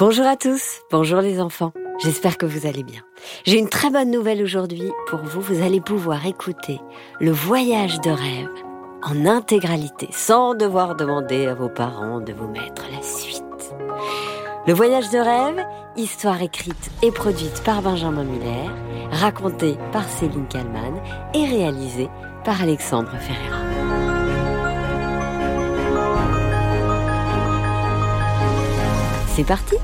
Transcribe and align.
Bonjour 0.00 0.26
à 0.26 0.34
tous, 0.34 0.80
bonjour 0.90 1.20
les 1.20 1.40
enfants, 1.40 1.72
j'espère 2.02 2.36
que 2.36 2.46
vous 2.46 2.66
allez 2.66 2.82
bien. 2.82 3.02
J'ai 3.44 3.60
une 3.60 3.68
très 3.68 3.90
bonne 3.90 4.10
nouvelle 4.10 4.42
aujourd'hui 4.42 4.90
pour 5.06 5.20
vous, 5.20 5.40
vous 5.40 5.62
allez 5.62 5.80
pouvoir 5.80 6.26
écouter 6.26 6.80
le 7.20 7.30
voyage 7.30 8.00
de 8.00 8.10
rêve 8.10 8.50
en 9.04 9.24
intégralité, 9.24 10.08
sans 10.10 10.56
devoir 10.56 10.96
demander 10.96 11.46
à 11.46 11.54
vos 11.54 11.68
parents 11.68 12.18
de 12.18 12.32
vous 12.32 12.48
mettre 12.48 12.82
la 12.90 13.02
suite. 13.02 13.44
Le 14.66 14.72
voyage 14.72 15.10
de 15.10 15.18
rêve, 15.18 15.64
histoire 15.96 16.42
écrite 16.42 16.90
et 17.02 17.12
produite 17.12 17.62
par 17.62 17.80
Benjamin 17.80 18.24
Muller, 18.24 18.68
racontée 19.12 19.76
par 19.92 20.08
Céline 20.08 20.48
Kallmann 20.48 21.00
et 21.34 21.44
réalisée 21.44 22.08
par 22.44 22.60
Alexandre 22.60 23.12
Ferreira. 23.20 23.73
C'est 29.36 29.42
parti 29.42 29.74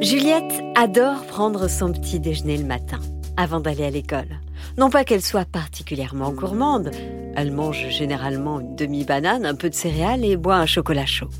Juliette 0.00 0.60
adore 0.74 1.24
prendre 1.26 1.68
son 1.68 1.92
petit 1.92 2.18
déjeuner 2.18 2.56
le 2.56 2.64
matin, 2.64 2.98
avant 3.36 3.60
d'aller 3.60 3.84
à 3.84 3.90
l'école. 3.90 4.40
Non 4.76 4.90
pas 4.90 5.04
qu'elle 5.04 5.22
soit 5.22 5.44
particulièrement 5.44 6.32
gourmande, 6.32 6.90
elle 7.36 7.52
mange 7.52 7.88
généralement 7.90 8.58
une 8.58 8.74
demi-banane, 8.74 9.46
un 9.46 9.54
peu 9.54 9.70
de 9.70 9.76
céréales 9.76 10.24
et 10.24 10.36
boit 10.36 10.56
un 10.56 10.66
chocolat 10.66 11.06
chaud. 11.06 11.30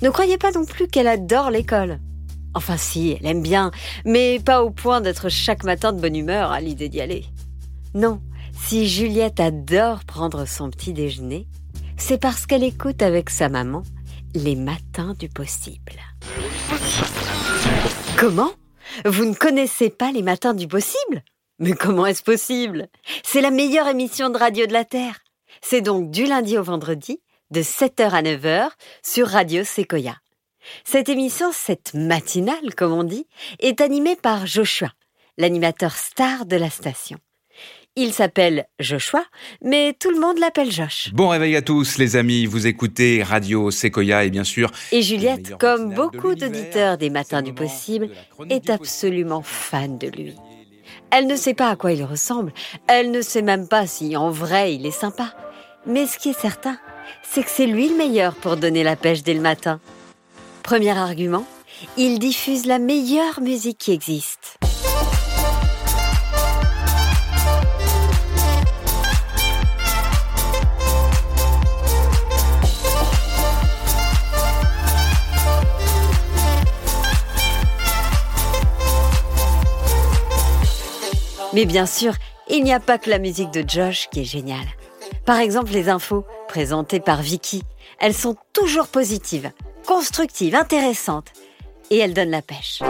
Ne 0.00 0.08
croyez 0.08 0.38
pas 0.38 0.52
non 0.52 0.64
plus 0.64 0.88
qu'elle 0.88 1.08
adore 1.08 1.50
l'école. 1.50 1.98
Enfin 2.54 2.78
si, 2.78 3.18
elle 3.20 3.26
aime 3.26 3.42
bien, 3.42 3.70
mais 4.06 4.40
pas 4.42 4.62
au 4.62 4.70
point 4.70 5.02
d'être 5.02 5.28
chaque 5.28 5.64
matin 5.64 5.92
de 5.92 6.00
bonne 6.00 6.16
humeur 6.16 6.50
à 6.50 6.62
l'idée 6.62 6.88
d'y 6.88 7.02
aller. 7.02 7.26
Non, 7.92 8.22
si 8.58 8.88
Juliette 8.88 9.38
adore 9.38 10.02
prendre 10.06 10.46
son 10.46 10.70
petit 10.70 10.94
déjeuner, 10.94 11.46
c'est 11.98 12.18
parce 12.18 12.46
qu'elle 12.46 12.64
écoute 12.64 13.02
avec 13.02 13.28
sa 13.28 13.50
maman 13.50 13.82
les 14.34 14.54
matins 14.54 15.14
du 15.18 15.28
possible. 15.28 16.00
Comment? 18.16 18.52
Vous 19.04 19.24
ne 19.24 19.34
connaissez 19.34 19.90
pas 19.90 20.12
les 20.12 20.22
matins 20.22 20.54
du 20.54 20.68
possible? 20.68 21.22
Mais 21.58 21.72
comment 21.72 22.06
est-ce 22.06 22.22
possible? 22.22 22.88
C'est 23.22 23.40
la 23.40 23.50
meilleure 23.50 23.88
émission 23.88 24.30
de 24.30 24.38
radio 24.38 24.66
de 24.66 24.72
la 24.72 24.84
Terre. 24.84 25.18
C'est 25.62 25.80
donc 25.80 26.10
du 26.10 26.26
lundi 26.26 26.56
au 26.56 26.62
vendredi, 26.62 27.20
de 27.50 27.60
7h 27.60 28.10
à 28.10 28.22
9h, 28.22 28.70
sur 29.02 29.28
Radio 29.28 29.64
Sequoia. 29.64 30.16
Cette 30.84 31.08
émission, 31.08 31.50
cette 31.52 31.94
matinale, 31.94 32.74
comme 32.76 32.92
on 32.92 33.04
dit, 33.04 33.26
est 33.58 33.80
animée 33.80 34.16
par 34.16 34.46
Joshua, 34.46 34.92
l'animateur 35.38 35.96
star 35.96 36.46
de 36.46 36.56
la 36.56 36.70
station. 36.70 37.18
Il 37.96 38.12
s'appelle 38.12 38.66
Joshua, 38.78 39.24
mais 39.64 39.96
tout 39.98 40.12
le 40.12 40.20
monde 40.20 40.38
l'appelle 40.38 40.70
Josh. 40.70 41.10
Bon 41.12 41.28
réveil 41.28 41.56
à 41.56 41.62
tous 41.62 41.98
les 41.98 42.14
amis, 42.14 42.46
vous 42.46 42.68
écoutez 42.68 43.24
Radio 43.24 43.72
Sequoia 43.72 44.24
et 44.24 44.30
bien 44.30 44.44
sûr... 44.44 44.70
Et 44.92 45.02
Juliette, 45.02 45.56
comme 45.58 45.92
beaucoup 45.92 46.36
d'auditeurs 46.36 46.98
des 46.98 47.10
Matins 47.10 47.42
du 47.42 47.52
Possible, 47.52 48.08
est 48.48 48.70
absolument 48.70 49.42
fan 49.42 49.98
de 49.98 50.06
lui. 50.06 50.36
Elle 51.10 51.26
ne 51.26 51.34
sait 51.34 51.52
pas 51.54 51.68
à 51.68 51.74
quoi 51.74 51.90
il 51.90 52.04
ressemble, 52.04 52.52
elle 52.86 53.10
ne 53.10 53.22
sait 53.22 53.42
même 53.42 53.66
pas 53.66 53.88
si 53.88 54.16
en 54.16 54.30
vrai 54.30 54.72
il 54.76 54.86
est 54.86 54.92
sympa. 54.92 55.34
Mais 55.84 56.06
ce 56.06 56.16
qui 56.16 56.28
est 56.28 56.40
certain, 56.40 56.78
c'est 57.28 57.42
que 57.42 57.50
c'est 57.50 57.66
lui 57.66 57.88
le 57.88 57.96
meilleur 57.96 58.36
pour 58.36 58.56
donner 58.56 58.84
la 58.84 58.94
pêche 58.94 59.24
dès 59.24 59.34
le 59.34 59.40
matin. 59.40 59.80
Premier 60.62 60.96
argument, 60.96 61.44
il 61.96 62.20
diffuse 62.20 62.66
la 62.66 62.78
meilleure 62.78 63.40
musique 63.40 63.78
qui 63.78 63.90
existe. 63.90 64.59
Mais 81.52 81.64
bien 81.64 81.86
sûr, 81.86 82.14
il 82.48 82.62
n'y 82.62 82.72
a 82.72 82.80
pas 82.80 82.98
que 82.98 83.10
la 83.10 83.18
musique 83.18 83.50
de 83.50 83.64
Josh 83.68 84.08
qui 84.10 84.20
est 84.20 84.24
géniale. 84.24 84.58
Par 85.26 85.38
exemple, 85.38 85.72
les 85.72 85.88
infos 85.88 86.24
présentées 86.48 87.00
par 87.00 87.22
Vicky, 87.22 87.62
elles 87.98 88.14
sont 88.14 88.36
toujours 88.52 88.88
positives, 88.88 89.50
constructives, 89.86 90.54
intéressantes, 90.54 91.32
et 91.90 91.98
elles 91.98 92.14
donnent 92.14 92.30
la 92.30 92.42
pêche. 92.42 92.80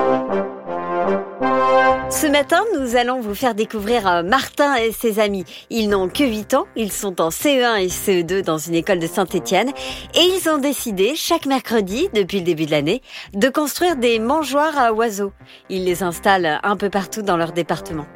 Ce 2.11 2.27
matin, 2.27 2.65
nous 2.79 2.97
allons 2.97 3.21
vous 3.21 3.35
faire 3.35 3.55
découvrir 3.55 4.07
euh, 4.07 4.23
Martin 4.23 4.75
et 4.75 4.93
ses 4.93 5.21
amis. 5.21 5.45
Ils 5.71 5.89
n'ont 5.89 6.09
que 6.09 6.25
8 6.25 6.55
ans, 6.55 6.67
ils 6.77 6.93
sont 6.93 7.21
en 7.21 7.31
CE1 7.31 7.81
et 7.81 7.87
CE2 7.87 8.43
dans 8.43 8.59
une 8.59 8.75
école 8.75 8.99
de 8.99 9.07
Saint-Étienne 9.07 9.71
et 10.15 10.21
ils 10.21 10.49
ont 10.51 10.59
décidé 10.59 11.15
chaque 11.15 11.47
mercredi, 11.47 12.09
depuis 12.13 12.41
le 12.41 12.45
début 12.45 12.67
de 12.67 12.73
l'année, 12.73 13.01
de 13.33 13.49
construire 13.49 13.97
des 13.97 14.19
mangeoires 14.19 14.77
à 14.77 14.93
oiseaux. 14.93 15.33
Ils 15.71 15.85
les 15.85 16.03
installent 16.03 16.61
un 16.63 16.77
peu 16.77 16.91
partout 16.91 17.23
dans 17.23 17.37
leur 17.37 17.53
département. 17.53 18.07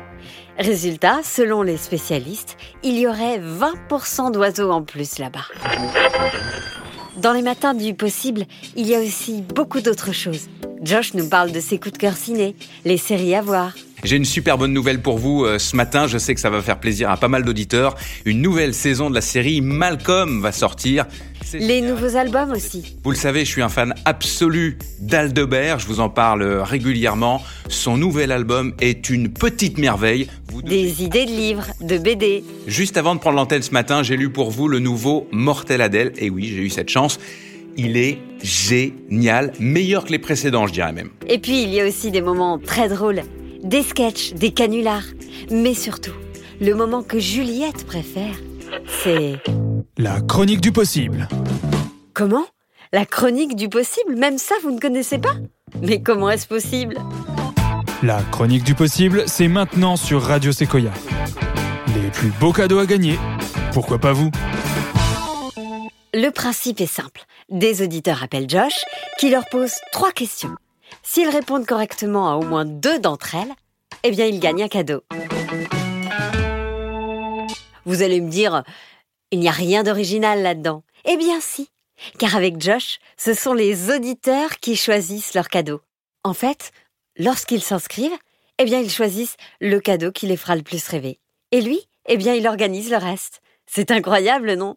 Résultat, 0.59 1.21
selon 1.25 1.63
les 1.63 1.77
spécialistes, 1.77 2.57
il 2.85 2.99
y 2.99 3.09
aurait 3.09 3.41
20% 3.41 4.31
d'oiseaux 4.33 4.71
en 4.71 4.83
plus 4.83 5.19
là-bas. 5.19 5.47
Dans 7.17 7.33
les 7.33 7.43
matins 7.43 7.75
du 7.75 7.95
possible, 7.95 8.45
il 8.77 8.87
y 8.87 8.95
a 8.95 9.01
aussi 9.01 9.43
beaucoup 9.43 9.81
d'autres 9.81 10.13
choses. 10.13 10.49
Josh 10.83 11.15
nous 11.15 11.29
parle 11.29 11.51
de 11.51 11.61
ses 11.61 11.79
coups 11.79 11.95
de 11.95 11.99
cœur 11.99 12.17
ciné, 12.17 12.55
les 12.85 12.99
séries 12.99 13.35
à 13.35 13.41
voir. 13.41 13.73
J'ai 14.05 14.17
une 14.17 14.25
super 14.25 14.59
bonne 14.59 14.73
nouvelle 14.73 15.01
pour 15.01 15.19
vous 15.19 15.45
euh, 15.45 15.59
ce 15.59 15.75
matin, 15.77 16.07
je 16.07 16.19
sais 16.19 16.35
que 16.35 16.41
ça 16.41 16.51
va 16.51 16.61
faire 16.61 16.79
plaisir 16.79 17.11
à 17.11 17.17
pas 17.17 17.29
mal 17.29 17.43
d'auditeurs. 17.43 17.95
Une 18.27 18.43
nouvelle 18.43 18.75
saison 18.75 19.09
de 19.09 19.15
la 19.15 19.23
série 19.23 19.61
Malcolm 19.63 20.43
va 20.43 20.53
sortir. 20.53 21.07
Les 21.53 21.81
nouveaux 21.81 22.17
albums 22.17 22.53
aussi. 22.53 22.97
Vous 23.05 23.11
le 23.11 23.17
savez, 23.17 23.45
je 23.45 23.51
suis 23.51 23.63
un 23.63 23.69
fan 23.69 23.95
absolu 24.05 24.79
d'Aldebert, 25.01 25.79
je 25.79 25.87
vous 25.87 26.01
en 26.01 26.09
parle 26.09 26.43
régulièrement. 26.43 27.43
Son 27.69 27.97
nouvel 27.97 28.33
album 28.33 28.75
est 28.81 29.11
une 29.11 29.33
petite 29.33 29.79
merveille. 29.79 30.29
Des 30.65 31.03
idées 31.03 31.27
de 31.27 31.31
livres, 31.31 31.67
de 31.81 31.99
BD. 31.99 32.43
Juste 32.67 32.97
avant 32.97 33.15
de 33.15 33.21
prendre 33.21 33.37
l'antenne 33.37 33.63
ce 33.63 33.73
matin, 33.73 34.03
j'ai 34.03 34.17
lu 34.17 34.31
pour 34.31 34.51
vous 34.51 34.69
le 34.69 34.79
nouveau 34.79 35.29
Mortel 35.33 35.81
Adèle. 35.81 36.13
Et 36.17 36.31
oui, 36.31 36.47
j'ai 36.47 36.63
eu 36.63 36.71
cette 36.71 36.89
chance. 36.89 37.19
Il 37.77 37.97
est 37.97 38.19
génial, 38.43 39.53
meilleur 39.59 40.05
que 40.05 40.13
les 40.13 40.19
précédents, 40.19 40.67
je 40.67 40.73
dirais 40.73 40.93
même. 40.93 41.11
Et 41.29 41.39
puis, 41.39 41.63
il 41.63 41.71
y 41.71 41.81
a 41.81 41.87
aussi 41.87 42.11
des 42.11 42.21
moments 42.21 42.59
très 42.59 42.89
drôles, 42.89 43.23
des 43.63 43.83
sketchs, 43.83 44.33
des 44.35 44.53
canulars. 44.53 45.05
Mais 45.51 45.75
surtout, 45.75 46.15
le 46.61 46.75
moment 46.75 47.03
que 47.03 47.19
Juliette 47.19 47.85
préfère, 47.85 48.35
c'est... 48.87 49.37
La 49.97 50.21
chronique 50.21 50.61
du 50.61 50.73
possible. 50.73 51.29
Comment? 52.13 52.45
La 52.93 53.07
chronique 53.07 53.57
du 53.57 53.69
possible? 53.69 54.17
Même 54.17 54.39
ça, 54.39 54.55
vous 54.63 54.71
ne 54.71 54.79
connaissez 54.79 55.19
pas? 55.19 55.35
Mais 55.83 56.03
comment 56.03 56.31
est-ce 56.31 56.47
possible? 56.47 56.97
La 58.03 58.23
chronique 58.31 58.65
du 58.65 58.75
possible, 58.75 59.25
c'est 59.27 59.49
maintenant 59.49 59.97
sur 59.97 60.23
Radio 60.23 60.53
Sequoia. 60.53 60.91
Les 61.95 62.11
plus 62.11 62.31
beaux 62.41 62.53
cadeaux 62.53 62.79
à 62.79 62.87
gagner. 62.87 63.19
Pourquoi 63.73 63.99
pas 63.99 64.13
vous? 64.13 64.31
Le 66.13 66.31
principe 66.31 66.81
est 66.81 66.87
simple. 66.87 67.23
Des 67.51 67.83
auditeurs 67.83 68.23
appellent 68.23 68.49
Josh, 68.49 68.85
qui 69.19 69.31
leur 69.31 69.49
pose 69.49 69.73
trois 69.93 70.13
questions. 70.13 70.55
S'ils 71.03 71.29
répondent 71.29 71.67
correctement 71.67 72.31
à 72.31 72.37
au 72.37 72.43
moins 72.43 72.65
deux 72.65 72.99
d'entre 73.01 73.35
elles, 73.35 73.53
eh 74.05 74.11
bien, 74.11 74.27
ils 74.27 74.39
gagnent 74.39 74.63
un 74.63 74.69
cadeau. 74.69 75.03
Vous 77.87 78.03
allez 78.03 78.21
me 78.21 78.31
dire, 78.31 78.65
il 79.31 79.41
n'y 79.41 79.49
a 79.49 79.53
rien 79.53 79.83
d'original 79.83 80.43
là-dedans. 80.43 80.83
Eh 81.05 81.17
bien 81.17 81.41
si, 81.41 81.69
car 82.19 82.37
avec 82.37 82.61
Josh, 82.61 82.99
ce 83.17 83.35
sont 83.35 83.53
les 83.53 83.91
auditeurs 83.91 84.59
qui 84.61 84.77
choisissent 84.77 85.35
leur 85.35 85.49
cadeau. 85.49 85.81
En 86.23 86.35
fait, 86.35 86.73
lorsqu'ils 87.17 87.63
s'inscrivent, 87.63 88.17
eh 88.59 88.65
bien 88.65 88.81
ils 88.81 88.91
choisissent 88.91 89.37
le 89.61 89.81
cadeau 89.81 90.13
qui 90.13 90.27
les 90.27 90.37
fera 90.37 90.57
le 90.57 90.63
plus 90.63 90.87
rêver. 90.89 91.19
Et 91.51 91.61
lui, 91.61 91.81
eh 92.07 92.17
bien 92.17 92.35
il 92.35 92.47
organise 92.47 92.91
le 92.91 92.97
reste. 92.97 93.41
C'est 93.67 93.91
incroyable, 93.91 94.55
non? 94.55 94.77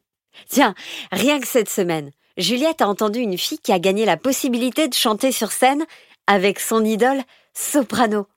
Tiens, 0.49 0.75
rien 1.11 1.39
que 1.39 1.47
cette 1.47 1.69
semaine, 1.69 2.11
Juliette 2.37 2.81
a 2.81 2.87
entendu 2.87 3.19
une 3.19 3.37
fille 3.37 3.59
qui 3.59 3.71
a 3.71 3.79
gagné 3.79 4.05
la 4.05 4.17
possibilité 4.17 4.87
de 4.87 4.93
chanter 4.93 5.31
sur 5.31 5.51
scène 5.51 5.85
avec 6.27 6.59
son 6.59 6.83
idole 6.85 7.23
soprano. 7.53 8.27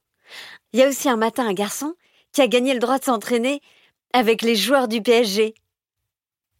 Il 0.73 0.81
y 0.81 0.83
a 0.83 0.89
aussi 0.89 1.09
un 1.09 1.17
matin 1.17 1.47
un 1.47 1.53
garçon 1.53 1.95
qui 2.33 2.41
a 2.41 2.47
gagné 2.47 2.73
le 2.73 2.81
droit 2.81 2.99
de 2.99 3.05
s'entraîner 3.05 3.61
avec 4.13 4.43
les 4.43 4.57
joueurs 4.57 4.89
du 4.89 5.03
PSG. 5.03 5.55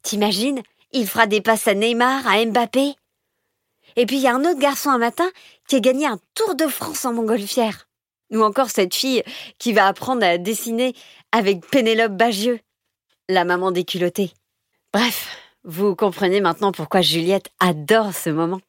T'imagines 0.03 0.63
Il 0.93 1.07
fera 1.07 1.27
des 1.27 1.41
passes 1.41 1.69
à 1.69 1.75
Neymar, 1.75 2.27
à 2.27 2.45
Mbappé. 2.45 2.95
Et 3.97 4.07
puis 4.07 4.17
il 4.17 4.23
y 4.23 4.29
a 4.29 4.35
un 4.35 4.45
autre 4.45 4.59
garçon 4.59 4.91
un 4.91 4.99
matin 4.99 5.29
qui 5.69 5.77
a 5.77 5.81
gagné 5.81 6.07
un 6.07 6.19
Tour 6.35 6.55
de 6.55 6.67
France 6.67 7.05
en 7.05 7.13
montgolfière. 7.13 7.89
Ou 8.33 8.43
encore 8.43 8.71
cette 8.71 8.95
fille 8.95 9.25
qui 9.59 9.73
va 9.73 9.87
apprendre 9.87 10.25
à 10.25 10.39
dessiner 10.39 10.95
avec 11.33 11.67
Pénélope 11.67 12.13
Bagieux, 12.13 12.61
la 13.29 13.45
maman 13.45 13.73
des 13.73 13.85
culottés. 13.85 14.33
Bref, 14.93 15.37
vous 15.65 15.95
comprenez 15.97 16.41
maintenant 16.41 16.73
pourquoi 16.73 17.01
Juliette 17.01 17.51
adore 17.59 18.15
ce 18.15 18.31
moment. 18.31 18.61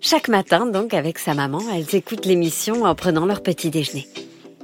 Chaque 0.00 0.28
matin, 0.28 0.66
donc, 0.66 0.92
avec 0.92 1.18
sa 1.18 1.32
maman, 1.32 1.62
elles 1.72 1.94
écoutent 1.94 2.26
l'émission 2.26 2.84
en 2.84 2.94
prenant 2.94 3.24
leur 3.24 3.42
petit 3.42 3.70
déjeuner. 3.70 4.06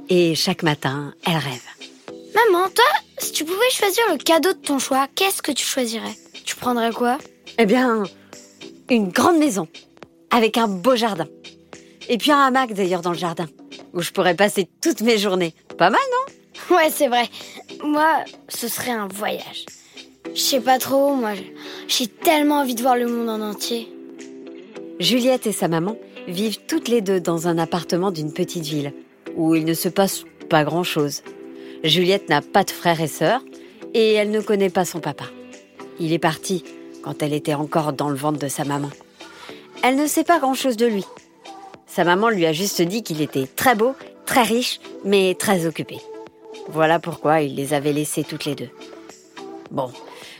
Et 0.07 0.35
chaque 0.35 0.61
matin, 0.61 1.15
elles 1.25 1.37
rêvent. 1.37 1.90
Maman, 2.33 2.69
toi, 2.69 2.85
si 3.19 3.31
tu 3.31 3.43
pouvais 3.45 3.69
choisir 3.71 4.03
le 4.11 4.17
cadeau 4.17 4.53
de 4.53 4.57
ton 4.57 4.79
choix, 4.79 5.07
qu'est-ce 5.15 5.41
que 5.41 5.51
tu 5.51 5.65
choisirais? 5.65 6.15
Tu 6.45 6.55
prendrais 6.55 6.91
quoi? 6.91 7.17
Eh 7.57 7.65
bien, 7.65 8.03
Une 8.89 9.09
grande 9.09 9.37
maison, 9.37 9.67
avec 10.31 10.57
un 10.57 10.67
beau 10.67 10.95
jardin. 10.95 11.27
Et 12.09 12.17
puis 12.17 12.31
un 12.31 12.39
hamac 12.39 12.73
d'ailleurs 12.73 13.01
dans 13.01 13.11
le 13.11 13.17
jardin, 13.17 13.47
où 13.93 14.01
je 14.01 14.11
pourrais 14.11 14.35
passer 14.35 14.67
toutes 14.81 15.01
mes 15.01 15.17
journées. 15.17 15.53
Pas 15.77 15.89
mal, 15.89 16.01
non? 16.11 16.75
Ouais, 16.75 16.89
c'est 16.89 17.07
vrai. 17.07 17.29
Moi, 17.83 18.23
ce 18.49 18.67
serait 18.67 18.91
un 18.91 19.07
voyage. 19.07 19.65
Je 20.33 20.39
sais 20.39 20.61
pas 20.61 20.77
trop, 20.79 21.13
moi, 21.15 21.31
j'ai 21.87 22.07
tellement 22.07 22.59
envie 22.59 22.75
de 22.75 22.81
voir 22.81 22.95
le 22.95 23.07
monde 23.07 23.29
en 23.29 23.41
entier. 23.41 23.87
Juliette 24.99 25.47
et 25.47 25.51
sa 25.51 25.67
maman 25.67 25.97
vivent 26.27 26.59
toutes 26.67 26.87
les 26.87 27.01
deux 27.01 27.19
dans 27.19 27.47
un 27.47 27.57
appartement 27.57 28.11
d'une 28.11 28.31
petite 28.33 28.65
ville, 28.65 28.93
où 29.35 29.55
il 29.55 29.65
ne 29.65 29.73
se 29.73 29.89
passe 29.89 30.23
pas 30.49 30.63
grand-chose. 30.63 31.23
Juliette 31.83 32.29
n'a 32.29 32.41
pas 32.41 32.63
de 32.63 32.71
frères 32.71 33.01
et 33.01 33.07
sœurs, 33.07 33.41
et 33.93 34.13
elle 34.13 34.31
ne 34.31 34.41
connaît 34.41 34.69
pas 34.69 34.85
son 34.85 34.99
papa. 34.99 35.25
Il 35.99 36.13
est 36.13 36.19
parti 36.19 36.63
quand 37.03 37.23
elle 37.23 37.33
était 37.33 37.55
encore 37.55 37.93
dans 37.93 38.09
le 38.09 38.15
ventre 38.15 38.39
de 38.39 38.47
sa 38.47 38.63
maman. 38.63 38.89
Elle 39.83 39.95
ne 39.95 40.05
sait 40.05 40.23
pas 40.23 40.39
grand-chose 40.39 40.77
de 40.77 40.85
lui. 40.85 41.05
Sa 41.87 42.03
maman 42.03 42.29
lui 42.29 42.45
a 42.45 42.53
juste 42.53 42.81
dit 42.81 43.03
qu'il 43.03 43.21
était 43.21 43.47
très 43.47 43.75
beau, 43.75 43.95
très 44.25 44.43
riche, 44.43 44.79
mais 45.03 45.35
très 45.37 45.65
occupé. 45.65 45.97
Voilà 46.69 46.99
pourquoi 46.99 47.41
il 47.41 47.55
les 47.55 47.73
avait 47.73 47.93
laissés 47.93 48.23
toutes 48.23 48.45
les 48.45 48.55
deux. 48.55 48.69
Bon, 49.71 49.91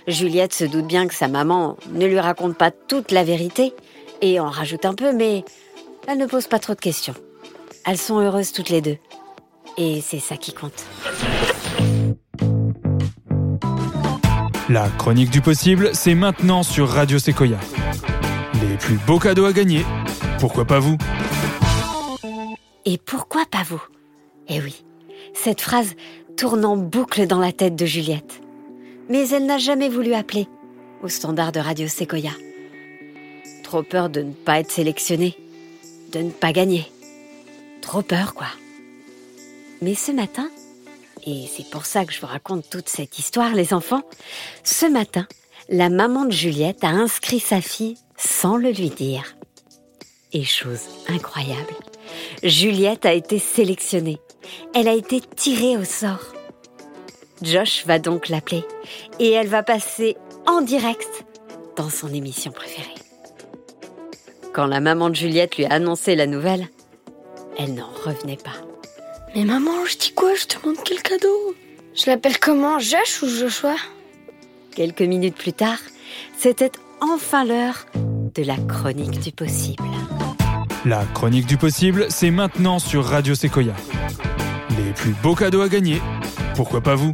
Juliette 0.08 0.54
se 0.54 0.66
doute 0.66 0.86
bien 0.86 1.08
que 1.08 1.16
sa 1.16 1.28
maman 1.28 1.78
ne 1.92 2.06
lui 2.06 2.20
raconte 2.20 2.56
pas 2.58 2.72
toute 2.72 3.12
la 3.12 3.24
vérité 3.24 3.74
et 4.22 4.40
en 4.40 4.50
rajoute 4.50 4.86
un 4.86 4.94
peu, 4.94 5.12
mais 5.12 5.44
elle 6.08 6.20
ne 6.20 6.28
pose 6.28 6.48
pas 6.48 6.60
trop 6.60 6.76
de 6.76 6.80
questions. 6.80 7.16
Elles 7.86 7.98
sont 7.98 8.20
heureuses 8.20 8.52
toutes 8.52 8.70
les 8.70 8.82
deux. 8.82 8.98
Et 9.78 10.02
c'est 10.02 10.20
ça 10.20 10.38
qui 10.38 10.54
compte. 10.54 10.86
La 14.70 14.90
chronique 14.98 15.32
du 15.32 15.42
possible, 15.42 15.90
c'est 15.94 16.16
maintenant 16.16 16.64
sur 16.64 16.88
Radio 16.88 17.20
Sequoia. 17.20 17.58
Les 18.62 18.78
plus 18.78 18.98
beaux 19.06 19.20
cadeaux 19.20 19.46
à 19.46 19.54
gagner, 19.54 19.86
pourquoi 20.40 20.66
pas 20.66 20.80
vous? 20.80 20.98
Et 22.86 22.98
pourquoi 22.98 23.44
pas 23.50 23.64
vous? 23.64 23.82
Eh 24.48 24.62
oui, 24.62 24.86
cette 25.34 25.62
phrase 25.62 25.94
tourne 26.38 26.64
en 26.66 26.78
boucle 26.78 27.28
dans 27.28 27.40
la 27.40 27.52
tête 27.52 27.76
de 27.76 27.86
Juliette. 27.86 28.42
Mais 29.10 29.28
elle 29.30 29.46
n'a 29.46 29.58
jamais 29.58 29.90
voulu 29.90 30.14
appeler 30.14 30.48
au 31.04 31.10
standard 31.10 31.52
de 31.52 31.60
Radio 31.60 31.88
Sequoia. 31.88 32.32
Trop 33.64 33.84
peur 33.84 34.10
de 34.10 34.22
ne 34.22 34.32
pas 34.32 34.60
être 34.60 34.72
sélectionnée, 34.72 35.36
de 36.14 36.20
ne 36.20 36.32
pas 36.32 36.54
gagner. 36.54 36.90
Trop 37.82 38.02
peur, 38.02 38.34
quoi. 38.34 38.48
Mais 39.82 39.96
ce 39.96 40.12
matin, 40.12 40.48
et 41.26 41.46
c'est 41.48 41.68
pour 41.70 41.86
ça 41.86 42.06
que 42.06 42.14
je 42.14 42.22
vous 42.22 42.28
raconte 42.28 42.70
toute 42.70 42.88
cette 42.88 43.18
histoire, 43.18 43.54
les 43.54 43.74
enfants. 43.74 44.04
Ce 44.64 44.86
matin, 44.86 45.28
la 45.70 45.90
maman 45.90 46.26
de 46.26 46.32
Juliette 46.32 46.84
a 46.84 46.90
inscrit 46.90 47.40
sa 47.40 47.62
fille 47.62 47.98
sans 48.16 48.58
le 48.58 48.70
lui 48.70 48.90
dire. 48.90 49.36
Et 50.34 50.44
chose 50.44 50.82
incroyable, 51.08 51.74
Juliette 52.44 53.06
a 53.06 53.14
été 53.14 53.40
sélectionnée. 53.40 54.20
Elle 54.76 54.88
a 54.88 54.94
été 54.94 55.20
tirée 55.20 55.78
au 55.78 55.84
sort. 55.84 56.34
Josh 57.42 57.86
va 57.86 57.98
donc 57.98 58.30
l'appeler 58.30 58.64
et 59.20 59.32
elle 59.32 59.48
va 59.48 59.64
passer 59.64 60.16
en 60.46 60.62
direct 60.62 61.26
dans 61.76 61.90
son 61.90 62.14
émission 62.14 62.52
préférée. 62.52 62.88
Quand 64.54 64.68
la 64.68 64.80
maman 64.80 65.10
de 65.10 65.16
Juliette 65.16 65.58
lui 65.58 65.66
a 65.66 65.74
annoncé 65.74 66.16
la 66.16 66.28
nouvelle, 66.28 66.68
elle 67.58 67.74
n'en 67.74 67.90
revenait 67.90 68.38
pas. 68.38 68.71
Mais 69.34 69.46
maman, 69.46 69.86
je 69.90 69.98
dis 69.98 70.12
quoi? 70.12 70.36
Je 70.36 70.46
te 70.46 70.62
demande 70.62 70.84
quel 70.84 71.02
cadeau. 71.02 71.56
Je 71.96 72.10
l'appelle 72.10 72.38
comment? 72.38 72.80
Josh 72.80 73.22
ou 73.24 73.28
Joshua? 73.28 73.76
Quelques 74.76 75.02
minutes 75.02 75.36
plus 75.36 75.54
tard, 75.54 75.80
c'était 76.38 76.72
enfin 77.00 77.46
l'heure 77.46 77.86
de 77.96 78.44
la 78.44 78.58
chronique 78.58 79.22
du 79.22 79.32
possible. 79.32 79.84
La 80.86 81.06
chronique 81.14 81.46
du 81.46 81.56
possible, 81.56 82.08
c'est 82.10 82.32
maintenant 82.32 82.80
sur 82.80 83.06
Radio 83.06 83.34
Sequoia. 83.34 83.74
Les 84.72 84.92
plus 84.94 85.14
beaux 85.24 85.36
cadeaux 85.36 85.62
à 85.62 85.70
gagner, 85.70 86.02
pourquoi 86.56 86.82
pas 86.82 86.96
vous? 86.96 87.14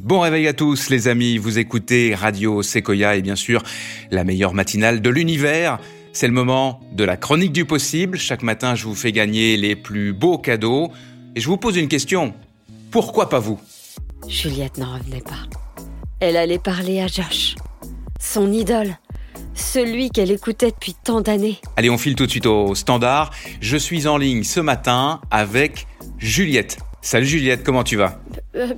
Bon 0.00 0.20
réveil 0.20 0.48
à 0.48 0.54
tous 0.54 0.88
les 0.88 1.08
amis, 1.08 1.36
vous 1.36 1.58
écoutez 1.58 2.14
Radio 2.14 2.62
Sequoia 2.62 3.16
et 3.16 3.22
bien 3.22 3.36
sûr 3.36 3.62
la 4.10 4.24
meilleure 4.24 4.54
matinale 4.54 5.02
de 5.02 5.10
l'univers. 5.10 5.78
C'est 6.12 6.26
le 6.26 6.32
moment 6.32 6.80
de 6.92 7.04
la 7.04 7.16
chronique 7.16 7.52
du 7.52 7.64
possible. 7.64 8.18
Chaque 8.18 8.42
matin, 8.42 8.74
je 8.74 8.84
vous 8.84 8.94
fais 8.94 9.12
gagner 9.12 9.56
les 9.56 9.76
plus 9.76 10.12
beaux 10.12 10.38
cadeaux. 10.38 10.90
Et 11.34 11.40
je 11.40 11.46
vous 11.46 11.56
pose 11.56 11.76
une 11.76 11.88
question. 11.88 12.34
Pourquoi 12.90 13.28
pas 13.28 13.38
vous? 13.38 13.58
Juliette 14.28 14.76
n'en 14.78 14.94
revenait 14.94 15.22
pas. 15.22 15.48
Elle 16.20 16.36
allait 16.36 16.58
parler 16.58 17.00
à 17.00 17.06
Josh, 17.08 17.56
son 18.20 18.52
idole, 18.52 18.96
celui 19.54 20.10
qu'elle 20.10 20.30
écoutait 20.30 20.70
depuis 20.70 20.94
tant 21.02 21.20
d'années. 21.20 21.58
Allez, 21.76 21.90
on 21.90 21.98
file 21.98 22.14
tout 22.14 22.26
de 22.26 22.30
suite 22.30 22.46
au 22.46 22.74
standard. 22.74 23.30
Je 23.60 23.76
suis 23.76 24.06
en 24.06 24.18
ligne 24.18 24.44
ce 24.44 24.60
matin 24.60 25.20
avec 25.30 25.86
Juliette. 26.18 26.78
Salut 27.00 27.26
Juliette, 27.26 27.64
comment 27.64 27.82
tu 27.82 27.96
vas? 27.96 28.20
Euh, 28.54 28.74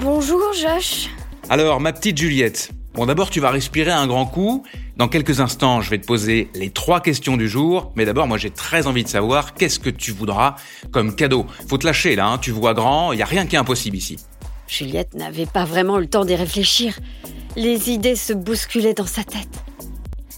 Bonjour 0.00 0.52
Josh. 0.52 1.08
Alors, 1.48 1.80
ma 1.80 1.92
petite 1.92 2.18
Juliette, 2.18 2.70
bon 2.94 3.06
d'abord 3.06 3.30
tu 3.30 3.40
vas 3.40 3.50
respirer 3.50 3.90
un 3.90 4.06
grand 4.06 4.26
coup. 4.26 4.62
Dans 5.00 5.08
quelques 5.08 5.40
instants, 5.40 5.80
je 5.80 5.88
vais 5.88 5.96
te 5.96 6.04
poser 6.04 6.50
les 6.54 6.68
trois 6.68 7.00
questions 7.00 7.38
du 7.38 7.48
jour. 7.48 7.90
Mais 7.96 8.04
d'abord, 8.04 8.26
moi 8.26 8.36
j'ai 8.36 8.50
très 8.50 8.86
envie 8.86 9.02
de 9.02 9.08
savoir 9.08 9.54
qu'est-ce 9.54 9.78
que 9.78 9.88
tu 9.88 10.12
voudras 10.12 10.56
comme 10.90 11.16
cadeau? 11.16 11.46
Faut 11.70 11.78
te 11.78 11.86
lâcher 11.86 12.16
là, 12.16 12.26
hein. 12.26 12.36
tu 12.36 12.50
vois 12.50 12.74
grand, 12.74 13.14
il 13.14 13.16
n'y 13.16 13.22
a 13.22 13.24
rien 13.24 13.46
qui 13.46 13.56
est 13.56 13.58
impossible 13.58 13.96
ici. 13.96 14.18
Juliette 14.68 15.14
n'avait 15.14 15.46
pas 15.46 15.64
vraiment 15.64 15.96
eu 15.96 16.02
le 16.02 16.06
temps 16.06 16.26
d'y 16.26 16.34
réfléchir. 16.34 17.00
Les 17.56 17.88
idées 17.88 18.14
se 18.14 18.34
bousculaient 18.34 18.92
dans 18.92 19.06
sa 19.06 19.24
tête. 19.24 19.64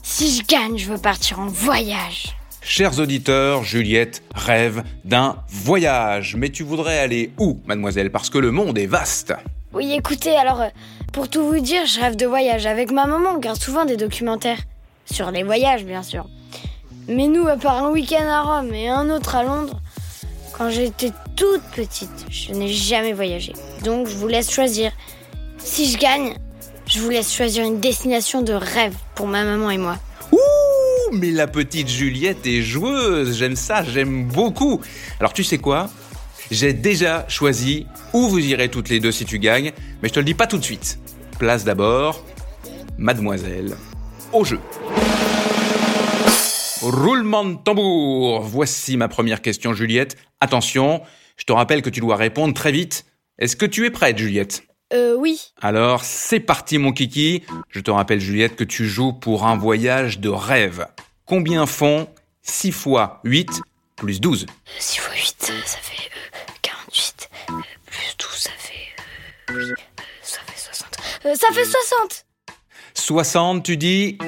Si 0.04 0.36
je 0.36 0.44
gagne, 0.46 0.78
je 0.78 0.92
veux 0.92 0.98
partir 0.98 1.40
en 1.40 1.48
voyage. 1.48 2.36
Chers 2.60 3.00
auditeurs, 3.00 3.64
Juliette 3.64 4.22
rêve 4.32 4.84
d'un 5.04 5.38
voyage. 5.48 6.36
Mais 6.36 6.50
tu 6.50 6.62
voudrais 6.62 7.00
aller 7.00 7.32
où, 7.36 7.60
mademoiselle? 7.66 8.12
Parce 8.12 8.30
que 8.30 8.38
le 8.38 8.52
monde 8.52 8.78
est 8.78 8.86
vaste. 8.86 9.34
Oui, 9.74 9.90
écoutez, 9.92 10.36
alors, 10.36 10.60
euh, 10.60 10.68
pour 11.14 11.30
tout 11.30 11.46
vous 11.46 11.60
dire, 11.60 11.86
je 11.86 11.98
rêve 11.98 12.14
de 12.14 12.26
voyage. 12.26 12.66
Avec 12.66 12.90
ma 12.90 13.06
maman, 13.06 13.30
on 13.30 13.34
regarde 13.36 13.60
souvent 13.60 13.86
des 13.86 13.96
documentaires. 13.96 14.58
Sur 15.06 15.30
les 15.30 15.42
voyages, 15.42 15.84
bien 15.84 16.02
sûr. 16.02 16.26
Mais 17.08 17.26
nous, 17.26 17.48
à 17.48 17.56
part 17.56 17.82
un 17.82 17.90
week-end 17.90 18.26
à 18.28 18.42
Rome 18.42 18.74
et 18.74 18.88
un 18.88 19.08
autre 19.08 19.34
à 19.34 19.44
Londres, 19.44 19.80
quand 20.52 20.68
j'étais 20.68 21.10
toute 21.36 21.62
petite, 21.74 22.26
je 22.30 22.52
n'ai 22.52 22.68
jamais 22.68 23.14
voyagé. 23.14 23.54
Donc, 23.82 24.08
je 24.08 24.14
vous 24.14 24.28
laisse 24.28 24.50
choisir. 24.50 24.92
Si 25.56 25.90
je 25.90 25.96
gagne, 25.96 26.34
je 26.86 27.00
vous 27.00 27.08
laisse 27.08 27.32
choisir 27.32 27.64
une 27.64 27.80
destination 27.80 28.42
de 28.42 28.52
rêve 28.52 28.94
pour 29.14 29.26
ma 29.26 29.42
maman 29.42 29.70
et 29.70 29.78
moi. 29.78 29.96
Ouh, 30.32 31.14
mais 31.14 31.30
la 31.30 31.46
petite 31.46 31.88
Juliette 31.88 32.46
est 32.46 32.60
joueuse. 32.60 33.38
J'aime 33.38 33.56
ça, 33.56 33.82
j'aime 33.82 34.26
beaucoup. 34.26 34.82
Alors 35.18 35.32
tu 35.32 35.44
sais 35.44 35.58
quoi? 35.58 35.88
J'ai 36.52 36.74
déjà 36.74 37.24
choisi 37.28 37.86
où 38.12 38.28
vous 38.28 38.38
irez 38.38 38.68
toutes 38.68 38.90
les 38.90 39.00
deux 39.00 39.10
si 39.10 39.24
tu 39.24 39.38
gagnes, 39.38 39.72
mais 40.02 40.10
je 40.10 40.12
te 40.12 40.18
le 40.18 40.26
dis 40.26 40.34
pas 40.34 40.46
tout 40.46 40.58
de 40.58 40.62
suite. 40.62 40.98
Place 41.38 41.64
d'abord, 41.64 42.22
mademoiselle, 42.98 43.74
au 44.34 44.44
jeu. 44.44 44.60
Roulement 46.82 47.46
de 47.46 47.54
tambour. 47.54 48.42
Voici 48.42 48.98
ma 48.98 49.08
première 49.08 49.40
question, 49.40 49.72
Juliette. 49.72 50.18
Attention, 50.42 51.00
je 51.38 51.44
te 51.44 51.54
rappelle 51.54 51.80
que 51.80 51.88
tu 51.88 52.00
dois 52.00 52.16
répondre 52.16 52.52
très 52.52 52.70
vite. 52.70 53.06
Est-ce 53.38 53.56
que 53.56 53.64
tu 53.64 53.86
es 53.86 53.90
prête, 53.90 54.18
Juliette? 54.18 54.64
Euh, 54.92 55.16
oui. 55.16 55.54
alors, 55.62 56.04
c'est 56.04 56.40
parti 56.40 56.76
mon 56.76 56.92
kiki. 56.92 57.44
Je 57.70 57.80
te 57.80 57.90
rappelle 57.90 58.20
Juliette 58.20 58.56
que 58.56 58.64
tu 58.64 58.86
joues 58.86 59.14
pour 59.14 59.46
un 59.46 59.56
voyage 59.56 60.20
de 60.20 60.28
rêve. 60.28 60.86
Combien 61.24 61.64
font 61.64 62.08
6 62.42 62.72
fois 62.72 63.20
8 63.24 63.62
plus 63.96 64.20
12 64.20 64.44
6 64.78 64.96
x 64.96 65.46
8, 65.48 65.52
ça 65.64 65.78
fait 65.80 66.11
oui, 69.54 69.72
ça 70.22 70.38
fait 70.46 70.58
60. 70.58 70.88
Euh, 71.26 71.34
ça 71.34 71.46
fait 71.52 71.64
60 71.64 72.24
60, 72.94 73.62
tu 73.64 73.76
dis 73.76 74.18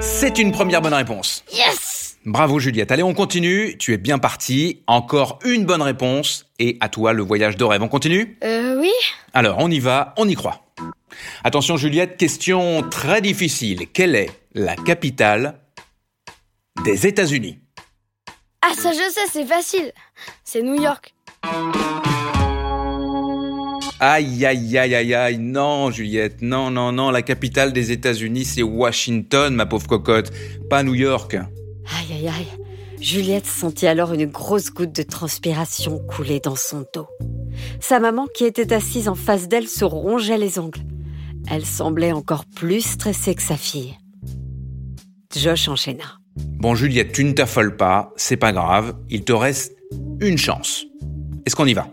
C'est 0.00 0.38
une 0.38 0.52
première 0.52 0.80
bonne 0.82 0.94
réponse. 0.94 1.44
Yes 1.52 2.16
Bravo 2.24 2.58
Juliette. 2.58 2.92
Allez, 2.92 3.02
on 3.02 3.14
continue. 3.14 3.76
Tu 3.78 3.92
es 3.94 3.96
bien 3.96 4.18
parti. 4.18 4.82
Encore 4.86 5.38
une 5.44 5.64
bonne 5.64 5.82
réponse. 5.82 6.46
Et 6.58 6.76
à 6.80 6.88
toi 6.88 7.12
le 7.12 7.22
voyage 7.22 7.56
de 7.56 7.64
rêve. 7.64 7.82
On 7.82 7.88
continue 7.88 8.38
Euh, 8.44 8.78
oui 8.80 8.92
Alors, 9.32 9.56
on 9.60 9.70
y 9.70 9.78
va, 9.80 10.14
on 10.16 10.28
y 10.28 10.34
croit. 10.34 10.62
Attention 11.42 11.76
Juliette, 11.76 12.16
question 12.16 12.82
très 12.88 13.20
difficile. 13.20 13.88
Quelle 13.92 14.14
est 14.14 14.30
la 14.54 14.76
capitale 14.76 15.60
des 16.84 17.06
États-Unis? 17.06 17.58
Ah, 18.62 18.74
ça 18.76 18.92
je 18.92 19.10
sais, 19.12 19.26
c'est 19.32 19.46
facile. 19.46 19.92
C'est 20.44 20.62
New 20.62 20.80
York. 20.80 21.14
Aïe, 24.00 24.46
aïe, 24.46 24.78
aïe, 24.78 24.94
aïe, 24.94 25.14
aïe, 25.14 25.38
non, 25.38 25.90
Juliette, 25.90 26.40
non, 26.40 26.70
non, 26.70 26.92
non, 26.92 27.10
la 27.10 27.22
capitale 27.22 27.72
des 27.72 27.90
États-Unis, 27.90 28.44
c'est 28.44 28.62
Washington, 28.62 29.52
ma 29.52 29.66
pauvre 29.66 29.88
cocotte, 29.88 30.30
pas 30.70 30.84
New 30.84 30.94
York. 30.94 31.34
Aïe 31.34 32.12
aïe 32.12 32.28
aïe. 32.28 32.46
Juliette 33.00 33.46
sentit 33.46 33.88
alors 33.88 34.12
une 34.12 34.26
grosse 34.26 34.70
goutte 34.70 34.94
de 34.94 35.02
transpiration 35.02 35.98
couler 35.98 36.38
dans 36.38 36.54
son 36.54 36.84
dos. 36.94 37.08
Sa 37.80 37.98
maman, 37.98 38.26
qui 38.32 38.44
était 38.44 38.72
assise 38.72 39.08
en 39.08 39.16
face 39.16 39.48
d'elle, 39.48 39.66
se 39.68 39.84
rongeait 39.84 40.38
les 40.38 40.60
ongles. 40.60 40.80
Elle 41.50 41.66
semblait 41.66 42.12
encore 42.12 42.44
plus 42.44 42.82
stressée 42.82 43.34
que 43.34 43.42
sa 43.42 43.56
fille. 43.56 43.96
Josh 45.36 45.68
enchaîna. 45.68 46.18
Bon 46.36 46.76
Juliette, 46.76 47.12
tu 47.12 47.24
ne 47.24 47.32
t'affoles 47.32 47.76
pas, 47.76 48.12
c'est 48.16 48.36
pas 48.36 48.52
grave, 48.52 48.94
il 49.10 49.24
te 49.24 49.32
reste 49.32 49.74
une 50.20 50.38
chance. 50.38 50.84
Est-ce 51.46 51.56
qu'on 51.56 51.66
y 51.66 51.74
va? 51.74 51.88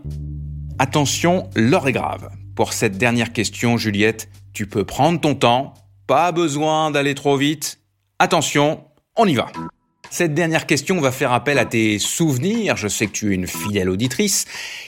Attention, 0.78 1.50
l'heure 1.56 1.88
est 1.88 1.94
grave. 1.94 2.30
Pour 2.54 2.74
cette 2.74 2.98
dernière 2.98 3.32
question, 3.32 3.78
Juliette, 3.78 4.28
tu 4.52 4.68
peux 4.68 4.84
prendre 4.84 5.22
ton 5.22 5.34
temps, 5.34 5.74
pas 6.06 6.34
besoin 6.34 6.92
d'aller 6.92 7.16
trop 7.16 7.38
vite. 7.38 7.80
Attention, 8.20 8.84
on 9.16 9.26
y 9.26 9.36
va. 9.36 9.48
Cette 10.10 10.34
dernière 10.34 10.66
question 10.66 11.00
va 11.00 11.14
faire 11.14 11.32
appel 11.32 11.60
à 11.60 11.66
tes 11.66 11.98
souvenirs. 11.98 12.76
Je 12.76 12.90
sais 12.90 13.08
que 13.08 13.14
tu 13.14 13.32
es 13.32 13.36
une 13.36 13.48
fidèle 13.48 13.90
auditrice. 13.90 14.46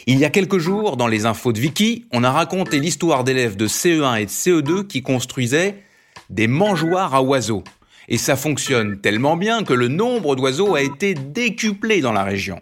Il 0.08 0.20
y 0.20 0.26
a 0.26 0.30
quelques 0.30 0.58
jours, 0.58 0.98
dans 0.98 1.08
les 1.08 1.26
infos 1.26 1.54
de 1.54 1.60
Vicky, 1.60 2.06
on 2.12 2.26
a 2.26 2.32
raconté 2.32 2.82
l'histoire 2.82 3.24
d'élèves 3.24 3.56
de 3.56 3.68
CE1 3.68 4.20
et 4.20 4.26
de 4.26 4.30
CE2 4.30 4.88
qui 4.88 5.02
construisaient 5.02 5.84
des 6.30 6.48
mangeoires 6.48 7.16
à 7.16 7.22
oiseaux. 7.22 7.64
Et 8.10 8.18
ça 8.18 8.36
fonctionne 8.36 9.00
tellement 9.00 9.38
bien 9.38 9.64
que 9.64 9.74
le 9.74 9.88
nombre 9.88 10.36
d'oiseaux 10.36 10.76
a 10.76 10.82
été 10.82 11.14
décuplé 11.14 12.02
dans 12.02 12.14
la 12.14 12.26
région. 12.26 12.62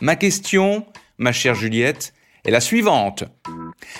Ma 0.00 0.16
question, 0.16 0.84
ma 1.18 1.30
chère 1.30 1.54
Juliette, 1.54 2.12
est 2.46 2.50
la 2.50 2.60
suivante. 2.60 3.24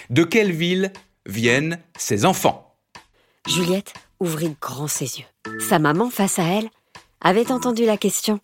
De 0.09 0.25
quelle 0.25 0.53
ville 0.53 0.93
viennent 1.27 1.79
ces 1.99 2.25
enfants? 2.25 2.77
Juliette 3.47 3.93
ouvrit 4.21 4.57
grand 4.61 4.89
ses 4.89 5.19
yeux. 5.19 5.59
Sa 5.61 5.79
maman, 5.79 6.11
face 6.11 6.39
à 6.39 6.45
elle, 6.45 6.71
avait 7.21 7.51
entendu 7.51 7.85
la 7.85 7.97
question 7.97 8.41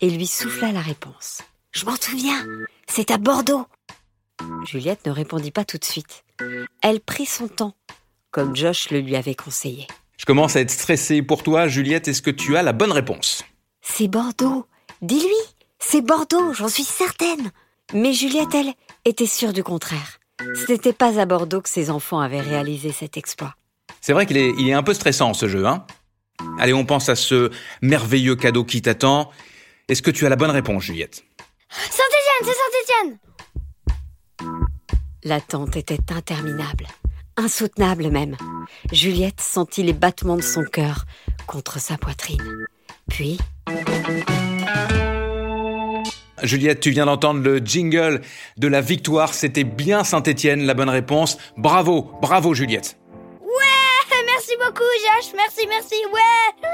et 0.00 0.10
lui 0.10 0.26
souffla 0.26 0.72
la 0.72 0.80
réponse. 0.80 1.42
Je 1.72 1.84
m'en 1.84 1.96
souviens, 1.96 2.46
c'est 2.86 3.10
à 3.10 3.18
Bordeaux. 3.18 3.66
Juliette 4.64 5.06
ne 5.06 5.12
répondit 5.12 5.50
pas 5.50 5.64
tout 5.64 5.78
de 5.78 5.84
suite. 5.84 6.24
Elle 6.82 7.00
prit 7.00 7.26
son 7.26 7.48
temps, 7.48 7.74
comme 8.30 8.56
Josh 8.56 8.90
le 8.90 9.00
lui 9.00 9.16
avait 9.16 9.34
conseillé. 9.34 9.86
Je 10.16 10.24
commence 10.26 10.56
à 10.56 10.60
être 10.60 10.70
stressé 10.70 11.22
pour 11.22 11.42
toi, 11.42 11.66
Juliette. 11.68 12.08
Est-ce 12.08 12.22
que 12.22 12.30
tu 12.30 12.56
as 12.56 12.62
la 12.62 12.72
bonne 12.72 12.92
réponse 12.92 13.42
C'est 13.80 14.08
Bordeaux. 14.08 14.66
Dis-lui, 15.02 15.56
c'est 15.78 16.02
Bordeaux, 16.02 16.52
j'en 16.52 16.68
suis 16.68 16.84
certaine. 16.84 17.50
Mais 17.92 18.12
Juliette, 18.12 18.54
elle, 18.54 18.72
était 19.04 19.26
sûre 19.26 19.52
du 19.52 19.62
contraire. 19.62 20.20
Ce 20.38 20.70
n'était 20.70 20.92
pas 20.92 21.20
à 21.20 21.26
Bordeaux 21.26 21.60
que 21.60 21.68
ses 21.68 21.90
enfants 21.90 22.20
avaient 22.20 22.40
réalisé 22.40 22.92
cet 22.92 23.16
exploit. 23.16 23.54
C'est 24.00 24.12
vrai 24.12 24.26
qu'il 24.26 24.36
est, 24.36 24.52
il 24.58 24.68
est 24.68 24.72
un 24.72 24.82
peu 24.82 24.94
stressant 24.94 25.34
ce 25.34 25.48
jeu, 25.48 25.66
hein 25.66 25.84
Allez, 26.58 26.72
on 26.72 26.86
pense 26.86 27.08
à 27.08 27.16
ce 27.16 27.50
merveilleux 27.82 28.36
cadeau 28.36 28.64
qui 28.64 28.80
t'attend. 28.80 29.30
Est-ce 29.88 30.02
que 30.02 30.10
tu 30.10 30.24
as 30.24 30.28
la 30.28 30.36
bonne 30.36 30.50
réponse, 30.50 30.84
Juliette? 30.84 31.24
Saint-Étienne, 31.68 32.44
c'est 32.44 32.54
Saint-Étienne 32.54 33.18
L'attente 35.24 35.76
était 35.76 35.98
interminable, 36.10 36.86
insoutenable 37.36 38.10
même. 38.10 38.36
Juliette 38.92 39.40
sentit 39.40 39.82
les 39.82 39.92
battements 39.92 40.36
de 40.36 40.42
son 40.42 40.64
cœur 40.64 41.04
contre 41.46 41.78
sa 41.78 41.98
poitrine. 41.98 42.66
Puis... 43.10 43.38
Juliette, 46.42 46.80
tu 46.80 46.90
viens 46.90 47.06
d'entendre 47.06 47.40
le 47.40 47.58
jingle 47.58 48.20
de 48.56 48.68
la 48.68 48.80
victoire. 48.80 49.34
C'était 49.34 49.64
bien 49.64 50.04
Saint-Étienne, 50.04 50.64
la 50.64 50.74
bonne 50.74 50.88
réponse. 50.88 51.38
Bravo, 51.56 52.10
bravo 52.20 52.54
Juliette. 52.54 52.96
Merci 54.40 54.56
beaucoup, 54.64 54.82
Josh. 54.82 55.32
Merci, 55.36 55.66
merci. 55.68 55.94
Ouais. 56.12 56.68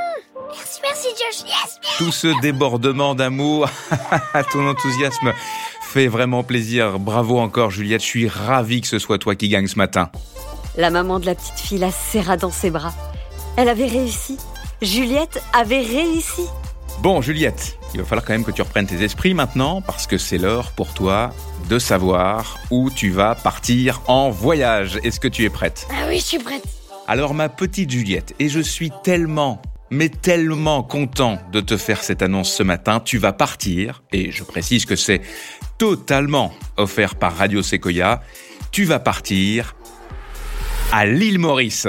Merci, 0.56 0.80
merci, 0.82 1.08
Josh. 1.08 1.48
Yes. 1.48 1.80
Tout 1.98 2.12
ce 2.12 2.40
débordement 2.40 3.14
d'amour, 3.14 3.68
ton 4.52 4.68
enthousiasme 4.68 5.32
fait 5.82 6.06
vraiment 6.06 6.44
plaisir. 6.44 6.98
Bravo 7.00 7.38
encore, 7.38 7.70
Juliette. 7.70 8.02
Je 8.02 8.06
suis 8.06 8.28
ravi 8.28 8.80
que 8.80 8.86
ce 8.86 9.00
soit 9.00 9.18
toi 9.18 9.34
qui 9.34 9.48
gagne 9.48 9.66
ce 9.66 9.76
matin. 9.76 10.10
La 10.76 10.90
maman 10.90 11.18
de 11.18 11.26
la 11.26 11.34
petite 11.34 11.58
fille 11.58 11.78
la 11.78 11.90
serra 11.90 12.36
dans 12.36 12.52
ses 12.52 12.70
bras. 12.70 12.94
Elle 13.56 13.68
avait 13.68 13.86
réussi. 13.88 14.36
Juliette 14.80 15.42
avait 15.52 15.82
réussi. 15.82 16.46
Bon, 17.02 17.20
Juliette, 17.20 17.78
il 17.96 18.00
va 18.00 18.04
falloir 18.04 18.26
quand 18.26 18.34
même 18.34 18.44
que 18.44 18.50
tu 18.50 18.60
reprennes 18.60 18.86
tes 18.86 19.02
esprits 19.02 19.32
maintenant 19.32 19.80
parce 19.80 20.06
que 20.06 20.18
c'est 20.18 20.36
l'heure 20.36 20.72
pour 20.72 20.92
toi 20.92 21.32
de 21.70 21.78
savoir 21.78 22.58
où 22.70 22.90
tu 22.90 23.08
vas 23.08 23.34
partir 23.34 24.02
en 24.06 24.28
voyage. 24.28 25.00
Est-ce 25.02 25.18
que 25.18 25.28
tu 25.28 25.44
es 25.44 25.48
prête? 25.48 25.88
Ah 25.90 26.04
oui, 26.06 26.18
je 26.18 26.24
suis 26.24 26.38
prête. 26.38 26.62
Alors 27.06 27.32
ma 27.32 27.48
petite 27.48 27.90
Juliette, 27.90 28.34
et 28.38 28.50
je 28.50 28.60
suis 28.60 28.90
tellement, 29.02 29.62
mais 29.90 30.10
tellement 30.10 30.82
content 30.82 31.38
de 31.52 31.60
te 31.60 31.78
faire 31.78 32.02
cette 32.02 32.20
annonce 32.20 32.52
ce 32.52 32.62
matin, 32.62 33.00
tu 33.00 33.16
vas 33.16 33.32
partir, 33.32 34.02
et 34.12 34.30
je 34.30 34.44
précise 34.44 34.84
que 34.84 34.96
c'est 34.96 35.22
totalement 35.78 36.52
offert 36.76 37.14
par 37.14 37.34
Radio 37.34 37.62
Sequoia, 37.62 38.22
tu 38.72 38.84
vas 38.84 38.98
partir 38.98 39.74
à 40.92 41.06
l'île 41.06 41.38
Maurice. 41.38 41.88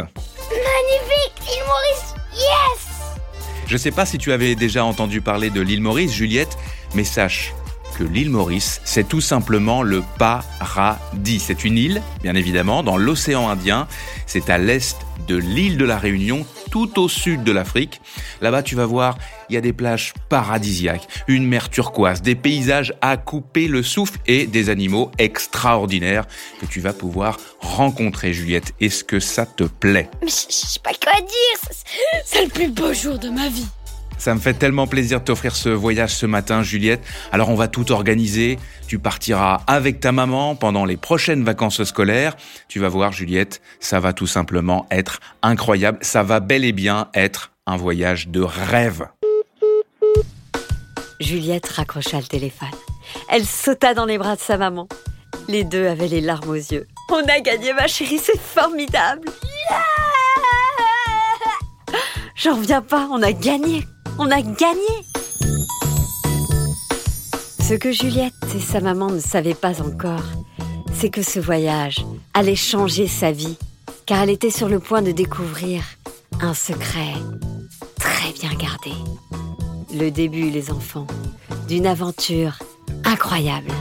Je 3.67 3.75
sais 3.75 3.91
pas 3.91 4.05
si 4.05 4.17
tu 4.17 4.31
avais 4.31 4.55
déjà 4.55 4.85
entendu 4.85 5.19
parler 5.19 5.49
de 5.49 5.59
l'île 5.59 5.81
Maurice, 5.81 6.13
Juliette, 6.13 6.57
mais 6.95 7.03
sache 7.03 7.53
que 7.97 8.03
l'île 8.05 8.29
Maurice, 8.29 8.79
c'est 8.85 9.07
tout 9.07 9.21
simplement 9.21 9.83
le 9.83 10.03
paradis. 10.17 11.39
C'est 11.39 11.65
une 11.65 11.77
île, 11.77 12.01
bien 12.21 12.35
évidemment, 12.35 12.81
dans 12.81 12.95
l'océan 12.95 13.49
Indien. 13.49 13.87
C'est 14.25 14.49
à 14.49 14.57
l'est 14.57 14.97
de 15.27 15.35
l'île 15.35 15.77
de 15.77 15.83
la 15.83 15.97
Réunion, 15.97 16.45
tout 16.69 16.99
au 16.99 17.09
sud 17.09 17.43
de 17.43 17.51
l'Afrique. 17.51 18.01
Là-bas, 18.41 18.63
tu 18.63 18.75
vas 18.75 18.85
voir, 18.85 19.17
il 19.49 19.55
y 19.55 19.57
a 19.57 19.61
des 19.61 19.73
plages 19.73 20.13
paradisiaques, 20.29 21.07
une 21.27 21.45
mer 21.45 21.69
turquoise, 21.69 22.21
des 22.21 22.35
paysages 22.35 22.93
à 23.01 23.17
couper 23.17 23.67
le 23.67 23.83
souffle 23.83 24.19
et 24.27 24.47
des 24.47 24.69
animaux 24.69 25.11
extraordinaires 25.17 26.25
que 26.59 26.65
tu 26.65 26.79
vas 26.79 26.93
pouvoir 26.93 27.37
rencontrer, 27.59 28.33
Juliette. 28.33 28.73
Est-ce 28.79 29.03
que 29.03 29.19
ça 29.19 29.45
te 29.45 29.63
plaît? 29.63 30.09
Mais 30.21 30.29
je 30.29 30.53
sais 30.53 30.79
pas 30.79 30.91
quoi 30.91 31.19
dire. 31.19 31.77
C'est 32.25 32.43
le 32.43 32.49
plus 32.49 32.69
beau 32.69 32.93
jour 32.93 33.17
de 33.17 33.29
ma 33.29 33.47
vie. 33.49 33.67
Ça 34.17 34.33
me 34.33 34.39
fait 34.39 34.53
tellement 34.53 34.87
plaisir 34.87 35.19
de 35.19 35.25
t'offrir 35.25 35.55
ce 35.55 35.69
voyage 35.69 36.15
ce 36.15 36.25
matin, 36.25 36.63
Juliette. 36.63 37.01
Alors 37.31 37.49
on 37.49 37.55
va 37.55 37.67
tout 37.67 37.91
organiser. 37.91 38.57
Tu 38.87 38.99
partiras 38.99 39.61
avec 39.67 39.99
ta 39.99 40.11
maman 40.11 40.55
pendant 40.55 40.85
les 40.85 40.97
prochaines 40.97 41.43
vacances 41.43 41.83
scolaires. 41.83 42.35
Tu 42.67 42.79
vas 42.79 42.89
voir, 42.89 43.11
Juliette, 43.11 43.61
ça 43.79 43.99
va 43.99 44.13
tout 44.13 44.27
simplement 44.27 44.87
être 44.91 45.19
incroyable. 45.43 45.99
Ça 46.01 46.23
va 46.23 46.39
bel 46.39 46.65
et 46.65 46.71
bien 46.73 47.09
être 47.13 47.51
un 47.65 47.77
voyage 47.77 48.29
de 48.29 48.41
rêve. 48.41 49.07
Juliette 51.19 51.67
raccrocha 51.67 52.17
le 52.17 52.27
téléphone. 52.27 52.69
Elle 53.29 53.45
sauta 53.45 53.93
dans 53.93 54.05
les 54.05 54.17
bras 54.17 54.35
de 54.35 54.41
sa 54.41 54.57
maman. 54.57 54.87
Les 55.47 55.63
deux 55.63 55.87
avaient 55.87 56.07
les 56.07 56.21
larmes 56.21 56.49
aux 56.49 56.55
yeux. 56.55 56.87
On 57.09 57.23
a 57.27 57.39
gagné, 57.39 57.73
ma 57.73 57.87
chérie, 57.87 58.19
c'est 58.19 58.39
formidable. 58.39 59.29
J'en 62.35 62.55
reviens 62.55 62.81
pas, 62.81 63.07
on 63.11 63.21
a 63.23 63.31
gagné. 63.31 63.83
On 64.19 64.31
a 64.31 64.41
gagné. 64.41 65.05
Ce 67.59 67.75
que 67.75 67.91
Juliette 67.91 68.33
et 68.55 68.59
sa 68.59 68.79
maman 68.79 69.11
ne 69.11 69.19
savaient 69.19 69.53
pas 69.53 69.81
encore, 69.81 70.23
c'est 70.93 71.09
que 71.09 71.21
ce 71.21 71.39
voyage 71.39 72.03
allait 72.33 72.55
changer 72.55 73.07
sa 73.07 73.31
vie, 73.31 73.57
car 74.07 74.23
elle 74.23 74.31
était 74.31 74.49
sur 74.49 74.69
le 74.69 74.79
point 74.79 75.03
de 75.03 75.11
découvrir 75.11 75.83
un 76.41 76.55
secret 76.55 77.13
très 77.99 78.31
bien 78.33 78.53
gardé. 78.55 78.91
Le 79.93 80.09
début, 80.09 80.49
les 80.49 80.71
enfants, 80.71 81.07
d'une 81.67 81.85
aventure 81.85 82.57
incroyable. 83.05 83.71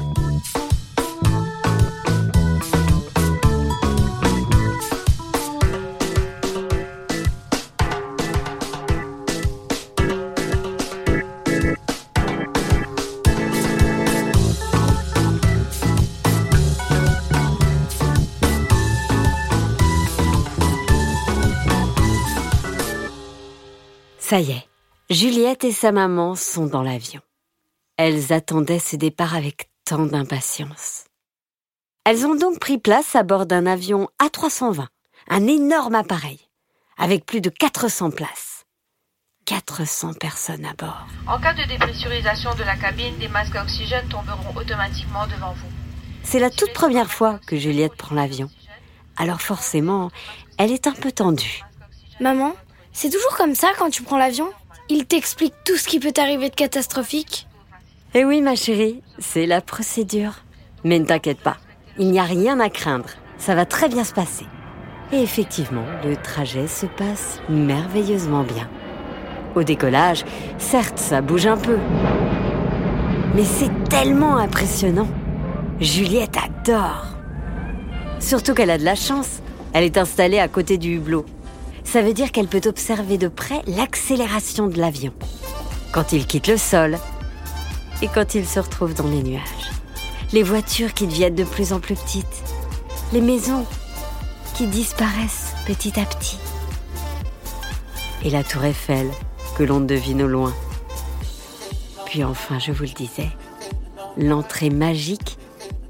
Ça 24.28 24.40
y 24.40 24.50
est, 24.50 24.68
Juliette 25.08 25.62
et 25.62 25.70
sa 25.70 25.92
maman 25.92 26.34
sont 26.34 26.66
dans 26.66 26.82
l'avion. 26.82 27.20
Elles 27.96 28.32
attendaient 28.32 28.80
ce 28.80 28.96
départ 28.96 29.36
avec 29.36 29.70
tant 29.84 30.04
d'impatience. 30.04 31.04
Elles 32.04 32.26
ont 32.26 32.34
donc 32.34 32.58
pris 32.58 32.78
place 32.78 33.14
à 33.14 33.22
bord 33.22 33.46
d'un 33.46 33.66
avion 33.66 34.08
A320, 34.20 34.88
un 35.28 35.46
énorme 35.46 35.94
appareil, 35.94 36.40
avec 36.98 37.24
plus 37.24 37.40
de 37.40 37.50
400 37.50 38.10
places. 38.10 38.64
400 39.44 40.14
personnes 40.14 40.64
à 40.64 40.74
bord. 40.74 41.06
En 41.28 41.38
cas 41.38 41.54
de 41.54 41.62
dépressurisation 41.62 42.52
de 42.56 42.64
la 42.64 42.74
cabine, 42.74 43.16
des 43.18 43.28
masques 43.28 43.54
à 43.54 43.62
oxygène 43.62 44.08
tomberont 44.08 44.56
automatiquement 44.56 45.28
devant 45.28 45.52
vous. 45.52 45.70
C'est 46.24 46.40
la 46.40 46.50
toute 46.50 46.72
première 46.72 47.12
fois 47.12 47.38
que 47.46 47.56
Juliette 47.56 47.94
prend 47.94 48.16
l'avion. 48.16 48.50
Alors 49.16 49.40
forcément, 49.40 50.10
elle 50.58 50.72
est 50.72 50.88
un 50.88 50.94
peu 50.94 51.12
tendue. 51.12 51.62
Maman, 52.18 52.56
c'est 52.96 53.10
toujours 53.10 53.36
comme 53.36 53.54
ça 53.54 53.68
quand 53.78 53.90
tu 53.90 54.02
prends 54.02 54.16
l'avion 54.16 54.48
Il 54.88 55.04
t'explique 55.04 55.52
tout 55.66 55.76
ce 55.76 55.86
qui 55.86 56.00
peut 56.00 56.12
t'arriver 56.12 56.48
de 56.48 56.54
catastrophique 56.54 57.46
Eh 58.14 58.24
oui, 58.24 58.40
ma 58.40 58.56
chérie, 58.56 59.02
c'est 59.18 59.44
la 59.44 59.60
procédure. 59.60 60.32
Mais 60.82 60.98
ne 60.98 61.04
t'inquiète 61.04 61.40
pas, 61.40 61.58
il 61.98 62.10
n'y 62.10 62.18
a 62.18 62.22
rien 62.22 62.58
à 62.58 62.70
craindre. 62.70 63.10
Ça 63.36 63.54
va 63.54 63.66
très 63.66 63.90
bien 63.90 64.02
se 64.02 64.14
passer. 64.14 64.46
Et 65.12 65.20
effectivement, 65.20 65.84
le 66.06 66.16
trajet 66.16 66.66
se 66.68 66.86
passe 66.86 67.42
merveilleusement 67.50 68.44
bien. 68.44 68.66
Au 69.54 69.62
décollage, 69.62 70.24
certes, 70.56 70.98
ça 70.98 71.20
bouge 71.20 71.46
un 71.46 71.58
peu. 71.58 71.76
Mais 73.34 73.44
c'est 73.44 73.88
tellement 73.90 74.38
impressionnant. 74.38 75.08
Juliette 75.80 76.36
adore. 76.38 77.08
Surtout 78.20 78.54
qu'elle 78.54 78.70
a 78.70 78.78
de 78.78 78.84
la 78.84 78.94
chance. 78.94 79.42
Elle 79.74 79.84
est 79.84 79.98
installée 79.98 80.38
à 80.38 80.48
côté 80.48 80.78
du 80.78 80.94
hublot. 80.96 81.26
Ça 81.86 82.02
veut 82.02 82.12
dire 82.12 82.32
qu'elle 82.32 82.48
peut 82.48 82.60
observer 82.66 83.16
de 83.16 83.28
près 83.28 83.62
l'accélération 83.68 84.66
de 84.66 84.76
l'avion. 84.76 85.14
Quand 85.92 86.12
il 86.12 86.26
quitte 86.26 86.48
le 86.48 86.58
sol 86.58 86.98
et 88.02 88.08
quand 88.08 88.34
il 88.34 88.44
se 88.44 88.58
retrouve 88.58 88.92
dans 88.92 89.06
les 89.06 89.22
nuages. 89.22 89.70
Les 90.32 90.42
voitures 90.42 90.92
qui 90.92 91.06
deviennent 91.06 91.36
de 91.36 91.44
plus 91.44 91.72
en 91.72 91.78
plus 91.78 91.94
petites. 91.94 92.42
Les 93.12 93.20
maisons 93.20 93.64
qui 94.54 94.66
disparaissent 94.66 95.54
petit 95.64 95.98
à 95.98 96.04
petit. 96.04 96.38
Et 98.24 98.30
la 98.30 98.42
tour 98.42 98.64
Eiffel 98.64 99.08
que 99.56 99.62
l'on 99.62 99.80
devine 99.80 100.22
au 100.22 100.26
loin. 100.26 100.52
Puis 102.04 102.24
enfin, 102.24 102.58
je 102.58 102.72
vous 102.72 102.82
le 102.82 102.88
disais, 102.88 103.30
l'entrée 104.16 104.70
magique 104.70 105.38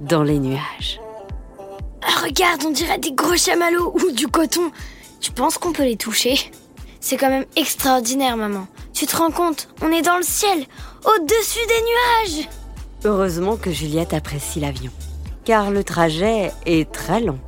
dans 0.01 0.23
les 0.23 0.39
nuages. 0.39 1.01
Ah, 2.03 2.23
regarde, 2.23 2.63
on 2.67 2.71
dirait 2.71 2.99
des 2.99 3.13
gros 3.13 3.37
chamallows 3.37 3.95
ou 3.97 4.13
du 4.13 4.29
coton. 4.29 4.71
Tu 5.21 5.33
penses 5.33 5.59
qu'on 5.59 5.73
peut 5.73 5.85
les 5.85 5.97
toucher? 5.97 6.39
C'est 7.01 7.17
quand 7.17 7.31
même 7.31 7.47
extraordinaire, 7.57 8.37
maman. 8.37 8.67
Tu 8.93 9.07
te 9.07 9.17
rends 9.17 9.31
compte? 9.31 9.69
On 9.83 9.93
est 9.93 10.03
dans 10.03 10.17
le 10.17 10.23
ciel, 10.23 10.67
au-dessus 11.05 11.67
des 11.69 12.35
nuages 12.35 12.49
Heureusement 13.05 13.57
que 13.57 13.71
Juliette 13.71 14.15
apprécie 14.15 14.59
l'avion, 14.59 14.91
car 15.45 15.71
le 15.71 15.85
trajet 15.85 16.51
est 16.65 16.91
très 16.91 17.21
long. 17.21 17.39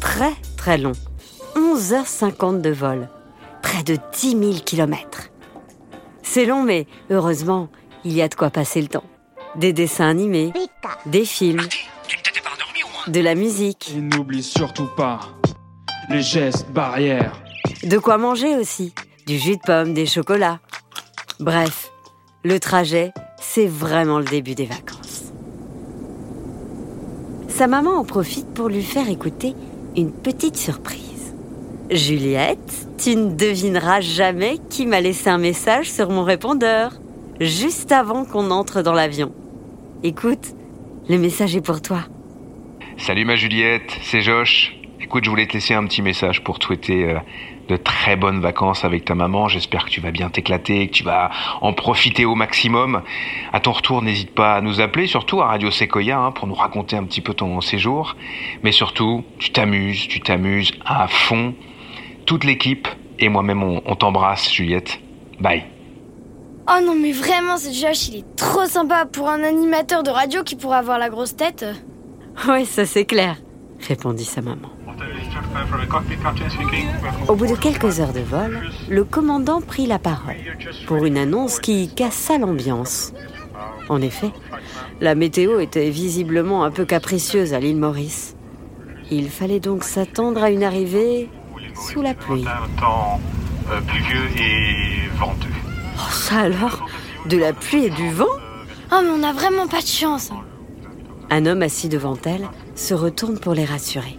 Très, 0.00 0.32
très 0.56 0.78
long. 0.78 0.92
11h50 1.56 2.60
de 2.60 2.70
vol. 2.70 3.08
Près 3.62 3.82
de 3.82 3.96
10 4.14 4.30
000 4.30 4.52
kilomètres. 4.64 5.30
C'est 6.22 6.44
long, 6.44 6.62
mais 6.62 6.86
heureusement, 7.10 7.68
il 8.04 8.12
y 8.12 8.22
a 8.22 8.28
de 8.28 8.34
quoi 8.34 8.50
passer 8.50 8.80
le 8.80 8.88
temps. 8.88 9.04
Des 9.56 9.72
dessins 9.72 10.08
animés, 10.08 10.52
des 11.06 11.24
films, 11.24 11.66
de 13.06 13.20
la 13.20 13.34
musique. 13.34 13.92
Et 13.96 14.00
n'oublie 14.00 14.42
surtout 14.42 14.88
pas 14.96 15.20
les 16.12 16.22
gestes 16.22 16.70
barrières. 16.70 17.42
De 17.84 17.96
quoi 17.96 18.18
manger 18.18 18.54
aussi. 18.56 18.92
Du 19.26 19.38
jus 19.38 19.56
de 19.56 19.62
pomme, 19.62 19.94
des 19.94 20.04
chocolats. 20.04 20.60
Bref, 21.40 21.90
le 22.44 22.60
trajet, 22.60 23.12
c'est 23.40 23.66
vraiment 23.66 24.18
le 24.18 24.24
début 24.26 24.54
des 24.54 24.66
vacances. 24.66 25.32
Sa 27.48 27.66
maman 27.66 27.92
en 27.92 28.04
profite 28.04 28.52
pour 28.52 28.68
lui 28.68 28.82
faire 28.82 29.08
écouter 29.08 29.54
une 29.96 30.12
petite 30.12 30.56
surprise. 30.56 31.34
Juliette, 31.90 32.86
tu 32.98 33.16
ne 33.16 33.34
devineras 33.34 34.00
jamais 34.00 34.58
qui 34.68 34.86
m'a 34.86 35.00
laissé 35.00 35.30
un 35.30 35.38
message 35.38 35.90
sur 35.90 36.10
mon 36.10 36.24
répondeur, 36.24 36.92
juste 37.40 37.90
avant 37.90 38.24
qu'on 38.24 38.50
entre 38.50 38.82
dans 38.82 38.94
l'avion. 38.94 39.32
Écoute, 40.02 40.54
le 41.08 41.16
message 41.16 41.56
est 41.56 41.62
pour 41.62 41.80
toi. 41.80 42.00
Salut 42.98 43.24
ma 43.24 43.36
Juliette, 43.36 43.90
c'est 44.02 44.20
Josh. 44.20 44.81
Écoute, 45.02 45.24
je 45.24 45.30
voulais 45.30 45.46
te 45.46 45.52
laisser 45.54 45.74
un 45.74 45.84
petit 45.84 46.00
message 46.00 46.44
pour 46.44 46.60
te 46.60 46.64
souhaiter 46.64 47.04
euh, 47.04 47.18
de 47.68 47.76
très 47.76 48.14
bonnes 48.16 48.40
vacances 48.40 48.84
avec 48.84 49.04
ta 49.04 49.14
maman. 49.14 49.48
J'espère 49.48 49.84
que 49.84 49.90
tu 49.90 50.00
vas 50.00 50.12
bien 50.12 50.30
t'éclater, 50.30 50.86
que 50.86 50.92
tu 50.92 51.02
vas 51.02 51.30
en 51.60 51.72
profiter 51.72 52.24
au 52.24 52.36
maximum. 52.36 53.02
À 53.52 53.58
ton 53.58 53.72
retour, 53.72 54.00
n'hésite 54.02 54.32
pas 54.32 54.54
à 54.54 54.60
nous 54.60 54.80
appeler, 54.80 55.08
surtout 55.08 55.42
à 55.42 55.46
Radio 55.46 55.70
Sequoia, 55.70 56.18
hein, 56.18 56.30
pour 56.30 56.46
nous 56.46 56.54
raconter 56.54 56.96
un 56.96 57.04
petit 57.04 57.20
peu 57.20 57.34
ton 57.34 57.60
séjour. 57.60 58.16
Mais 58.62 58.70
surtout, 58.70 59.24
tu 59.38 59.50
t'amuses, 59.50 60.06
tu 60.06 60.20
t'amuses 60.20 60.70
à 60.84 61.08
fond. 61.08 61.54
Toute 62.24 62.44
l'équipe 62.44 62.86
et 63.18 63.28
moi-même, 63.28 63.62
on, 63.62 63.82
on 63.84 63.96
t'embrasse, 63.96 64.52
Juliette. 64.52 65.00
Bye. 65.40 65.64
Oh 66.68 66.80
non, 66.80 66.94
mais 66.94 67.10
vraiment, 67.10 67.56
ce 67.56 67.72
Josh, 67.72 68.08
il 68.08 68.20
est 68.20 68.36
trop 68.36 68.66
sympa 68.66 69.04
pour 69.04 69.28
un 69.28 69.42
animateur 69.42 70.04
de 70.04 70.10
radio 70.10 70.44
qui 70.44 70.54
pourrait 70.54 70.78
avoir 70.78 70.98
la 70.98 71.10
grosse 71.10 71.34
tête. 71.34 71.66
Ouais, 72.46 72.64
ça 72.64 72.86
c'est 72.86 73.04
clair, 73.04 73.36
répondit 73.80 74.24
sa 74.24 74.42
maman. 74.42 74.68
Au 77.28 77.34
bout 77.34 77.46
de 77.46 77.54
quelques 77.54 78.00
heures 78.00 78.12
de 78.12 78.20
vol, 78.20 78.60
le 78.88 79.04
commandant 79.04 79.60
prit 79.60 79.86
la 79.86 79.98
parole 79.98 80.36
pour 80.86 81.04
une 81.04 81.16
annonce 81.18 81.60
qui 81.60 81.88
cassa 81.88 82.38
l'ambiance. 82.38 83.12
En 83.88 84.00
effet, 84.00 84.30
la 85.00 85.14
météo 85.14 85.60
était 85.60 85.90
visiblement 85.90 86.64
un 86.64 86.70
peu 86.70 86.84
capricieuse 86.84 87.54
à 87.54 87.60
l'île 87.60 87.78
Maurice. 87.78 88.36
Il 89.10 89.28
fallait 89.28 89.60
donc 89.60 89.84
s'attendre 89.84 90.42
à 90.42 90.50
une 90.50 90.62
arrivée 90.62 91.28
sous 91.74 92.02
la 92.02 92.14
pluie. 92.14 92.44
Un 92.46 92.80
temps 92.80 93.20
euh, 93.70 93.80
pluvieux 93.80 94.26
et 94.36 95.08
venteux. 95.18 95.48
Oh, 95.96 96.10
ça 96.10 96.40
alors? 96.40 96.86
De 97.26 97.36
la 97.36 97.52
pluie 97.52 97.86
et 97.86 97.90
du 97.90 98.10
vent? 98.10 98.24
Oh, 98.92 99.00
mais 99.02 99.10
on 99.10 99.22
a 99.22 99.32
vraiment 99.32 99.66
pas 99.66 99.80
de 99.80 99.86
chance. 99.86 100.30
Un 101.30 101.46
homme 101.46 101.62
assis 101.62 101.88
devant 101.88 102.16
elle 102.24 102.48
se 102.74 102.94
retourne 102.94 103.38
pour 103.38 103.54
les 103.54 103.64
rassurer. 103.64 104.18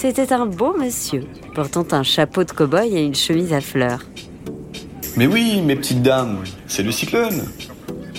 C'était 0.00 0.32
un 0.32 0.46
beau 0.46 0.76
monsieur, 0.78 1.24
portant 1.56 1.84
un 1.90 2.04
chapeau 2.04 2.44
de 2.44 2.52
cow-boy 2.52 2.94
et 2.94 3.04
une 3.04 3.16
chemise 3.16 3.52
à 3.52 3.60
fleurs. 3.60 4.04
Mais 5.16 5.26
oui, 5.26 5.60
mes 5.60 5.74
petites 5.74 6.02
dames, 6.02 6.38
c'est 6.68 6.84
le 6.84 6.92
cyclone. 6.92 7.42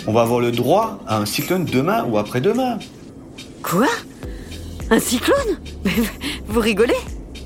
On 0.06 0.12
va 0.12 0.24
avoir 0.24 0.42
le 0.42 0.52
droit 0.52 1.00
à 1.08 1.18
un 1.20 1.26
cyclone 1.26 1.64
demain 1.64 2.04
ou 2.04 2.18
après-demain. 2.18 2.80
Quoi? 3.64 3.88
Un 4.90 5.00
cyclone? 5.00 5.58
Mais 5.86 5.94
vous 6.48 6.60
rigolez? 6.60 7.00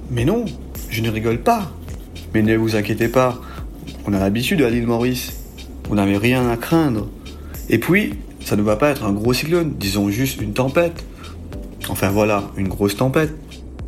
Mais 0.09 0.25
non, 0.25 0.45
je 0.89 1.03
ne 1.03 1.11
rigole 1.11 1.43
pas. 1.43 1.71
Mais 2.33 2.41
ne 2.41 2.57
vous 2.57 2.75
inquiétez 2.75 3.09
pas, 3.09 3.39
on 4.07 4.13
a 4.13 4.19
l'habitude 4.19 4.63
à 4.63 4.71
l'île 4.71 4.87
Maurice. 4.87 5.31
Vous 5.87 5.93
n'avez 5.93 6.17
rien 6.17 6.49
à 6.49 6.57
craindre. 6.57 7.07
Et 7.69 7.77
puis, 7.77 8.15
ça 8.43 8.55
ne 8.55 8.63
va 8.63 8.77
pas 8.77 8.89
être 8.89 9.03
un 9.03 9.13
gros 9.13 9.33
cyclone, 9.33 9.75
disons 9.77 10.09
juste 10.09 10.41
une 10.41 10.53
tempête. 10.53 11.05
Enfin 11.87 12.09
voilà, 12.09 12.45
une 12.57 12.67
grosse 12.67 12.97
tempête. 12.97 13.35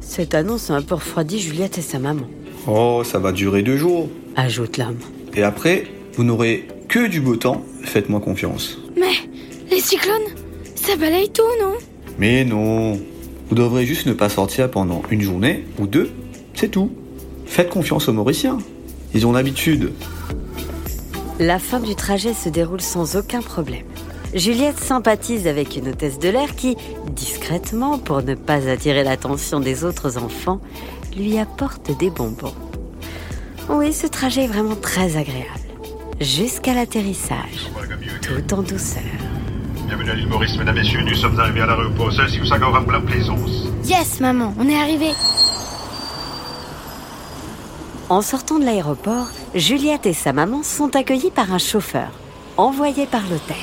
Cette 0.08 0.34
annonce 0.34 0.70
a 0.70 0.76
un 0.76 0.82
peu 0.82 0.96
refroidi 0.96 1.40
Juliette 1.40 1.78
et 1.78 1.82
sa 1.82 2.00
maman, 2.00 2.26
Oh, 2.68 3.02
ça 3.04 3.20
va 3.20 3.32
durer 3.32 3.62
deux 3.62 3.78
jours. 3.78 4.10
ajoute 4.36 4.78
l'homme. 4.78 4.98
Et 5.36 5.44
après, 5.44 5.86
vous 6.16 6.24
n'aurez 6.24 6.68
que 6.88 7.08
du 7.08 7.22
beau 7.22 7.36
temps, 7.36 7.64
faites-moi 7.84 8.20
confiance. 8.20 8.78
Mais 8.98 9.12
les 9.70 9.80
cyclones, 9.82 10.22
ça 10.76 10.96
balaye 10.96 11.30
tout, 11.30 11.44
non? 11.62 11.74
Mais 12.18 12.44
non, 12.46 12.94
vous 13.50 13.56
devrez 13.56 13.86
juste 13.86 14.08
ne 14.08 14.14
pas 14.14 14.30
sortir 14.30 14.72
pendant 14.72 15.02
une 15.12 15.22
journée 15.22 15.66
ou 15.80 15.86
deux, 15.88 16.10
c'est 16.54 16.70
tout. 16.70 16.92
Faites 17.46 17.70
confiance 17.70 18.08
aux 18.08 18.14
Mauriciens. 18.14 18.58
Ils 19.14 19.28
ont 19.28 19.32
l'habitude. 19.32 19.92
La 21.40 21.60
fin 21.60 21.80
du 21.80 21.96
trajet 21.96 22.34
se 22.34 22.50
déroule 22.50 22.82
sans 22.82 23.16
aucun 23.18 23.42
problème. 23.42 23.84
Juliette 24.36 24.78
sympathise 24.78 25.48
avec 25.48 25.78
une 25.78 25.88
hôtesse 25.88 26.20
de 26.20 26.28
l'air 26.28 26.58
qui, 26.58 26.76
discrètement, 27.12 27.98
pour 27.98 28.22
ne 28.22 28.36
pas 28.36 28.68
attirer 28.68 29.02
l'attention 29.02 29.62
des 29.62 29.86
autres 29.86 30.18
enfants, 30.18 30.60
lui 31.16 31.40
apporte 31.40 31.98
des 31.98 32.10
bonbons. 32.10 32.54
Oui, 33.70 33.94
ce 33.94 34.08
trajet 34.08 34.44
est 34.44 34.48
vraiment 34.48 34.76
très 34.76 35.16
agréable. 35.16 35.48
Jusqu'à 36.20 36.74
l'atterrissage, 36.74 37.72
tout 38.22 38.54
en 38.54 38.62
douceur. 38.62 39.04
Bienvenue 39.88 40.10
à 40.10 40.16
l'île 40.16 40.28
Maurice, 40.28 40.58
mesdames 40.58 40.78
et 40.78 40.82
messieurs. 40.82 41.02
Nous 41.02 41.16
sommes 41.16 41.40
arrivés 41.40 41.62
à 41.62 41.68
l'aéroport 41.68 42.12
seul 42.12 42.30
si 42.30 42.40
vous 42.40 42.46
savez 42.46 42.66
pour 42.66 42.92
la 42.92 43.00
plaisance. 43.00 43.68
Yes, 43.86 44.20
maman, 44.20 44.54
on 44.60 44.68
est 44.68 44.78
arrivé. 44.78 45.12
En 48.10 48.22
sortant 48.22 48.60
de 48.60 48.66
l'aéroport, 48.66 49.30
Juliette 49.56 50.08
et 50.08 50.14
sa 50.14 50.34
maman 50.34 50.62
sont 50.62 50.94
accueillies 50.98 51.32
par 51.32 51.54
un 51.54 51.58
chauffeur, 51.58 52.10
envoyé 52.58 53.06
par 53.06 53.22
l'hôtel. 53.30 53.56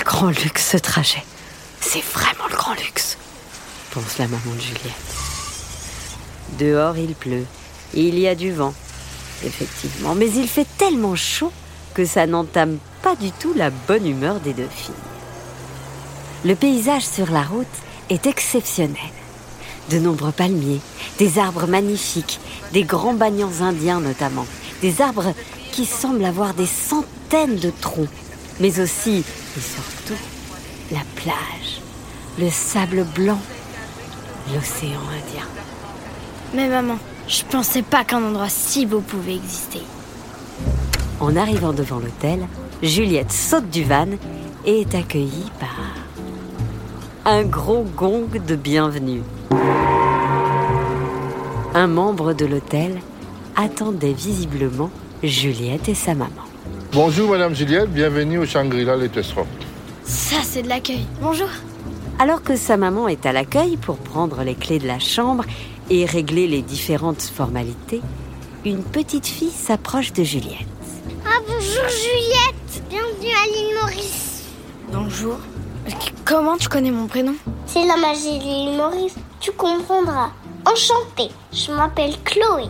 Le 0.00 0.04
grand 0.06 0.30
luxe 0.30 0.70
ce 0.70 0.78
trajet. 0.78 1.22
C'est 1.78 2.02
vraiment 2.02 2.48
le 2.50 2.56
grand 2.56 2.72
luxe, 2.72 3.18
pense 3.90 4.16
la 4.16 4.28
maman 4.28 4.54
de 4.56 4.60
Juliette. 4.60 4.80
Dehors, 6.58 6.96
il 6.96 7.14
pleut. 7.14 7.44
Il 7.92 8.18
y 8.18 8.26
a 8.26 8.34
du 8.34 8.50
vent, 8.50 8.72
effectivement. 9.44 10.14
Mais 10.14 10.30
il 10.30 10.48
fait 10.48 10.66
tellement 10.78 11.16
chaud 11.16 11.52
que 11.92 12.06
ça 12.06 12.26
n'entame 12.26 12.78
pas 13.02 13.14
du 13.14 13.30
tout 13.30 13.52
la 13.54 13.68
bonne 13.68 14.06
humeur 14.06 14.40
des 14.40 14.54
deux 14.54 14.68
filles. 14.74 14.94
Le 16.46 16.54
paysage 16.54 17.04
sur 17.04 17.30
la 17.30 17.42
route 17.42 17.66
est 18.08 18.26
exceptionnel. 18.26 18.96
De 19.90 19.98
nombreux 19.98 20.32
palmiers, 20.32 20.80
des 21.18 21.38
arbres 21.38 21.66
magnifiques, 21.66 22.40
des 22.72 22.84
grands 22.84 23.14
banians 23.14 23.60
indiens 23.60 24.00
notamment, 24.00 24.46
des 24.80 25.02
arbres 25.02 25.34
qui 25.72 25.84
semblent 25.84 26.24
avoir 26.24 26.54
des 26.54 26.66
centaines 26.66 27.56
de 27.56 27.70
troncs, 27.82 28.08
mais 28.60 28.80
aussi 28.80 29.24
et 29.56 29.60
surtout 29.60 30.20
la 30.92 31.00
plage, 31.16 31.80
le 32.38 32.50
sable 32.50 33.04
blanc, 33.14 33.38
l'océan 34.54 35.00
Indien. 35.00 35.46
Mais 36.54 36.68
maman, 36.68 36.98
je 37.28 37.44
pensais 37.44 37.82
pas 37.82 38.04
qu'un 38.04 38.22
endroit 38.22 38.48
si 38.48 38.86
beau 38.86 39.00
pouvait 39.00 39.36
exister. 39.36 39.82
En 41.20 41.36
arrivant 41.36 41.72
devant 41.72 41.98
l'hôtel, 41.98 42.46
Juliette 42.82 43.32
saute 43.32 43.70
du 43.70 43.84
van 43.84 44.08
et 44.64 44.80
est 44.80 44.94
accueillie 44.94 45.50
par 45.58 45.76
un 47.24 47.44
gros 47.44 47.84
gong 47.96 48.28
de 48.46 48.56
bienvenue. 48.56 49.22
Un 51.74 51.86
membre 51.86 52.32
de 52.32 52.46
l'hôtel 52.46 53.00
attendait 53.54 54.14
visiblement 54.14 54.90
Juliette 55.22 55.88
et 55.88 55.94
sa 55.94 56.14
maman. 56.14 56.49
Bonjour 56.92 57.30
Madame 57.30 57.54
Juliette, 57.54 57.88
bienvenue 57.92 58.38
au 58.38 58.46
Shangri-La 58.46 58.96
Lettestrop. 58.96 59.46
Ça, 60.02 60.38
c'est 60.42 60.62
de 60.62 60.68
l'accueil. 60.68 61.06
Bonjour. 61.22 61.46
Alors 62.18 62.42
que 62.42 62.56
sa 62.56 62.76
maman 62.76 63.06
est 63.06 63.26
à 63.26 63.32
l'accueil 63.32 63.76
pour 63.76 63.96
prendre 63.96 64.42
les 64.42 64.56
clés 64.56 64.80
de 64.80 64.88
la 64.88 64.98
chambre 64.98 65.44
et 65.88 66.04
régler 66.04 66.48
les 66.48 66.62
différentes 66.62 67.22
formalités, 67.22 68.02
une 68.64 68.82
petite 68.82 69.28
fille 69.28 69.52
s'approche 69.52 70.12
de 70.12 70.24
Juliette. 70.24 70.66
Ah 71.24 71.38
bonjour 71.46 71.84
Juliette, 71.88 72.82
bienvenue 72.90 73.34
à 73.34 73.46
l'île 73.46 73.76
Maurice. 73.80 74.42
Bonjour. 74.92 75.36
Comment 76.24 76.56
tu 76.56 76.68
connais 76.68 76.90
mon 76.90 77.06
prénom? 77.06 77.36
C'est 77.66 77.86
la 77.86 77.98
magie 77.98 78.40
de 78.40 78.44
l'île 78.44 78.76
Maurice, 78.76 79.14
tu 79.38 79.52
comprendras. 79.52 80.30
Enchantée, 80.66 81.32
je 81.52 81.70
m'appelle 81.70 82.16
Chloé. 82.24 82.64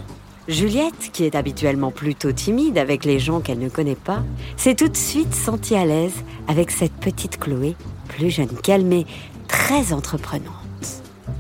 Juliette, 0.49 1.11
qui 1.13 1.25
est 1.25 1.35
habituellement 1.35 1.91
plutôt 1.91 2.33
timide 2.33 2.79
avec 2.79 3.05
les 3.05 3.19
gens 3.19 3.41
qu'elle 3.41 3.59
ne 3.59 3.69
connaît 3.69 3.95
pas, 3.95 4.23
s'est 4.57 4.75
tout 4.75 4.89
de 4.89 4.97
suite 4.97 5.35
sentie 5.35 5.77
à 5.77 5.85
l'aise 5.85 6.15
avec 6.49 6.71
cette 6.71 6.95
petite 6.95 7.39
Chloé, 7.39 7.77
plus 8.09 8.31
jeune 8.31 8.57
qu'elle 8.63 8.85
mais 8.85 9.05
très 9.49 9.93
entreprenante. 9.93 10.45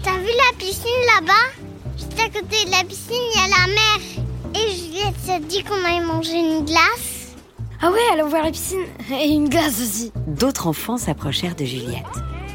T'as 0.03 0.19
vu 0.19 0.27
la 0.27 0.59
piscine 0.59 0.91
là-bas? 1.17 1.65
Juste 1.99 2.21
à 2.21 2.29
côté 2.29 2.65
de 2.67 2.71
la 2.71 2.85
piscine, 2.85 3.17
il 3.35 3.41
y 3.41 3.45
a 3.45 3.49
la 3.49 3.67
mer. 3.67 4.25
Et 4.55 4.71
Juliette 4.75 5.19
s'est 5.25 5.41
dit 5.41 5.65
qu'on 5.65 5.85
allait 5.85 6.05
manger 6.05 6.39
une 6.39 6.65
glace. 6.65 7.35
Ah 7.83 7.91
ouais, 7.91 7.99
allons 8.13 8.29
voir 8.29 8.45
la 8.45 8.51
piscine. 8.51 8.85
Et 9.11 9.29
une 9.29 9.49
glace 9.49 9.81
aussi. 9.81 10.13
D'autres 10.27 10.67
enfants 10.67 10.99
s'approchèrent 10.99 11.57
de 11.57 11.65
Juliette. 11.65 12.05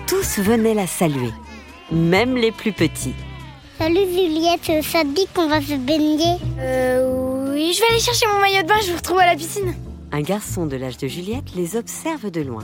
Tous 0.08 0.39
venaient 0.39 0.75
la 0.75 0.88
saluer, 0.88 1.31
même 1.91 2.36
les 2.36 2.51
plus 2.51 2.71
petits. 2.71 3.15
Salut 3.77 4.05
Juliette, 4.09 4.83
ça 4.83 5.01
te 5.01 5.07
dit 5.13 5.27
qu'on 5.33 5.47
va 5.47 5.61
se 5.61 5.75
baigner 5.75 6.38
Euh, 6.59 7.51
oui, 7.53 7.73
je 7.73 7.81
vais 7.81 7.88
aller 7.89 7.99
chercher 7.99 8.25
mon 8.27 8.39
maillot 8.39 8.63
de 8.63 8.67
bain, 8.67 8.75
je 8.85 8.91
vous 8.91 8.97
retrouve 8.97 9.19
à 9.19 9.25
la 9.25 9.35
piscine. 9.35 9.75
Un 10.11 10.21
garçon 10.21 10.65
de 10.65 10.77
l'âge 10.77 10.97
de 10.97 11.07
Juliette 11.07 11.55
les 11.55 11.75
observe 11.75 12.31
de 12.31 12.41
loin, 12.41 12.63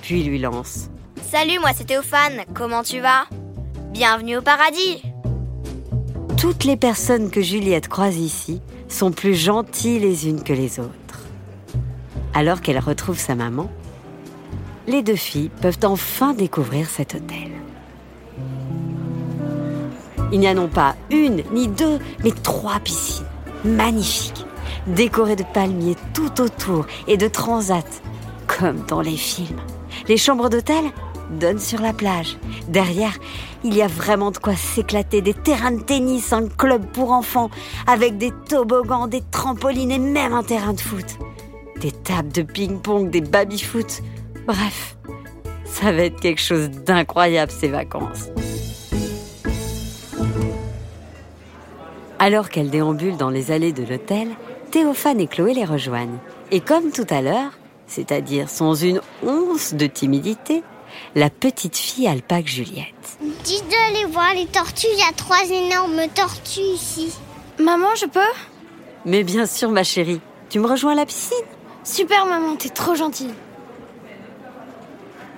puis 0.00 0.22
lui 0.22 0.38
lance. 0.38 0.88
Salut, 1.30 1.58
moi 1.60 1.70
c'est 1.74 1.86
Théophane, 1.86 2.44
comment 2.54 2.82
tu 2.82 3.00
vas? 3.00 3.24
Bienvenue 3.92 4.36
au 4.38 4.42
paradis 4.42 5.02
Toutes 6.36 6.64
les 6.64 6.76
personnes 6.76 7.30
que 7.30 7.42
Juliette 7.42 7.88
croise 7.88 8.16
ici 8.16 8.60
sont 8.88 9.10
plus 9.10 9.34
gentilles 9.34 9.98
les 9.98 10.28
unes 10.28 10.42
que 10.44 10.52
les 10.52 10.78
autres. 10.78 10.92
Alors 12.34 12.60
qu'elle 12.60 12.78
retrouve 12.78 13.18
sa 13.18 13.34
maman, 13.34 13.68
les 14.86 15.02
deux 15.02 15.16
filles 15.16 15.50
peuvent 15.60 15.78
enfin 15.84 16.34
découvrir 16.34 16.88
cet 16.88 17.14
hôtel. 17.14 17.50
Il 20.32 20.40
n'y 20.40 20.48
a 20.48 20.54
non 20.54 20.68
pas 20.68 20.96
une 21.10 21.42
ni 21.52 21.68
deux, 21.68 21.98
mais 22.24 22.32
trois 22.32 22.80
piscines 22.80 23.26
magnifiques, 23.64 24.46
décorées 24.86 25.36
de 25.36 25.44
palmiers 25.44 25.96
tout 26.14 26.40
autour 26.40 26.86
et 27.06 27.16
de 27.16 27.28
transats, 27.28 28.00
comme 28.46 28.84
dans 28.88 29.02
les 29.02 29.16
films. 29.16 29.60
Les 30.08 30.16
chambres 30.16 30.48
d'hôtel 30.48 30.84
donnent 31.38 31.58
sur 31.58 31.80
la 31.80 31.92
plage. 31.92 32.36
Derrière, 32.68 33.16
il 33.62 33.74
y 33.74 33.82
a 33.82 33.86
vraiment 33.86 34.30
de 34.30 34.38
quoi 34.38 34.56
s'éclater. 34.56 35.20
Des 35.20 35.34
terrains 35.34 35.72
de 35.72 35.82
tennis, 35.82 36.32
un 36.32 36.48
club 36.48 36.84
pour 36.86 37.12
enfants, 37.12 37.50
avec 37.86 38.18
des 38.18 38.32
toboggans, 38.48 39.06
des 39.06 39.22
trampolines 39.30 39.92
et 39.92 39.98
même 39.98 40.32
un 40.32 40.42
terrain 40.42 40.72
de 40.72 40.80
foot. 40.80 41.18
Des 41.80 41.92
tables 41.92 42.32
de 42.32 42.42
ping-pong, 42.42 43.10
des 43.10 43.20
baby-foot. 43.20 44.02
Bref, 44.46 44.96
ça 45.64 45.92
va 45.92 46.02
être 46.04 46.20
quelque 46.20 46.40
chose 46.40 46.70
d'incroyable 46.70 47.52
ces 47.52 47.68
vacances. 47.68 48.28
Alors 52.24 52.50
qu'elle 52.50 52.70
déambule 52.70 53.16
dans 53.16 53.30
les 53.30 53.50
allées 53.50 53.72
de 53.72 53.82
l'hôtel, 53.82 54.28
Théophane 54.70 55.18
et 55.18 55.26
Chloé 55.26 55.54
les 55.54 55.64
rejoignent. 55.64 56.20
Et 56.52 56.60
comme 56.60 56.92
tout 56.92 57.06
à 57.10 57.20
l'heure, 57.20 57.50
c'est-à-dire 57.88 58.48
sans 58.48 58.74
une 58.74 59.00
once 59.24 59.74
de 59.74 59.88
timidité, 59.88 60.62
la 61.16 61.30
petite 61.30 61.76
fille 61.76 62.06
alpague 62.06 62.46
Juliette. 62.46 63.18
Dis 63.42 63.60
d'aller 63.62 64.04
voir 64.04 64.34
les 64.36 64.46
tortues, 64.46 64.86
il 64.92 65.00
y 65.00 65.02
a 65.02 65.12
trois 65.16 65.50
énormes 65.50 66.02
tortues 66.14 66.60
ici. 66.60 67.12
Maman, 67.58 67.92
je 67.96 68.06
peux? 68.06 68.20
Mais 69.04 69.24
bien 69.24 69.44
sûr, 69.44 69.70
ma 69.70 69.82
chérie, 69.82 70.20
tu 70.48 70.60
me 70.60 70.68
rejoins 70.68 70.92
à 70.92 70.94
la 70.94 71.06
piscine? 71.06 71.36
Super 71.82 72.26
maman, 72.26 72.54
t'es 72.54 72.68
trop 72.68 72.94
gentille. 72.94 73.34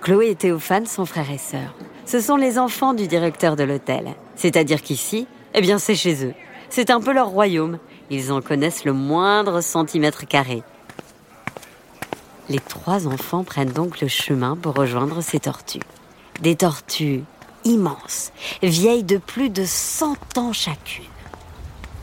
Chloé 0.02 0.28
et 0.28 0.34
Théophane 0.34 0.84
sont 0.84 1.06
frères 1.06 1.30
et 1.30 1.38
sœurs. 1.38 1.74
Ce 2.04 2.20
sont 2.20 2.36
les 2.36 2.58
enfants 2.58 2.92
du 2.92 3.06
directeur 3.06 3.56
de 3.56 3.64
l'hôtel. 3.64 4.08
C'est-à-dire 4.36 4.82
qu'ici, 4.82 5.26
eh 5.54 5.62
bien, 5.62 5.78
c'est 5.78 5.94
chez 5.94 6.26
eux. 6.26 6.34
C'est 6.76 6.90
un 6.90 7.00
peu 7.00 7.12
leur 7.12 7.28
royaume. 7.28 7.78
Ils 8.10 8.32
en 8.32 8.42
connaissent 8.42 8.84
le 8.84 8.92
moindre 8.92 9.60
centimètre 9.60 10.26
carré. 10.26 10.64
Les 12.48 12.58
trois 12.58 13.06
enfants 13.06 13.44
prennent 13.44 13.70
donc 13.70 14.00
le 14.00 14.08
chemin 14.08 14.56
pour 14.56 14.74
rejoindre 14.74 15.20
ces 15.20 15.38
tortues. 15.38 15.84
Des 16.40 16.56
tortues 16.56 17.22
immenses, 17.64 18.32
vieilles 18.60 19.04
de 19.04 19.18
plus 19.18 19.50
de 19.50 19.64
100 19.64 20.36
ans 20.36 20.52
chacune. 20.52 21.04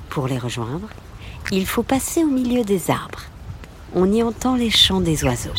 Pour 0.07 0.29
les 0.29 0.37
rejoindre, 0.37 0.87
il 1.51 1.65
faut 1.67 1.83
passer 1.83 2.23
au 2.23 2.29
milieu 2.29 2.63
des 2.63 2.89
arbres. 2.89 3.23
On 3.93 4.09
y 4.09 4.23
entend 4.23 4.55
les 4.55 4.69
chants 4.69 5.01
des 5.01 5.25
oiseaux. 5.25 5.51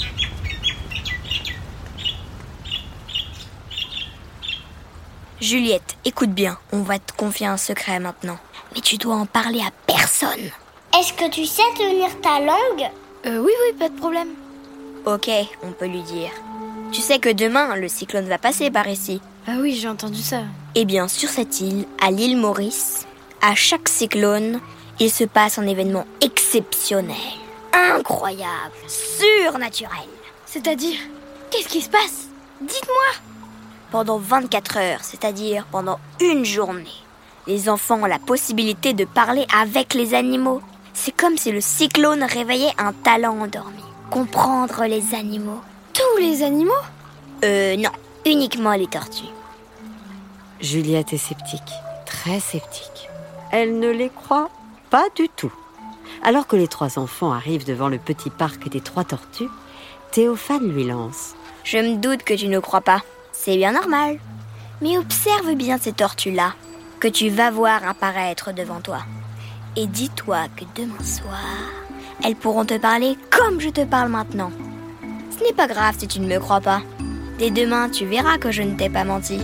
Juliette, 5.43 5.99
écoute 6.07 6.31
bien, 6.31 6.57
on 6.73 6.81
va 6.81 6.99
te 6.99 7.13
confier 7.13 7.47
un 7.47 7.59
secret 7.59 8.01
maintenant. 8.01 8.39
Mais 8.75 8.81
tu 8.81 8.97
dois 8.97 9.17
en 9.17 9.27
parler 9.27 9.61
à 9.61 9.71
personne. 9.87 10.51
Est-ce 10.99 11.13
que 11.13 11.29
tu 11.31 11.45
sais 11.47 11.63
tenir 11.77 12.09
ta 12.21 12.39
langue 12.41 12.91
Euh, 13.27 13.39
oui, 13.39 13.53
oui, 13.67 13.79
pas 13.79 13.89
de 13.89 13.97
problème. 13.97 14.29
Ok, 15.07 15.31
on 15.63 15.73
peut 15.73 15.87
lui 15.87 16.03
dire. 16.03 16.31
Tu 16.93 17.01
sais 17.01 17.19
que 17.19 17.31
demain, 17.33 17.75
le 17.77 17.89
cyclone 17.89 18.29
va 18.29 18.39
passer 18.39 18.71
par 18.71 18.87
ici. 18.89 19.21
Ah 19.47 19.57
oui, 19.61 19.75
j'ai 19.75 19.89
entendu 19.89 20.21
ça. 20.21 20.43
Eh 20.75 20.85
bien, 20.85 21.09
sur 21.09 21.29
cette 21.29 21.61
île, 21.61 21.87
à 22.01 22.11
l'île 22.11 22.37
Maurice, 22.37 23.07
à 23.41 23.55
chaque 23.55 23.89
cyclone, 23.89 24.61
il 25.01 25.11
se 25.11 25.25
passe 25.25 25.59
un 25.59 25.67
événement 25.67 26.07
exceptionnel, 26.21 27.17
incroyable, 27.73 28.75
surnaturel. 28.89 30.09
C'est-à-dire, 30.47 30.99
qu'est-ce 31.51 31.69
qui 31.69 31.81
se 31.81 31.89
passe? 31.89 32.29
Dites-moi 32.61 33.23
Pendant 33.91 34.19
24 34.19 34.77
heures, 34.77 35.03
c'est-à-dire 35.03 35.67
pendant 35.73 35.99
une 36.21 36.45
journée, 36.45 36.85
les 37.47 37.69
enfants 37.69 38.03
ont 38.03 38.07
la 38.07 38.19
possibilité 38.19 38.93
de 38.93 39.05
parler 39.05 39.47
avec 39.59 39.95
les 39.95 40.15
animaux. 40.15 40.61
C'est 40.95 41.17
comme 41.17 41.37
si 41.37 41.51
le 41.51 41.61
cyclone 41.61 42.23
réveillait 42.23 42.75
un 42.79 42.93
talent 42.93 43.39
endormi. 43.41 43.83
Comprendre 44.11 44.85
les 44.85 45.15
animaux. 45.15 45.61
Tous 45.93 46.21
les 46.21 46.43
animaux? 46.43 46.73
Euh, 47.45 47.77
non, 47.77 47.91
uniquement 48.25 48.73
les 48.73 48.87
tortues. 48.87 49.25
Juliette 50.61 51.13
est 51.13 51.19
sceptique, 51.19 51.73
très 52.07 52.39
sceptique. 52.39 53.09
Elle 53.51 53.81
ne 53.81 53.91
les 53.91 54.11
croit 54.11 54.51
pas 54.91 55.07
du 55.17 55.29
tout. 55.29 55.53
Alors 56.23 56.47
que 56.47 56.57
les 56.57 56.69
trois 56.69 56.99
enfants 56.99 57.33
arrivent 57.33 57.67
devant 57.67 57.89
le 57.89 57.99
petit 57.99 58.31
parc 58.31 58.69
des 58.69 58.81
trois 58.81 59.05
tortues, 59.05 59.49
Théophane 60.13 60.69
lui 60.69 60.85
lance. 60.85 61.35
Je 61.65 61.79
me 61.79 61.97
doute 61.97 62.23
que 62.23 62.35
tu 62.35 62.49
ne 62.49 62.61
crois 62.61 62.81
pas. 62.81 63.03
C'est 63.33 63.57
bien 63.57 63.73
normal. 63.73 64.19
Mais 64.81 64.99
observe 64.99 65.55
bien 65.55 65.79
ces 65.79 65.93
tortues-là, 65.93 66.55
que 67.03 67.09
tu 67.09 67.31
vas 67.31 67.51
voir 67.51 67.85
apparaître 67.85 68.55
devant 68.55 68.81
toi. 68.81 69.01
Et 69.75 69.89
dis-toi 69.89 70.47
que 70.57 70.65
demain 70.81 71.03
soir, 71.03 71.59
elles 72.23 72.37
pourront 72.37 72.65
te 72.65 72.79
parler 72.79 73.19
comme 73.29 73.61
je 73.61 73.71
te 73.71 73.85
parle 73.85 74.09
maintenant. 74.09 74.53
Ce 75.37 75.43
n'est 75.43 75.53
pas 75.53 75.67
grave 75.67 75.97
si 75.99 76.07
tu 76.07 76.21
ne 76.21 76.29
me 76.29 76.39
crois 76.39 76.61
pas. 76.61 76.81
Dès 77.41 77.51
demain, 77.51 77.89
tu 77.89 78.07
verras 78.07 78.39
que 78.39 78.53
je 78.53 78.63
ne 78.63 78.77
t'ai 78.77 78.89
pas 78.89 79.03
menti. 79.03 79.41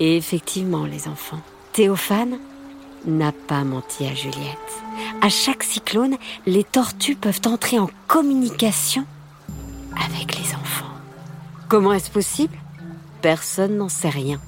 Et 0.00 0.16
effectivement, 0.16 0.86
les 0.86 1.06
enfants, 1.06 1.38
Théophane 1.72 2.40
n'a 3.06 3.30
pas 3.30 3.62
menti 3.62 4.06
à 4.06 4.14
Juliette. 4.14 4.72
À 5.22 5.28
chaque 5.28 5.62
cyclone, 5.62 6.16
les 6.46 6.64
tortues 6.64 7.14
peuvent 7.14 7.42
entrer 7.46 7.78
en 7.78 7.88
communication 8.08 9.06
avec 9.94 10.36
les 10.36 10.52
enfants. 10.56 10.96
Comment 11.68 11.92
est-ce 11.92 12.10
possible? 12.10 12.58
Personne 13.22 13.76
n'en 13.76 13.88
sait 13.88 14.08
rien. 14.08 14.40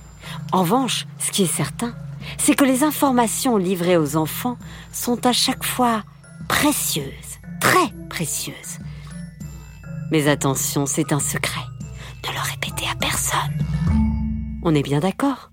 En 0.53 0.63
revanche, 0.63 1.07
ce 1.19 1.31
qui 1.31 1.43
est 1.43 1.47
certain, 1.47 1.95
c'est 2.39 2.55
que 2.55 2.65
les 2.65 2.83
informations 2.83 3.57
livrées 3.57 3.97
aux 3.97 4.17
enfants 4.17 4.57
sont 4.93 5.27
à 5.27 5.33
chaque 5.33 5.65
fois 5.65 6.03
précieuses, 6.49 7.39
très 7.61 7.93
précieuses. 8.09 8.79
Mais 10.11 10.29
attention, 10.29 10.87
c'est 10.87 11.13
un 11.13 11.21
secret. 11.21 11.61
Ne 12.27 12.33
le 12.33 12.41
répétez 12.41 12.87
à 12.91 12.95
personne. 12.95 13.39
On 14.63 14.75
est 14.75 14.83
bien 14.83 15.01
d'accord? 15.01 15.51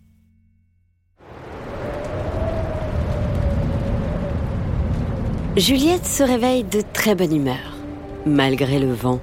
Juliette 5.57 6.05
se 6.05 6.21
réveille 6.21 6.65
de 6.65 6.81
très 6.93 7.15
bonne 7.15 7.33
humeur, 7.33 7.77
malgré 8.25 8.77
le 8.77 8.93
vent 8.93 9.21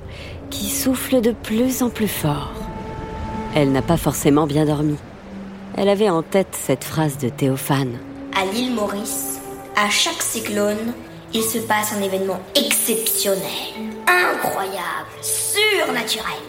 qui 0.48 0.70
souffle 0.70 1.20
de 1.20 1.32
plus 1.32 1.82
en 1.82 1.90
plus 1.90 2.08
fort. 2.08 2.52
Elle 3.54 3.70
n'a 3.72 3.82
pas 3.82 3.98
forcément 3.98 4.46
bien 4.46 4.64
dormi. 4.64 4.96
Elle 5.76 5.88
avait 5.88 6.10
en 6.10 6.22
tête 6.22 6.48
cette 6.52 6.84
phrase 6.84 7.18
de 7.18 7.28
Théophane. 7.28 7.98
à 8.34 8.44
l'île 8.44 8.74
Maurice, 8.74 9.40
à 9.76 9.88
chaque 9.88 10.22
cyclone, 10.22 10.92
il 11.34 11.42
se 11.42 11.58
passe 11.58 11.94
un 11.94 12.02
événement 12.02 12.40
exceptionnel, 12.54 13.40
incroyable, 14.06 15.08
surnaturel. 15.22 16.42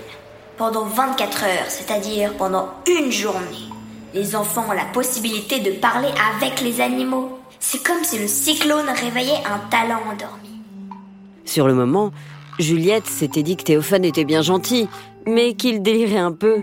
Pendant 0.58 0.86
24 0.86 1.44
heures, 1.44 1.70
c'est-à-dire 1.70 2.34
pendant 2.38 2.70
une 2.88 3.12
journée, 3.12 3.70
les 4.14 4.36
enfants 4.36 4.66
ont 4.70 4.74
la 4.74 4.86
possibilité 4.86 5.60
de 5.60 5.72
parler 5.72 6.10
avec 6.38 6.62
les 6.62 6.82
animaux. 6.82 7.40
C'est 7.60 7.82
comme 7.82 8.04
si 8.04 8.20
le 8.20 8.28
cyclone 8.28 8.90
réveillait 8.90 9.42
un 9.46 9.60
talent 9.70 10.02
endormi. 10.12 10.50
Sur 11.46 11.68
le 11.68 11.74
moment, 11.74 12.12
Juliette 12.60 13.08
s'était 13.08 13.44
dit 13.44 13.56
que 13.56 13.64
Théophane 13.64 14.06
était 14.06 14.26
bien 14.26 14.42
gentil, 14.42 14.88
mais 15.26 15.54
qu'il 15.54 15.82
délirait 15.82 16.18
un 16.18 16.34
peu. 16.34 16.62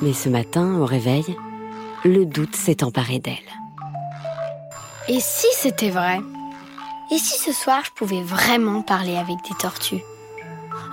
Mais 0.00 0.12
ce 0.12 0.28
matin, 0.28 0.78
au 0.78 0.86
réveil, 0.86 1.36
le 2.04 2.24
doute 2.24 2.54
s'est 2.54 2.84
emparé 2.84 3.18
d'elle. 3.18 3.34
Et 5.08 5.18
si 5.20 5.46
c'était 5.52 5.90
vrai? 5.90 6.20
Et 7.10 7.18
si 7.18 7.38
ce 7.38 7.52
soir 7.52 7.82
je 7.84 7.90
pouvais 7.92 8.22
vraiment 8.22 8.82
parler 8.82 9.16
avec 9.16 9.36
des 9.48 9.56
tortues? 9.58 10.02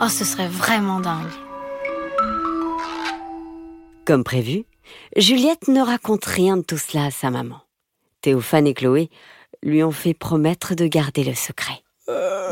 Oh, 0.02 0.10
ce 0.10 0.26
serait 0.26 0.48
vraiment 0.48 1.00
dingue. 1.00 1.32
Comme 4.06 4.24
prévu, 4.24 4.65
Juliette 5.15 5.68
ne 5.68 5.82
raconte 5.82 6.26
rien 6.26 6.58
de 6.58 6.63
tout 6.63 6.78
cela 6.78 7.06
à 7.06 7.12
sa 7.12 7.30
maman. 7.30 7.62
Théophane 8.22 8.68
et 8.68 8.74
Chloé 8.74 9.10
lui 9.62 9.84
ont 9.84 9.91
fait 9.91 10.13
promettre 10.13 10.76
de 10.76 10.88
garder 10.88 11.24
le 11.24 11.34
secret. 11.34 11.84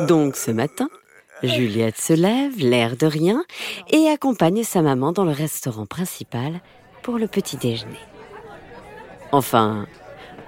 Donc 0.08 0.36
ce 0.36 0.52
matin, 0.52 0.90
Juliette 1.44 2.00
se 2.00 2.14
lève, 2.14 2.58
l'air 2.58 2.96
de 2.96 3.06
rien, 3.06 3.44
et 3.92 4.08
accompagne 4.08 4.64
sa 4.64 4.82
maman 4.82 5.12
dans 5.12 5.26
le 5.26 5.32
restaurant 5.32 5.86
principal 5.86 6.62
pour 7.02 7.18
le 7.18 7.28
petit 7.28 7.58
déjeuner. 7.58 8.00
Enfin, 9.34 9.86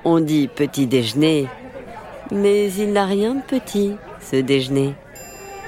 on 0.06 0.22
dit 0.22 0.48
petit 0.48 0.88
déjeuner, 0.88 1.48
mais 2.32 2.72
il 2.74 2.94
n'a 2.94 3.06
rien 3.06 3.36
de 3.36 3.42
petit, 3.42 3.96
ce 4.22 4.38
déjeuner. 4.38 4.94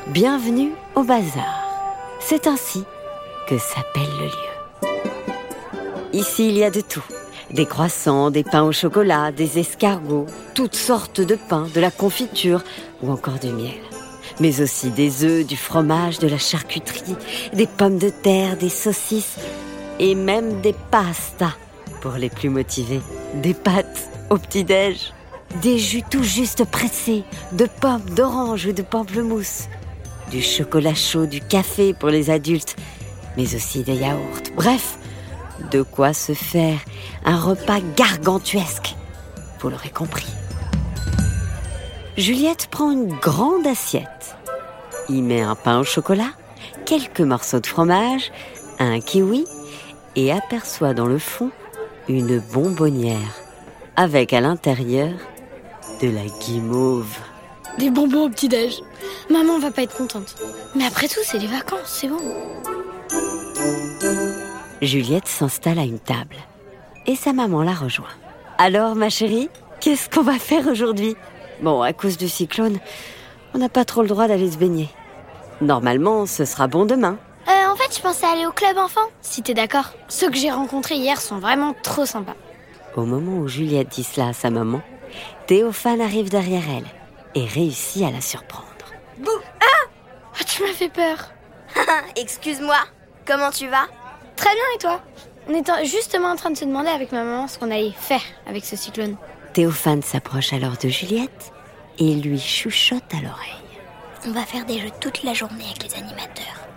Bienvenue 0.08 0.72
au 0.96 1.04
bazar. 1.04 1.66
C'est 2.22 2.48
ainsi 2.48 2.84
que 3.50 3.58
s'appelle 3.58 4.10
le 4.20 4.26
lieu. 4.28 4.58
Ici, 6.14 6.48
il 6.48 6.58
y 6.58 6.64
a 6.64 6.72
de 6.72 6.82
tout. 6.82 7.04
Des 7.52 7.66
croissants, 7.66 8.32
des 8.32 8.44
pains 8.44 8.64
au 8.64 8.72
chocolat, 8.72 9.32
des 9.32 9.60
escargots, 9.60 10.26
toutes 10.54 10.76
sortes 10.76 11.22
de 11.22 11.36
pains, 11.36 11.68
de 11.74 11.82
la 11.82 11.92
confiture 11.92 12.64
ou 13.02 13.12
encore 13.12 13.40
du 13.40 13.50
miel. 13.50 13.74
Mais 14.40 14.62
aussi 14.62 14.90
des 14.90 15.24
œufs, 15.24 15.46
du 15.46 15.58
fromage, 15.58 16.20
de 16.20 16.28
la 16.28 16.38
charcuterie, 16.38 17.16
des 17.54 17.68
pommes 17.68 17.98
de 17.98 18.10
terre, 18.10 18.58
des 18.58 18.70
saucisses 18.70 19.38
et 20.00 20.16
même 20.16 20.62
des 20.62 20.76
pastas 20.92 21.56
pour 22.02 22.14
les 22.14 22.30
plus 22.30 22.50
motivés. 22.50 23.02
Des 23.36 23.54
pâtes 23.54 24.10
au 24.30 24.38
petit-déj, 24.38 25.14
des 25.62 25.80
jus 25.80 26.04
tout 26.10 26.24
juste 26.24 26.66
pressés, 26.66 27.24
de 27.54 27.66
pommes, 27.66 28.10
d'orange 28.16 28.66
ou 28.68 28.74
de 28.74 28.82
pamplemousse, 28.82 29.68
du 30.32 30.42
chocolat 30.42 30.96
chaud, 30.96 31.26
du 31.26 31.42
café 31.42 31.94
pour 31.94 32.10
les 32.10 32.30
adultes, 32.30 32.76
mais 33.38 33.56
aussi 33.56 33.84
des 33.84 33.96
yaourts. 33.96 34.42
Bref, 34.56 34.98
de 35.72 35.82
quoi 35.82 36.14
se 36.14 36.34
faire 36.34 36.80
un 37.26 37.40
repas 37.40 37.80
gargantuesque. 37.96 38.96
Vous 39.60 39.70
l'aurez 39.70 39.90
compris. 39.90 40.28
Juliette 42.18 42.68
prend 42.72 42.90
une 42.90 43.14
grande 43.14 43.68
assiette, 43.68 44.36
y 45.08 45.22
met 45.22 45.42
un 45.42 45.54
pain 45.54 45.80
au 45.80 45.84
chocolat, 45.84 46.32
quelques 46.84 47.22
morceaux 47.22 47.60
de 47.60 47.68
fromage, 47.68 48.32
un 48.80 49.00
kiwi 49.00 49.46
et 50.16 50.32
aperçoit 50.32 50.96
dans 50.96 51.06
le 51.06 51.20
fond 51.20 51.52
une 52.10 52.40
bonbonnière 52.40 53.36
avec 53.96 54.34
à 54.34 54.42
l'intérieur 54.42 55.12
de 56.02 56.10
la 56.10 56.26
guimauve. 56.42 57.16
Des 57.78 57.92
bonbons 57.92 58.26
au 58.26 58.30
petit-déj. 58.30 58.82
Maman 59.30 59.60
va 59.60 59.70
pas 59.70 59.84
être 59.84 59.96
contente. 59.96 60.36
Mais 60.76 60.86
après 60.86 61.08
tout, 61.08 61.20
c'est 61.24 61.38
les 61.38 61.46
vacances, 61.46 62.02
c'est 62.02 62.08
bon. 62.08 62.18
Juliette 64.82 65.28
s'installe 65.28 65.78
à 65.78 65.84
une 65.84 66.00
table 66.00 66.38
et 67.06 67.16
sa 67.16 67.32
maman 67.32 67.62
la 67.62 67.74
rejoint. 67.74 68.06
Alors, 68.58 68.96
ma 68.96 69.10
chérie, 69.10 69.50
qu'est-ce 69.82 70.10
qu'on 70.10 70.24
va 70.24 70.40
faire 70.40 70.68
aujourd'hui? 70.68 71.16
Bon, 71.62 71.82
à 71.82 71.94
cause 71.94 72.18
du 72.18 72.30
cyclone, 72.30 72.80
on 73.54 73.58
n'a 73.58 73.70
pas 73.70 73.86
trop 73.86 74.02
le 74.02 74.08
droit 74.08 74.28
d'aller 74.28 74.52
se 74.52 74.58
baigner. 74.58 74.90
Normalement, 75.62 76.26
ce 76.26 76.46
sera 76.46 76.68
bon 76.68 76.86
demain. 76.86 77.18
Euh, 77.48 77.72
en 77.72 77.76
fait, 77.76 77.96
je 77.96 78.02
pensais 78.02 78.26
aller 78.28 78.46
au 78.46 78.52
club 78.52 78.78
enfant, 78.78 79.08
si 79.22 79.42
t'es 79.42 79.54
d'accord. 79.54 79.92
Ceux 80.08 80.30
que 80.30 80.38
j'ai 80.38 80.52
rencontrés 80.52 80.96
hier 80.96 81.20
sont 81.20 81.40
vraiment 81.40 81.74
trop 81.82 82.06
sympas. 82.06 82.36
Au 82.96 83.04
moment 83.06 83.38
où 83.38 83.48
Juliette 83.48 83.90
dit 83.90 84.04
cela 84.04 84.28
à 84.30 84.34
sa 84.34 84.50
maman, 84.50 84.82
Théophane 85.48 86.02
arrive 86.02 86.30
derrière 86.30 86.64
elle 86.70 86.86
et 87.42 87.46
réussit 87.46 88.04
à 88.04 88.12
la 88.12 88.22
surprendre. 88.22 88.66
Bouh 89.18 89.30
Ah 89.62 89.90
Oh, 90.40 90.44
tu 90.46 90.62
m'as 90.62 90.74
fait 90.74 90.90
peur. 90.90 91.32
Excuse-moi, 92.16 92.78
comment 93.26 93.50
tu 93.50 93.68
vas? 93.68 93.88
Très 94.36 94.54
bien, 94.54 94.64
et 94.76 94.78
toi? 94.80 95.02
On 95.50 95.54
était 95.56 95.86
justement 95.86 96.30
en 96.30 96.36
train 96.36 96.52
de 96.52 96.58
se 96.58 96.66
demander 96.66 96.90
avec 96.90 97.12
ma 97.12 97.24
maman 97.24 97.48
ce 97.48 97.58
qu'on 97.58 97.72
allait 97.72 97.94
faire 97.98 98.22
avec 98.48 98.66
ce 98.66 98.76
cyclone. 98.76 99.16
Théophane 99.58 100.04
s'approche 100.04 100.54
alors 100.54 100.78
de 100.78 100.88
Juliette 100.88 101.52
et 101.98 102.14
lui 102.14 102.40
chuchote 102.40 103.12
à 103.12 103.24
l'oreille. 103.24 103.64
On 104.28 104.32
va 104.32 104.46
faire 104.46 104.68
des 104.68 104.78
jeux 104.78 104.92
toute 105.02 105.24
la 105.24 105.34
journée 105.34 105.66
avec 105.66 105.84
les 105.84 105.96
animateurs. 105.96 106.68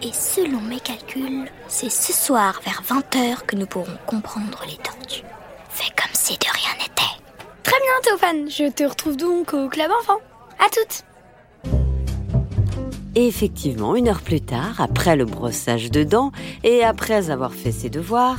Et 0.00 0.10
selon 0.10 0.62
mes 0.62 0.80
calculs, 0.80 1.50
c'est 1.68 1.90
ce 1.90 2.14
soir 2.14 2.58
vers 2.64 2.82
20h 2.82 3.44
que 3.44 3.56
nous 3.56 3.66
pourrons 3.66 3.98
comprendre 4.06 4.64
les 4.66 4.78
tortues. 4.78 5.22
Fais 5.68 5.92
comme 5.94 6.14
si 6.14 6.38
de 6.38 6.46
rien 6.46 6.72
n'était. 6.78 7.22
Très 7.62 7.76
bien, 7.76 7.92
Théophane. 8.04 8.48
Je 8.50 8.72
te 8.72 8.84
retrouve 8.84 9.18
donc 9.18 9.52
au 9.52 9.68
club 9.68 9.90
enfant. 10.00 10.16
À 10.58 10.70
toutes. 10.70 11.04
Et 13.16 13.26
effectivement, 13.26 13.96
une 13.96 14.08
heure 14.08 14.22
plus 14.22 14.40
tard, 14.40 14.80
après 14.80 15.14
le 15.14 15.26
brossage 15.26 15.90
de 15.90 16.04
dents 16.04 16.32
et 16.64 16.84
après 16.84 17.30
avoir 17.30 17.52
fait 17.52 17.72
ses 17.72 17.90
devoirs, 17.90 18.38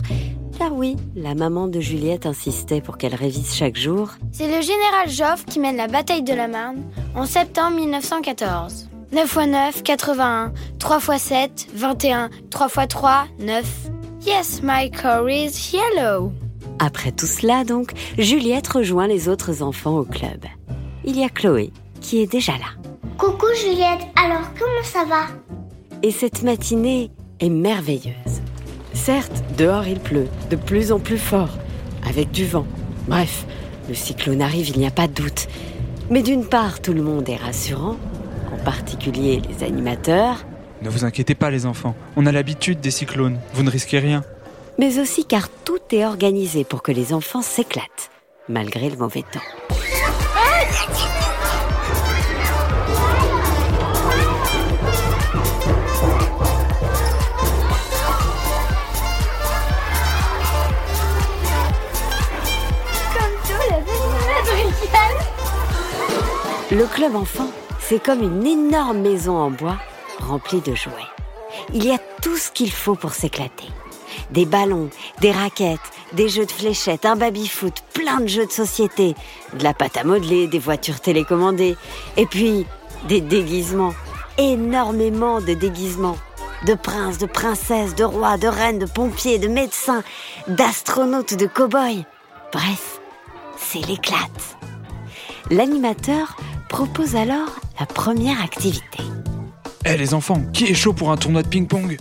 car 0.62 0.74
oui, 0.74 0.96
la 1.16 1.34
maman 1.34 1.68
de 1.68 1.80
Juliette 1.80 2.28
insistait 2.28 2.82
pour 2.82 3.00
qu'elle 3.00 3.16
révise 3.16 3.56
chaque 3.56 3.76
jour. 3.76 4.12
C'est 4.32 4.46
le 4.46 4.62
général 4.62 5.10
Joffre 5.10 5.44
qui 5.46 5.60
mène 5.60 5.76
la 5.76 5.88
bataille 5.88 6.22
de 6.22 6.36
la 6.36 6.48
Marne 6.48 6.84
en 7.16 7.26
septembre 7.26 7.78
1914. 7.78 8.88
9 9.12 9.24
x 9.24 9.48
9, 9.48 9.82
81. 9.82 10.54
3 10.78 10.98
x 11.16 11.24
7, 11.24 11.68
21. 11.74 12.30
3 12.52 12.68
x 12.68 12.88
3, 12.90 13.26
9. 13.40 13.90
Yes, 14.24 14.62
my 14.62 14.92
car 14.92 15.28
is 15.28 15.74
yellow. 15.74 16.32
Après 16.78 17.12
tout 17.12 17.26
cela, 17.26 17.64
donc, 17.64 17.94
Juliette 18.20 18.68
rejoint 18.68 19.08
les 19.08 19.30
autres 19.30 19.64
enfants 19.64 19.98
au 19.98 20.06
club. 20.06 20.46
Il 21.04 21.20
y 21.20 21.24
a 21.24 21.30
Chloé 21.30 21.72
qui 22.02 22.20
est 22.20 22.32
déjà 22.32 22.52
là. 22.54 22.78
Coucou 23.18 23.48
Juliette, 23.60 24.06
alors 24.16 24.48
comment 24.60 24.84
ça 24.84 25.06
va? 25.06 25.26
Et 26.04 26.12
cette 26.12 26.44
matinée 26.44 27.10
est 27.40 27.50
merveilleuse. 27.50 28.44
Certes, 28.94 29.44
dehors 29.58 29.88
il 29.88 30.00
pleut, 30.00 30.28
de 30.50 30.56
plus 30.56 30.92
en 30.92 31.00
plus 31.00 31.18
fort, 31.18 31.58
avec 32.08 32.32
du 32.32 32.46
vent. 32.46 32.66
Bref, 33.08 33.46
le 33.90 33.96
cyclone 33.96 34.42
arrive, 34.42 34.70
il 34.70 34.80
n'y 34.80 34.88
a 34.88 34.92
pas 34.92 35.08
de 35.08 35.14
doute. 35.14 35.48
Mais 36.10 36.22
d'une 36.22 36.46
part, 36.46 36.82
tout 36.82 36.94
le 36.94 37.02
monde 37.02 37.28
est 37.30 37.38
rassurant, 37.38 37.98
en 38.54 38.64
particulier 38.64 39.42
les 39.48 39.64
animateurs, 39.66 40.46
Ne 40.82 40.90
vous 40.90 41.06
inquiétez 41.06 41.36
pas 41.36 41.52
les 41.52 41.66
enfants, 41.66 41.96
on 42.16 42.26
a 42.26 42.32
l'habitude 42.32 42.80
des 42.82 42.92
cyclones, 42.92 43.40
vous 43.54 43.64
ne 43.64 43.70
risquez 43.70 44.00
rien. 44.00 44.24
mais 44.80 45.00
aussi 45.00 45.26
car 45.26 45.48
tout 45.64 45.80
est 45.92 46.06
organisé 46.06 46.64
pour 46.64 46.82
que 46.82 46.92
les 46.92 47.14
enfants 47.14 47.42
s'éclatent, 47.44 48.10
malgré 48.50 48.90
le 48.90 48.98
mauvais 48.98 49.24
temps. 49.32 49.40
Le 66.72 66.86
club 66.86 67.18
enfant, 67.18 67.50
c'est 67.82 68.02
comme 68.02 68.22
une 68.22 68.48
énorme 68.48 69.00
maison 69.00 69.36
en 69.38 69.52
bois 69.52 69.76
remplie 70.20 70.62
de 70.62 70.74
jouets. 70.74 70.94
Il 71.74 71.84
y 71.84 71.92
a 71.92 71.98
tout 72.22 72.38
ce 72.38 72.50
qu'il 72.50 72.72
faut 72.72 72.96
pour 72.96 73.14
s'éclater. 73.14 73.68
Des 74.30 74.46
ballons, 74.46 74.90
des 75.20 75.34
raquettes, 75.34 75.80
des 76.14 76.30
jeux 76.30 76.46
de 76.46 76.52
fléchettes, 76.52 77.06
un 77.06 77.18
baby-foot, 77.18 77.74
plein 77.94 78.22
de 78.22 78.28
jeux 78.28 78.46
de 78.46 78.52
société, 78.54 79.16
de 79.54 79.64
la 79.66 79.74
pâte 79.74 79.98
à 79.98 80.06
modeler, 80.06 80.48
des 80.48 80.60
voitures 80.60 81.02
télécommandées, 81.02 81.76
et 82.16 82.26
puis 82.26 82.66
des 83.10 83.20
déguisements, 83.20 83.94
énormément 84.38 85.42
de 85.42 85.54
déguisements. 85.54 86.18
De 86.66 86.76
princes, 86.76 87.18
de 87.18 87.26
princesses, 87.26 87.96
de 87.96 88.06
rois, 88.06 88.38
de 88.38 88.48
reines, 88.48 88.80
de 88.80 88.86
pompiers, 88.86 89.40
de 89.40 89.50
médecins, 89.50 90.04
d'astronautes, 90.48 91.34
de 91.34 91.48
cow-boys. 91.48 92.06
Bref, 92.54 93.02
c'est 93.58 93.86
l'éclate. 93.86 94.56
L'animateur 95.50 96.38
propose 96.72 97.18
alors 97.18 97.50
la 97.82 97.86
première 97.86 98.42
activité. 98.42 99.04
Eh 99.86 99.98
les 99.98 100.14
enfants, 100.14 100.42
qui 100.54 100.68
est 100.68 100.74
chaud 100.74 100.94
pour 100.94 101.12
un 101.12 101.18
tournoi 101.18 101.44
de 101.44 101.50
ping-pong? 101.50 101.98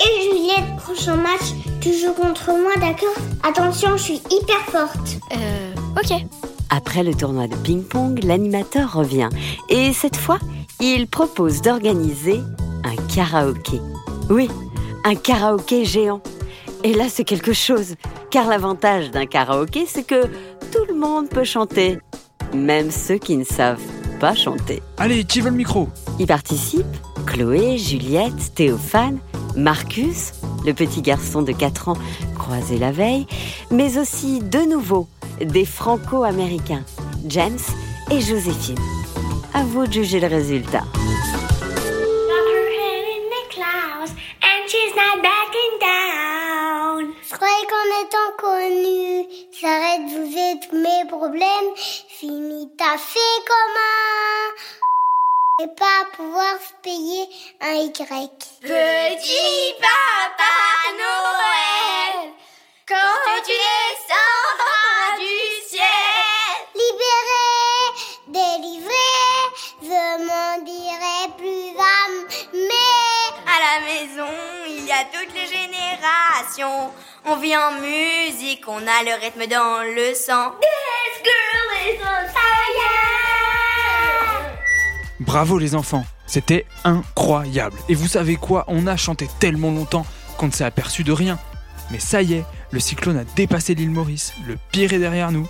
Et 0.00 0.22
Juliette, 0.24 0.76
prochain 0.76 1.14
match, 1.14 1.54
tu 1.80 1.88
Tu 1.88 1.94
joues 1.94 2.12
contre 2.12 2.50
moi, 2.50 2.74
d'accord? 2.78 3.14
Attention, 3.42 3.96
je 3.96 4.02
suis 4.02 4.22
hyper 4.30 4.60
forte. 4.70 5.18
Euh, 5.34 5.72
ok. 5.96 6.20
Après 6.68 7.02
le 7.02 7.14
tournoi 7.14 7.48
de 7.48 7.56
ping-pong, 7.56 8.22
l'animateur 8.24 8.92
revient 8.92 9.30
et 9.70 9.94
cette 9.94 10.16
fois, 10.16 10.38
il 10.80 11.06
propose 11.06 11.62
d'organiser 11.62 12.42
un 12.84 12.94
karaoké. 13.14 13.80
Oui, 14.28 14.50
un 15.04 15.14
karaoké 15.14 15.86
géant. 15.86 16.20
Et 16.84 16.92
là, 16.92 17.04
c'est 17.08 17.24
quelque 17.24 17.54
chose, 17.54 17.94
car 18.30 18.48
l'avantage 18.48 19.10
d'un 19.10 19.24
karaoké, 19.24 19.86
c'est 19.88 20.02
que 20.02 20.26
tout 20.70 20.84
le 20.88 20.94
monde 20.94 21.30
peut 21.30 21.44
chanter, 21.44 22.00
même 22.54 22.90
ceux 22.90 23.18
qui 23.18 23.36
ne 23.36 23.44
savent 23.44 23.82
pas 24.20 24.34
chanter. 24.34 24.82
Allez, 24.96 25.24
qui 25.24 25.40
veut 25.40 25.50
le 25.50 25.56
micro 25.56 25.88
Y 26.18 26.26
participent 26.26 26.86
Chloé, 27.26 27.78
Juliette, 27.78 28.54
Théophane, 28.54 29.18
Marcus, 29.56 30.32
le 30.64 30.72
petit 30.72 31.02
garçon 31.02 31.42
de 31.42 31.52
4 31.52 31.88
ans 31.88 31.96
croisé 32.38 32.78
la 32.78 32.92
veille, 32.92 33.26
mais 33.70 33.98
aussi 33.98 34.40
de 34.40 34.60
nouveau 34.60 35.06
des 35.40 35.64
franco-américains, 35.64 36.84
James 37.26 37.58
et 38.10 38.20
Joséphine. 38.20 38.78
À 39.54 39.62
vous 39.62 39.86
de 39.86 39.92
juger 39.92 40.20
le 40.20 40.28
résultat. 40.28 40.84
Je 47.30 47.34
croyais 47.34 47.66
qu'en 47.70 47.88
étant 48.02 48.30
connu, 48.38 49.26
ça 49.52 49.68
tous 50.10 50.76
mes 50.76 51.08
problèmes. 51.08 51.70
Fini 52.18 52.68
ta 52.76 52.98
fait 52.98 53.44
commun. 53.46 54.54
Et 55.62 55.68
pas 55.76 56.04
pouvoir 56.16 56.58
se 56.60 56.72
payer 56.82 57.28
un 57.60 57.74
Y. 57.74 57.90
Petit 58.60 59.74
papa 59.80 60.54
Noël, 60.98 62.32
quand 62.88 63.42
tu 63.46 63.52
descendras 63.52 65.16
du 65.20 65.68
ciel. 65.68 66.58
Libéré, 66.74 67.46
délivré, 68.26 69.08
je 69.80 70.24
m'en 70.26 70.58
dirai 70.64 71.20
plus 71.36 71.70
âme. 71.78 72.26
Mais 72.52 73.28
À 73.46 73.58
la 73.62 73.80
maison, 73.86 74.57
y 74.88 74.92
a 74.92 75.04
toutes 75.12 75.34
les 75.34 75.46
générations. 75.46 76.90
On 77.26 77.36
vit 77.36 77.54
en 77.54 77.72
musique, 77.72 78.66
on 78.66 78.78
a 78.78 79.02
le 79.04 79.20
rythme 79.20 79.46
dans 79.46 79.82
le 79.82 80.14
sang. 80.14 80.52
This 80.60 81.22
girl 81.22 81.68
is 81.86 81.98
on 82.00 82.26
fire. 82.28 82.88
Bravo 85.20 85.58
les 85.58 85.74
enfants, 85.74 86.06
c'était 86.26 86.64
incroyable. 86.84 87.76
Et 87.90 87.94
vous 87.94 88.08
savez 88.08 88.36
quoi? 88.36 88.64
On 88.68 88.86
a 88.86 88.96
chanté 88.96 89.28
tellement 89.40 89.72
longtemps 89.72 90.06
qu'on 90.38 90.46
ne 90.46 90.52
s'est 90.52 90.64
aperçu 90.64 91.04
de 91.04 91.12
rien. 91.12 91.38
Mais 91.90 91.98
ça 91.98 92.22
y 92.22 92.32
est, 92.34 92.44
le 92.70 92.80
cyclone 92.80 93.18
a 93.18 93.24
dépassé 93.24 93.74
l'île 93.74 93.90
Maurice, 93.90 94.32
le 94.46 94.56
pire 94.72 94.94
est 94.94 94.98
derrière 94.98 95.32
nous. 95.32 95.46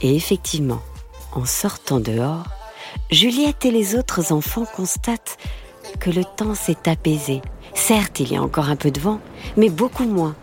Et 0.00 0.16
effectivement, 0.16 0.80
en 1.32 1.44
sortant 1.44 2.00
dehors, 2.00 2.46
Juliette 3.10 3.66
et 3.66 3.72
les 3.72 3.94
autres 3.94 4.32
enfants 4.32 4.64
constatent 4.64 5.36
que 5.98 6.08
le 6.08 6.24
temps 6.24 6.54
s'est 6.54 6.88
apaisé. 6.88 7.42
Certes, 7.74 8.20
il 8.20 8.32
y 8.32 8.36
a 8.36 8.42
encore 8.42 8.68
un 8.68 8.76
peu 8.76 8.90
de 8.90 9.00
vent, 9.00 9.20
mais 9.56 9.68
beaucoup 9.68 10.04
moins. 10.04 10.34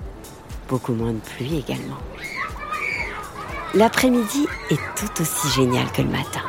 Beaucoup 0.70 0.94
moins 0.94 1.14
de 1.14 1.20
pluie 1.20 1.58
également. 1.58 1.98
L'après-midi 3.74 4.48
est 4.70 4.80
tout 4.96 5.22
aussi 5.22 5.50
génial 5.50 5.92
que 5.92 6.02
le 6.02 6.10
matin. 6.10 6.42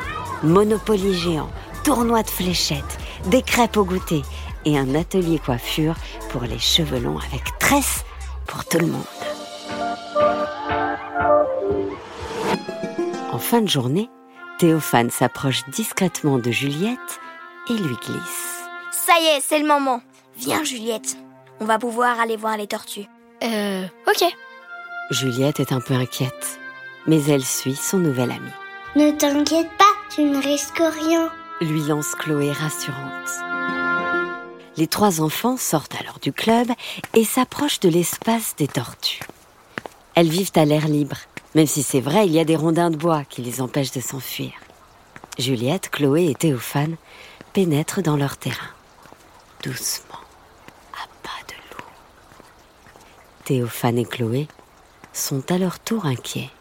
Monopoly 0.43 1.13
géant, 1.13 1.49
tournoi 1.83 2.23
de 2.23 2.29
fléchettes, 2.29 2.97
des 3.25 3.41
crêpes 3.41 3.77
au 3.77 3.83
goûter 3.83 4.21
et 4.65 4.77
un 4.77 4.95
atelier 4.95 5.39
coiffure 5.39 5.95
pour 6.29 6.43
les 6.43 6.59
cheveux 6.59 6.99
longs 6.99 7.19
avec 7.19 7.43
tresse 7.59 8.03
pour 8.47 8.65
tout 8.65 8.79
le 8.79 8.87
monde. 8.87 9.03
En 13.31 13.37
fin 13.37 13.61
de 13.61 13.67
journée, 13.67 14.09
Théophane 14.57 15.11
s'approche 15.11 15.63
discrètement 15.69 16.39
de 16.39 16.51
Juliette 16.51 17.19
et 17.69 17.73
lui 17.73 17.95
glisse. 17.95 18.65
Ça 18.91 19.13
y 19.21 19.25
est, 19.37 19.41
c'est 19.41 19.59
le 19.59 19.67
moment. 19.67 20.01
Viens 20.39 20.63
Juliette, 20.63 21.17
on 21.59 21.65
va 21.65 21.77
pouvoir 21.77 22.19
aller 22.19 22.37
voir 22.37 22.55
les 22.57 22.67
tortues. 22.67 23.05
Euh, 23.43 23.85
ok. 24.07 24.23
Juliette 25.11 25.59
est 25.59 25.71
un 25.71 25.81
peu 25.81 25.93
inquiète, 25.93 26.59
mais 27.07 27.23
elle 27.25 27.43
suit 27.43 27.75
son 27.75 27.97
nouvel 27.97 28.31
ami. 28.31 28.51
ne 28.95 29.11
t'inquiète 29.11 29.69
pas, 29.77 29.85
tu 30.13 30.23
ne 30.23 30.41
risques 30.41 30.81
rien. 30.81 31.29
lui 31.61 31.81
lance 31.83 32.15
Chloé 32.15 32.51
rassurante. 32.51 33.29
Les 34.77 34.87
trois 34.87 35.19
enfants 35.19 35.57
sortent 35.57 35.95
alors 35.99 36.19
du 36.19 36.31
club 36.31 36.67
et 37.13 37.25
s'approchent 37.25 37.81
de 37.81 37.89
l'espace 37.89 38.55
des 38.57 38.67
tortues. 38.67 39.23
Elles 40.15 40.29
vivent 40.29 40.51
à 40.55 40.63
l'air 40.63 40.87
libre, 40.87 41.17
même 41.53 41.67
si 41.67 41.83
c'est 41.83 41.99
vrai, 41.99 42.27
il 42.27 42.31
y 42.31 42.39
a 42.39 42.45
des 42.45 42.55
rondins 42.55 42.91
de 42.91 42.95
bois 42.97 43.23
qui 43.27 43.41
les 43.41 43.59
empêchent 43.61 43.91
de 43.91 44.01
s'enfuir. 44.01 44.51
Juliette, 45.37 45.89
Chloé 45.89 46.29
et 46.29 46.35
Théophane 46.35 46.95
pénètrent 47.51 48.01
dans 48.01 48.15
leur 48.15 48.37
terrain. 48.37 48.69
Doucement, 49.63 50.19
à 50.93 51.07
pas 51.23 51.43
de 51.47 51.53
loup. 51.75 51.83
Théophane 53.49 53.97
et 53.97 54.05
Chloé 54.05 54.47
sont 55.11 55.51
à 55.51 55.57
leur 55.57 55.79
tour 55.79 56.05
inquiets. 56.05 56.51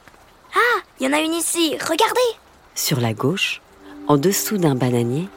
Ah, 0.55 0.81
il 0.99 1.05
y 1.05 1.07
en 1.07 1.13
a 1.13 1.21
une 1.21 1.35
ici, 1.35 1.73
regardez 1.73 2.39
Sur 2.75 2.99
la 2.99 3.13
gauche, 3.13 3.61
en 4.07 4.17
dessous 4.17 4.57
d'un 4.57 4.75
bananier, 4.75 5.29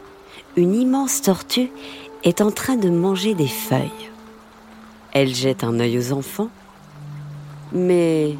une 0.56 0.74
immense 0.74 1.22
tortue 1.22 1.70
est 2.24 2.40
en 2.40 2.52
train 2.52 2.78
de 2.78 2.90
manger 2.90 3.34
des 3.34 3.50
feuilles. 3.50 4.10
Elle 5.12 5.36
jette 5.36 5.66
un 5.66 5.78
œil 5.82 5.98
aux 5.98 6.14
enfants, 6.14 6.48
mais 7.74 8.38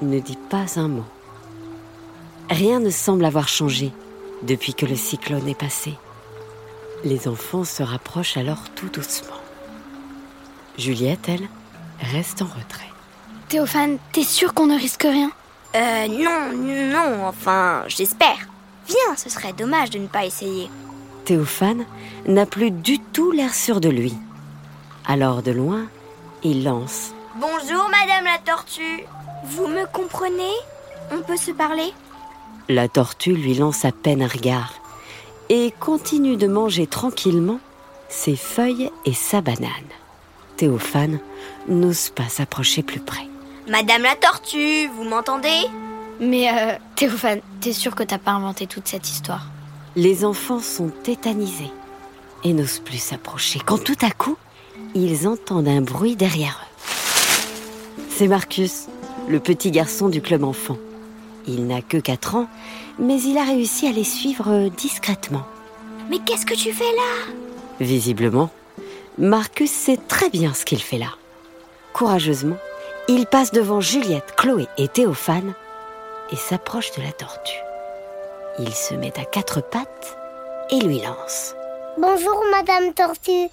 ne 0.00 0.18
dit 0.18 0.38
pas 0.48 0.64
un 0.76 0.88
mot. 0.88 1.04
Rien 2.48 2.80
ne 2.80 2.88
semble 2.88 3.26
avoir 3.26 3.48
changé 3.48 3.92
depuis 4.40 4.72
que 4.72 4.86
le 4.86 4.96
cyclone 4.96 5.48
est 5.48 5.54
passé. 5.54 5.92
Les 7.04 7.28
enfants 7.28 7.64
se 7.64 7.82
rapprochent 7.82 8.38
alors 8.38 8.70
tout 8.74 8.88
doucement. 8.88 9.36
Juliette, 10.78 11.28
elle, 11.28 11.46
reste 12.00 12.42
en 12.42 12.46
retrait. 12.46 12.88
Théophane, 13.48 13.98
t'es 14.12 14.24
sûr 14.24 14.54
qu'on 14.54 14.66
ne 14.66 14.78
risque 14.78 15.04
rien? 15.04 15.30
Euh, 15.74 16.08
non, 16.08 16.52
non, 16.54 17.26
enfin, 17.26 17.84
j'espère. 17.88 18.48
Viens, 18.86 19.16
ce 19.16 19.30
serait 19.30 19.52
dommage 19.52 19.90
de 19.90 19.98
ne 19.98 20.06
pas 20.06 20.24
essayer. 20.24 20.70
Théophane 21.24 21.84
n'a 22.26 22.46
plus 22.46 22.70
du 22.70 22.98
tout 22.98 23.32
l'air 23.32 23.54
sûr 23.54 23.80
de 23.80 23.88
lui. 23.88 24.14
Alors 25.06 25.42
de 25.42 25.52
loin, 25.52 25.86
il 26.42 26.64
lance 26.64 27.12
Bonjour, 27.36 27.88
Madame 27.90 28.24
la 28.24 28.38
Tortue. 28.44 29.04
Vous 29.44 29.66
me 29.66 29.86
comprenez? 29.92 30.52
On 31.12 31.20
peut 31.20 31.36
se 31.36 31.52
parler? 31.52 31.92
La 32.68 32.88
tortue 32.88 33.34
lui 33.34 33.54
lance 33.54 33.84
à 33.84 33.92
peine 33.92 34.22
un 34.22 34.28
regard 34.28 34.74
et 35.48 35.72
continue 35.80 36.36
de 36.36 36.46
manger 36.46 36.86
tranquillement 36.86 37.60
ses 38.08 38.36
feuilles 38.36 38.90
et 39.06 39.14
sa 39.14 39.40
banane. 39.40 39.70
Théophane 40.58 41.20
n'ose 41.68 42.10
pas 42.10 42.28
s'approcher 42.28 42.82
plus 42.82 42.98
près. 42.98 43.28
Madame 43.70 44.02
la 44.02 44.16
Tortue, 44.16 44.88
vous 44.88 45.04
m'entendez? 45.04 45.66
Mais 46.20 46.50
euh, 46.50 46.74
Théophane, 46.96 47.40
t'es 47.60 47.72
sûr 47.72 47.94
que 47.94 48.02
t'as 48.02 48.18
pas 48.18 48.32
inventé 48.32 48.66
toute 48.66 48.88
cette 48.88 49.08
histoire? 49.08 49.46
Les 49.94 50.24
enfants 50.24 50.58
sont 50.58 50.88
tétanisés 50.88 51.70
et 52.42 52.52
n'osent 52.52 52.80
plus 52.80 53.00
s'approcher 53.00 53.60
quand 53.64 53.82
tout 53.82 53.96
à 54.02 54.10
coup, 54.10 54.36
ils 54.96 55.28
entendent 55.28 55.68
un 55.68 55.80
bruit 55.80 56.16
derrière 56.16 56.60
eux. 56.60 58.02
C'est 58.10 58.26
Marcus, 58.26 58.86
le 59.28 59.38
petit 59.38 59.70
garçon 59.70 60.08
du 60.08 60.20
club 60.20 60.42
enfant. 60.42 60.76
Il 61.46 61.68
n'a 61.68 61.82
que 61.82 61.98
4 61.98 62.34
ans, 62.34 62.48
mais 62.98 63.22
il 63.22 63.38
a 63.38 63.44
réussi 63.44 63.86
à 63.86 63.92
les 63.92 64.02
suivre 64.02 64.70
discrètement. 64.76 65.46
Mais 66.10 66.18
qu'est-ce 66.18 66.46
que 66.46 66.54
tu 66.54 66.72
fais 66.72 66.82
là? 66.96 67.32
Visiblement, 67.78 68.50
Marcus 69.18 69.72
sait 69.72 69.98
très 70.06 70.30
bien 70.30 70.54
ce 70.54 70.64
qu'il 70.64 70.80
fait 70.80 70.96
là. 70.96 71.10
Courageusement, 71.92 72.56
il 73.08 73.26
passe 73.26 73.50
devant 73.50 73.80
Juliette, 73.80 74.36
Chloé 74.36 74.68
et 74.76 74.86
Théophane 74.86 75.54
et 76.30 76.36
s'approche 76.36 76.92
de 76.92 77.02
la 77.02 77.10
tortue. 77.10 77.58
Il 78.60 78.72
se 78.72 78.94
met 78.94 79.18
à 79.18 79.24
quatre 79.24 79.60
pattes 79.60 80.16
et 80.70 80.78
lui 80.78 81.00
lance. 81.00 81.56
Bonjour 81.98 82.44
Madame 82.52 82.94
Tortue, 82.94 83.48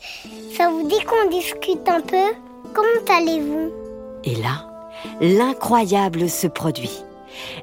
ça 0.55 0.69
vous 0.69 0.87
dit 0.87 1.03
qu'on 1.03 1.31
discute 1.31 1.89
un 1.89 2.01
peu? 2.01 2.35
Comment 2.75 3.17
allez-vous? 3.17 3.71
Et 4.23 4.35
là, 4.35 4.67
l'incroyable 5.19 6.29
se 6.29 6.45
produit. 6.45 7.01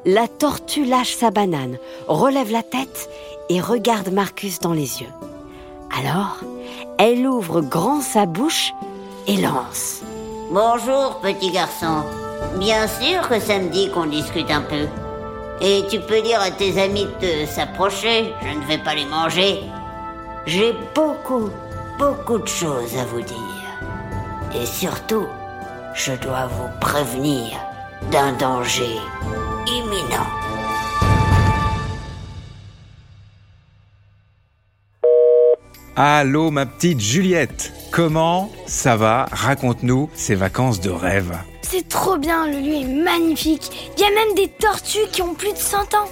La 0.05 0.27
tortue 0.27 0.85
lâche 0.85 1.15
sa 1.15 1.31
banane, 1.31 1.79
relève 2.09 2.51
la 2.51 2.65
tête 2.65 3.09
et 3.49 3.61
regarde 3.61 4.09
Marcus 4.09 4.59
dans 4.59 4.73
les 4.73 5.03
yeux. 5.03 5.13
Alors, 5.97 6.39
elle 6.99 7.27
ouvre 7.27 7.61
grand 7.61 8.01
sa 8.01 8.27
bouche 8.27 8.73
et 9.27 9.37
lance. 9.37 10.03
Bonjour, 10.51 11.21
petit 11.23 11.51
garçon. 11.51 12.03
Bien 12.59 12.87
sûr 12.87 13.29
que 13.29 13.41
ça 13.41 13.59
me 13.59 13.69
dit 13.69 13.91
qu'on 13.91 14.07
discute 14.07 14.51
un 14.51 14.63
peu. 14.63 14.87
Et 15.61 15.85
tu 15.89 16.01
peux 16.01 16.21
dire 16.23 16.41
à 16.41 16.51
tes 16.51 16.81
amis 16.83 17.07
de 17.21 17.47
s'approcher, 17.47 18.33
je 18.43 18.59
ne 18.59 18.65
vais 18.65 18.79
pas 18.79 18.95
les 18.95 19.07
manger. 19.07 19.61
J'ai 20.47 20.75
beaucoup, 20.95 21.51
beaucoup 21.99 22.39
de 22.39 22.49
choses 22.49 22.97
à 22.99 23.05
vous 23.05 23.23
dire. 23.23 23.37
Et 24.55 24.67
surtout, 24.67 25.27
je 25.95 26.13
dois 26.13 26.47
vous 26.47 26.69
prévenir 26.81 27.59
d'un 28.11 28.33
danger 28.33 28.99
imminent. 29.67 30.52
Allô 35.95 36.51
ma 36.51 36.65
petite 36.65 37.01
Juliette, 37.01 37.71
comment 37.91 38.51
ça 38.65 38.97
va? 38.97 39.27
Raconte-nous 39.31 40.09
ces 40.15 40.35
vacances 40.35 40.81
de 40.81 40.89
rêve. 40.89 41.37
C'est 41.61 41.87
trop 41.87 42.17
bien, 42.17 42.47
le 42.47 42.61
lieu 42.61 42.77
est 42.77 43.05
magnifique. 43.05 43.93
Il 43.99 44.01
y 44.01 44.05
a 44.05 44.09
même 44.09 44.35
des 44.35 44.49
tortues 44.49 45.07
qui 45.13 45.21
ont 45.21 45.35
plus 45.35 45.53
de 45.53 45.59
100 45.59 45.93
ans. 45.93 46.09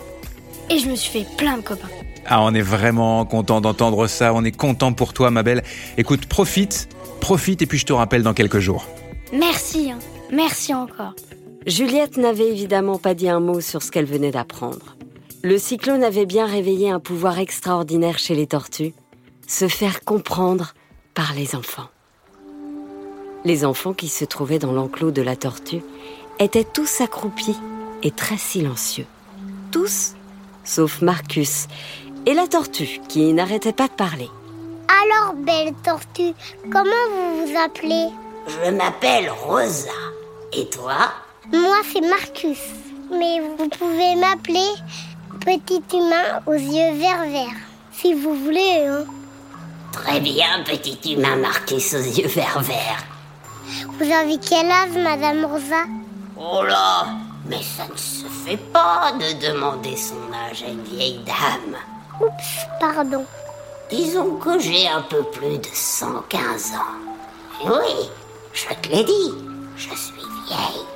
Et 0.69 0.79
je 0.79 0.87
me 0.87 0.95
suis 0.95 1.21
fait 1.21 1.37
plein 1.39 1.57
de 1.57 1.63
copains. 1.63 1.89
Ah, 2.27 2.43
on 2.43 2.53
est 2.53 2.61
vraiment 2.61 3.25
content 3.25 3.63
d'entendre 3.63 4.07
ça, 4.07 4.35
on 4.35 4.45
est 4.45 4.55
content 4.55 4.93
pour 4.93 5.15
toi 5.15 5.31
ma 5.31 5.43
belle. 5.43 5.63
Écoute, 5.97 6.27
profite, 6.27 6.91
profite 7.23 7.63
et 7.63 7.67
puis 7.67 7.79
je 7.79 7.87
te 7.87 7.95
rappelle 7.95 8.23
dans 8.23 8.35
quelques 8.35 8.59
jours. 8.59 8.85
Merci, 9.33 9.93
hein. 9.93 9.99
merci 10.31 10.75
encore. 10.75 11.15
Juliette 11.67 12.19
n'avait 12.19 12.51
évidemment 12.51 12.99
pas 12.99 13.15
dit 13.15 13.31
un 13.31 13.41
mot 13.41 13.63
sur 13.63 13.83
ce 13.83 13.91
qu'elle 13.91 14.05
venait 14.05 14.31
d'apprendre. 14.31 14.97
Le 15.43 15.57
cyclone 15.57 16.05
avait 16.05 16.27
bien 16.27 16.45
réveillé 16.45 16.91
un 16.91 17.01
pouvoir 17.01 17.39
extraordinaire 17.39 18.19
chez 18.19 18.35
les 18.35 18.47
tortues, 18.47 18.93
se 19.51 19.67
faire 19.67 20.05
comprendre 20.05 20.75
par 21.13 21.35
les 21.35 21.57
enfants. 21.57 21.89
Les 23.45 23.65
enfants 23.65 23.95
qui 23.95 24.09
se 24.09 24.25
trouvaient 24.25 24.61
dans 24.61 24.71
l'enclos 24.71 25.11
de 25.11 25.23
la 25.23 25.35
tortue 25.35 25.83
étaient 26.39 26.65
tous 26.65 27.01
accroupis 27.01 27.59
et 28.05 28.13
très 28.13 28.37
silencieux. 28.37 29.07
Tous, 29.73 30.13
sauf 30.63 31.03
Marcus 31.03 31.67
et 32.27 32.35
la 32.35 32.47
tortue 32.47 33.01
qui 33.09 33.33
n'arrêtait 33.33 33.73
pas 33.73 33.89
de 33.89 33.93
parler. 33.93 34.31
Alors, 35.03 35.35
belle 35.35 35.75
tortue, 35.83 36.33
comment 36.71 37.09
vous 37.11 37.47
vous 37.47 37.59
appelez? 37.59 38.07
Je 38.47 38.71
m'appelle 38.71 39.31
Rosa. 39.31 39.91
Et 40.53 40.67
toi? 40.71 41.13
Moi, 41.53 41.79
c'est 41.93 42.09
Marcus. 42.09 42.61
Mais 43.11 43.41
vous 43.41 43.69
pouvez 43.69 44.15
m'appeler 44.15 44.71
Petit 45.41 45.83
humain 45.93 46.41
aux 46.47 46.53
yeux 46.53 46.95
verts 46.99 47.25
verts, 47.25 47.61
si 47.93 48.15
vous 48.15 48.35
voulez. 48.35 48.87
Hein. 48.87 49.07
Très 49.93 50.21
bien, 50.21 50.63
petit 50.65 51.13
humain 51.13 51.37
Marcus 51.37 51.95
aux 51.95 51.99
yeux 51.99 52.29
verts 52.29 52.61
verts. 52.61 53.05
Vous 53.99 54.13
avez 54.13 54.39
quel 54.39 54.71
âge, 54.71 54.97
Madame 54.97 55.45
Rosa 55.45 55.85
Oh 56.37 56.63
là 56.63 57.07
Mais 57.47 57.63
ça 57.63 57.87
ne 57.91 57.97
se 57.97 58.27
fait 58.45 58.57
pas 58.57 59.13
de 59.13 59.47
demander 59.47 59.97
son 59.97 60.33
âge 60.33 60.63
à 60.63 60.71
une 60.71 60.83
vieille 60.83 61.21
dame. 61.25 61.77
Oups, 62.21 62.67
pardon. 62.79 63.25
Disons 63.91 64.37
que 64.37 64.59
j'ai 64.59 64.89
un 64.89 65.03
peu 65.03 65.23
plus 65.25 65.59
de 65.59 65.69
115 65.73 66.73
ans. 66.75 67.65
Et 67.65 67.69
oui, 67.69 68.09
je 68.53 68.67
te 68.67 68.89
l'ai 68.89 69.05
dit, 69.05 69.35
je 69.77 69.89
suis 69.89 70.23
vieille. 70.47 70.87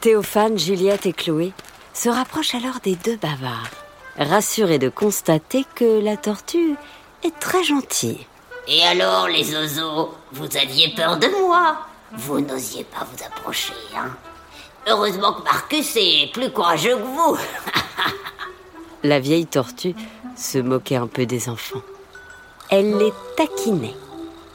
Théophane, 0.00 0.58
Juliette 0.58 1.06
et 1.06 1.12
Chloé 1.12 1.52
se 1.92 2.08
rapprochent 2.08 2.54
alors 2.54 2.80
des 2.82 2.94
deux 2.96 3.16
bavards, 3.16 3.70
rassurés 4.18 4.78
de 4.78 4.88
constater 4.88 5.64
que 5.74 6.00
la 6.00 6.16
tortue 6.16 6.76
est 7.22 7.38
très 7.40 7.64
gentille. 7.64 8.26
Et 8.66 8.82
alors, 8.84 9.28
les 9.28 9.54
oiseaux, 9.54 10.14
vous 10.32 10.56
aviez 10.56 10.94
peur 10.94 11.18
de 11.18 11.28
moi 11.42 11.76
Vous 12.12 12.40
n'osiez 12.40 12.84
pas 12.84 13.06
vous 13.10 13.24
approcher, 13.24 13.74
hein 13.96 14.10
Heureusement 14.86 15.32
que 15.32 15.42
Marcus 15.42 15.96
est 15.96 16.32
plus 16.32 16.50
courageux 16.50 16.96
que 16.96 17.02
vous. 17.02 17.38
La 19.02 19.18
vieille 19.18 19.46
tortue 19.46 19.94
se 20.36 20.58
moquait 20.58 20.96
un 20.96 21.06
peu 21.06 21.26
des 21.26 21.48
enfants. 21.48 21.82
Elle 22.70 22.96
les 22.96 23.12
taquinait. 23.36 23.94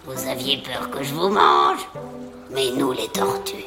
Vous 0.05 0.27
aviez 0.27 0.57
peur 0.57 0.89
que 0.89 1.03
je 1.03 1.13
vous 1.13 1.29
mange 1.29 1.87
Mais 2.51 2.71
nous, 2.71 2.91
les 2.91 3.07
tortues, 3.09 3.65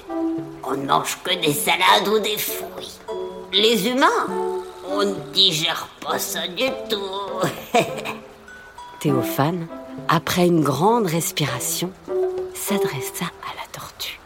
on 0.64 0.72
ne 0.72 0.86
mange 0.86 1.18
que 1.22 1.34
des 1.40 1.53
salades 1.53 2.09
ou 2.09 2.18
des 2.18 2.38
fruits. 2.38 2.99
Les 3.53 3.88
humains, 3.88 4.51
on 5.03 5.07
ne 5.07 5.32
digère 5.32 5.88
pas 6.00 6.18
ça 6.18 6.46
du 6.46 6.68
tout. 6.88 7.78
Théophane, 9.00 9.66
après 10.09 10.46
une 10.46 10.62
grande 10.62 11.07
respiration, 11.07 11.92
s'adressa 12.55 13.24
à 13.24 13.55
la 13.57 13.66
tortue. 13.72 14.20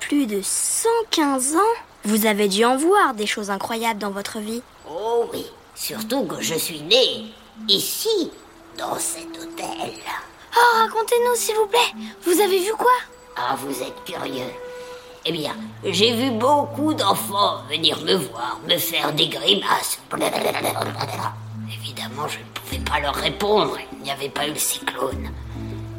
Plus 0.00 0.26
de 0.26 0.40
115 0.42 1.56
ans 1.56 1.74
Vous 2.04 2.26
avez 2.26 2.48
dû 2.48 2.64
en 2.64 2.76
voir 2.76 3.14
des 3.14 3.26
choses 3.26 3.50
incroyables 3.50 4.00
dans 4.00 4.10
votre 4.10 4.38
vie. 4.38 4.62
Oh 4.88 5.26
oui, 5.32 5.46
surtout 5.74 6.24
que 6.24 6.40
je 6.40 6.54
suis 6.54 6.82
née 6.82 7.26
ici, 7.68 8.30
dans 8.78 8.98
cet 8.98 9.28
hôtel. 9.38 9.92
Oh, 10.56 10.78
racontez-nous, 10.78 11.36
s'il 11.36 11.54
vous 11.56 11.66
plaît. 11.66 11.92
Vous 12.22 12.40
avez 12.40 12.58
vu 12.58 12.72
quoi? 12.72 12.92
Ah, 13.36 13.56
vous 13.58 13.82
êtes 13.82 14.04
curieux. 14.04 14.50
Eh 15.26 15.32
bien, 15.32 15.54
j'ai 15.82 16.14
vu 16.14 16.32
beaucoup 16.32 16.92
d'enfants 16.92 17.62
venir 17.70 17.98
me 18.02 18.14
voir, 18.14 18.58
me 18.68 18.76
faire 18.76 19.10
des 19.14 19.28
grimaces. 19.28 19.98
Évidemment, 21.72 22.28
je 22.28 22.38
ne 22.40 22.44
pouvais 22.52 22.78
pas 22.84 23.00
leur 23.00 23.14
répondre, 23.14 23.78
il 23.92 24.02
n'y 24.02 24.10
avait 24.10 24.28
pas 24.28 24.46
eu 24.46 24.50
le 24.50 24.58
cyclone. 24.58 25.30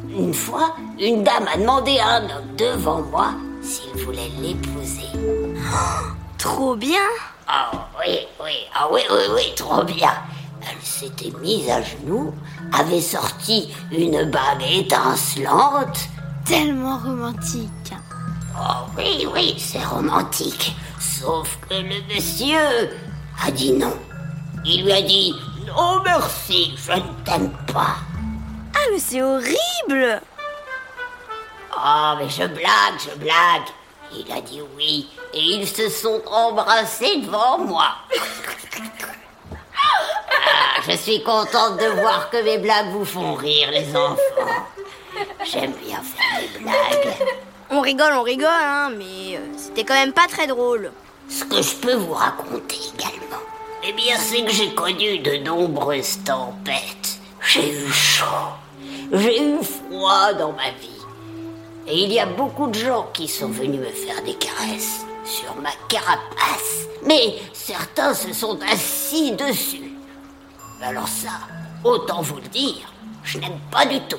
Une 0.08 0.32
fois, 0.32 0.76
une 1.00 1.24
dame 1.24 1.48
a 1.52 1.56
demandé 1.56 1.98
à 1.98 2.18
un 2.18 2.24
homme 2.24 2.56
devant 2.56 3.02
moi 3.02 3.34
s'il 3.62 4.00
voulait 4.04 4.30
l'épouser. 4.40 5.10
Trop 6.38 6.76
bien 6.76 7.02
Ah 7.48 7.72
oui, 7.98 8.18
oui, 8.40 8.52
ah 8.76 8.86
oui, 8.92 9.00
oui, 9.10 9.22
oui, 9.34 9.54
trop 9.56 9.82
bien. 9.82 10.12
Elle 10.62 10.80
s'était 10.82 11.32
mise 11.40 11.68
à 11.68 11.82
genoux, 11.82 12.32
avait 12.72 13.00
sorti 13.00 13.74
une 13.90 14.30
bague 14.30 14.62
étincelante. 14.62 16.08
Tellement 16.44 16.98
romantique. 16.98 17.92
Oh 18.58 18.86
oui, 18.96 19.26
oui, 19.32 19.54
c'est 19.58 19.84
romantique. 19.84 20.74
Sauf 20.98 21.58
que 21.68 21.74
le 21.74 22.00
monsieur 22.14 22.90
a 23.44 23.50
dit 23.50 23.72
non. 23.72 23.92
Il 24.64 24.84
lui 24.84 24.92
a 24.92 25.02
dit 25.02 25.34
non 25.66 26.00
merci, 26.02 26.74
je 26.76 26.92
ne 26.92 27.24
t'aime 27.24 27.52
pas. 27.72 27.96
Ah, 28.74 28.86
mais 28.90 28.98
c'est 28.98 29.22
horrible 29.22 30.20
Oh, 31.76 32.14
mais 32.18 32.28
je 32.30 32.46
blague, 32.46 32.98
je 32.98 33.14
blague. 33.18 33.68
Il 34.12 34.32
a 34.32 34.40
dit 34.40 34.62
oui 34.76 35.08
et 35.34 35.40
ils 35.40 35.68
se 35.68 35.90
sont 35.90 36.22
embrassés 36.26 37.20
devant 37.20 37.58
moi. 37.58 37.88
Ah, 39.74 40.80
je 40.88 40.96
suis 40.96 41.22
contente 41.22 41.78
de 41.78 41.86
voir 42.00 42.30
que 42.30 42.42
mes 42.42 42.58
blagues 42.58 42.90
vous 42.92 43.04
font 43.04 43.34
rire, 43.34 43.70
les 43.70 43.94
enfants. 43.94 44.66
J'aime 45.44 45.72
bien 45.72 46.00
faire 46.00 46.40
des 46.40 46.58
blagues. 46.60 47.16
On 47.68 47.80
rigole, 47.80 48.12
on 48.12 48.22
rigole, 48.22 48.48
hein, 48.48 48.90
mais 48.96 49.36
euh, 49.36 49.40
c'était 49.56 49.82
quand 49.82 49.94
même 49.94 50.12
pas 50.12 50.28
très 50.28 50.46
drôle. 50.46 50.92
Ce 51.28 51.44
que 51.44 51.60
je 51.60 51.74
peux 51.74 51.94
vous 51.94 52.12
raconter 52.12 52.78
également, 52.94 53.42
eh 53.82 53.92
bien, 53.92 54.16
c'est 54.18 54.44
que 54.44 54.52
j'ai 54.52 54.72
connu 54.72 55.18
de 55.18 55.38
nombreuses 55.38 56.18
tempêtes. 56.24 57.18
J'ai 57.40 57.72
eu 57.72 57.90
chaud, 57.90 58.24
j'ai 59.12 59.42
eu 59.42 59.58
froid 59.64 60.32
dans 60.34 60.52
ma 60.52 60.70
vie. 60.80 60.90
Et 61.88 62.04
il 62.04 62.12
y 62.12 62.20
a 62.20 62.26
beaucoup 62.26 62.68
de 62.68 62.78
gens 62.78 63.08
qui 63.12 63.26
sont 63.26 63.48
venus 63.48 63.80
me 63.80 63.86
faire 63.86 64.22
des 64.22 64.34
caresses 64.34 65.04
sur 65.24 65.54
ma 65.56 65.70
carapace. 65.88 66.86
Mais 67.04 67.34
certains 67.52 68.14
se 68.14 68.32
sont 68.32 68.58
assis 68.72 69.32
dessus. 69.32 69.92
Alors 70.82 71.08
ça, 71.08 71.40
autant 71.82 72.22
vous 72.22 72.36
le 72.36 72.48
dire, 72.48 72.92
je 73.24 73.38
n'aime 73.38 73.58
pas 73.72 73.86
du 73.86 74.00
tout. 74.02 74.18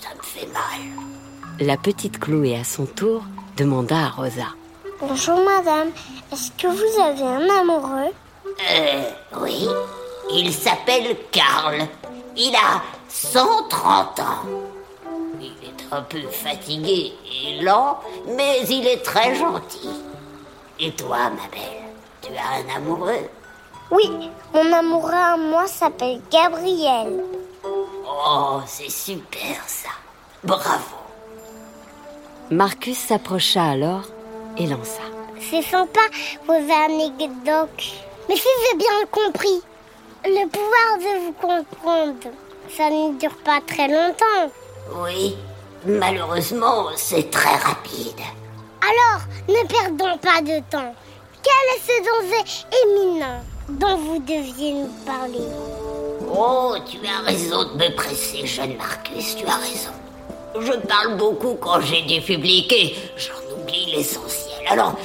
Ça 0.00 0.08
me 0.16 0.22
fait 0.22 0.46
mal. 0.46 1.19
La 1.60 1.76
petite 1.76 2.18
Chloé, 2.18 2.56
à 2.56 2.64
son 2.64 2.86
tour, 2.86 3.22
demanda 3.58 4.06
à 4.06 4.08
Rosa. 4.08 4.46
Bonjour 4.98 5.44
madame, 5.44 5.90
est-ce 6.32 6.50
que 6.52 6.68
vous 6.68 7.00
avez 7.02 7.22
un 7.22 7.50
amoureux? 7.60 8.14
Euh, 8.46 9.02
oui. 9.42 9.68
Il 10.32 10.54
s'appelle 10.54 11.18
Karl. 11.30 11.86
Il 12.34 12.54
a 12.54 12.80
130 13.10 14.20
ans. 14.20 14.24
Il 15.38 15.48
est 15.48 15.92
un 15.92 16.00
peu 16.00 16.22
fatigué 16.30 17.12
et 17.30 17.60
lent, 17.62 18.00
mais 18.26 18.62
il 18.70 18.86
est 18.86 19.02
très 19.02 19.34
gentil. 19.34 19.90
Et 20.78 20.92
toi, 20.92 21.28
ma 21.28 21.46
belle, 21.50 21.92
tu 22.22 22.30
as 22.38 22.72
un 22.72 22.76
amoureux? 22.76 23.28
Oui, 23.90 24.30
mon 24.54 24.72
amoureux 24.72 25.12
à 25.12 25.36
moi 25.36 25.66
s'appelle 25.66 26.22
Gabriel. 26.30 27.22
Oh, 27.62 28.60
c'est 28.64 28.90
super 28.90 29.62
ça. 29.66 29.90
Bravo. 30.42 30.99
Marcus 32.50 32.98
s'approcha 32.98 33.62
alors 33.62 34.02
et 34.58 34.66
lança. 34.66 35.02
C'est 35.40 35.62
sympa 35.62 36.00
vos 36.46 36.52
anecdotes. 36.54 37.94
Mais 38.28 38.34
si 38.34 38.48
j'ai 38.62 38.76
bien 38.76 39.06
compris, 39.08 39.62
le 40.24 40.48
pouvoir 40.48 40.98
de 40.98 41.26
vous 41.26 41.32
comprendre, 41.32 42.34
ça 42.76 42.90
ne 42.90 43.16
dure 43.18 43.36
pas 43.44 43.60
très 43.64 43.86
longtemps. 43.86 44.52
Oui, 44.96 45.36
malheureusement, 45.86 46.86
c'est 46.96 47.30
très 47.30 47.54
rapide. 47.54 48.20
Alors, 48.82 49.22
ne 49.48 49.66
perdons 49.68 50.18
pas 50.18 50.40
de 50.42 50.58
temps. 50.70 50.94
Quel 51.42 51.76
est 51.76 51.86
ce 51.86 51.96
danger 52.04 52.66
éminent 52.82 53.40
dont 53.68 53.96
vous 53.96 54.18
deviez 54.18 54.72
nous 54.72 54.90
parler? 55.06 55.46
Oh, 56.34 56.74
tu 56.84 56.98
as 57.06 57.24
raison 57.24 57.62
de 57.74 57.84
me 57.84 57.94
presser, 57.94 58.44
jeune 58.44 58.76
Marcus, 58.76 59.36
tu 59.36 59.46
as 59.46 59.56
raison. 59.56 59.90
Je 60.58 60.72
parle 60.86 61.16
beaucoup 61.16 61.54
quand 61.60 61.80
j'ai 61.80 62.02
du 62.02 62.20
public 62.20 62.72
et 62.72 62.94
j'en 63.16 63.60
oublie 63.62 63.86
l'essentiel. 63.94 64.66
Alors, 64.68 64.98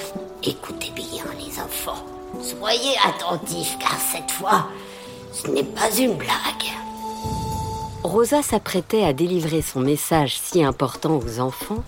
écoutez 0.44 0.92
bien 0.96 1.24
les 1.38 1.60
enfants. 1.60 2.04
Soyez 2.42 2.96
attentifs 3.06 3.78
car 3.80 3.96
cette 4.00 4.32
fois, 4.32 4.68
ce 5.32 5.48
n'est 5.48 5.64
pas 5.64 5.92
une 5.98 6.16
blague. 6.16 6.30
Rosa 8.04 8.42
s'apprêtait 8.42 9.04
à 9.04 9.14
délivrer 9.14 9.62
son 9.62 9.80
message 9.80 10.38
si 10.42 10.64
important 10.64 11.20
aux 11.20 11.40
enfants 11.40 11.84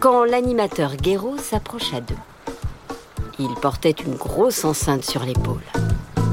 quand 0.00 0.24
l'animateur 0.24 0.96
Guéraud 0.96 1.38
s'approcha 1.38 2.00
d'eux. 2.00 2.14
Il 3.38 3.52
portait 3.54 3.90
une 4.06 4.14
grosse 4.14 4.64
enceinte 4.64 5.04
sur 5.04 5.24
l'épaule. 5.24 5.62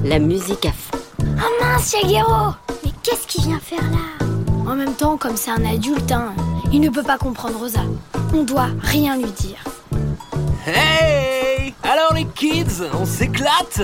La 0.04 0.20
musique 0.20 0.66
à 0.66 0.72
fond. 0.72 0.98
Oh 1.20 1.64
mince, 1.64 1.96
Guéraud 2.06 2.54
Mais 2.84 2.92
qu'est-ce 3.04 3.28
qu'il 3.28 3.44
vient 3.44 3.60
faire 3.60 3.82
là? 3.92 4.26
En 4.70 4.76
même 4.76 4.94
temps, 4.94 5.18
comme 5.18 5.36
c'est 5.36 5.52
un 5.52 5.66
adulte, 5.66 6.12
hein, 6.12 6.34
il 6.72 6.80
ne 6.80 6.90
peut 6.90 7.04
pas 7.04 7.18
comprendre 7.18 7.60
Rosa. 7.60 7.82
On 8.34 8.44
doit 8.44 8.70
rien 8.82 9.18
lui 9.18 9.32
dire. 9.32 9.64
Hey 10.66 11.74
Alors 11.84 12.14
les 12.14 12.26
kids, 12.26 12.84
on 13.00 13.06
s'éclate? 13.06 13.82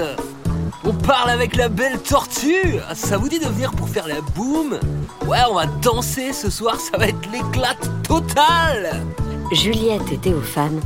On 0.84 0.94
parle 0.94 1.30
avec 1.30 1.56
la 1.56 1.70
belle 1.70 2.00
tortue? 2.00 2.80
Ça 2.94 3.18
vous 3.18 3.28
dit 3.28 3.40
de 3.40 3.48
venir 3.48 3.72
pour 3.72 3.90
faire 3.90 4.08
la 4.08 4.22
boum? 4.22 4.80
Ouais, 5.26 5.40
on 5.50 5.56
va 5.56 5.66
danser 5.66 6.32
ce 6.34 6.50
soir, 6.50 6.80
ça 6.80 6.98
va 6.98 7.08
être 7.08 7.32
l'éclate 7.32 7.90
totale 8.04 9.04
Juliette 9.52 10.12
et 10.12 10.18
Théophane 10.18 10.80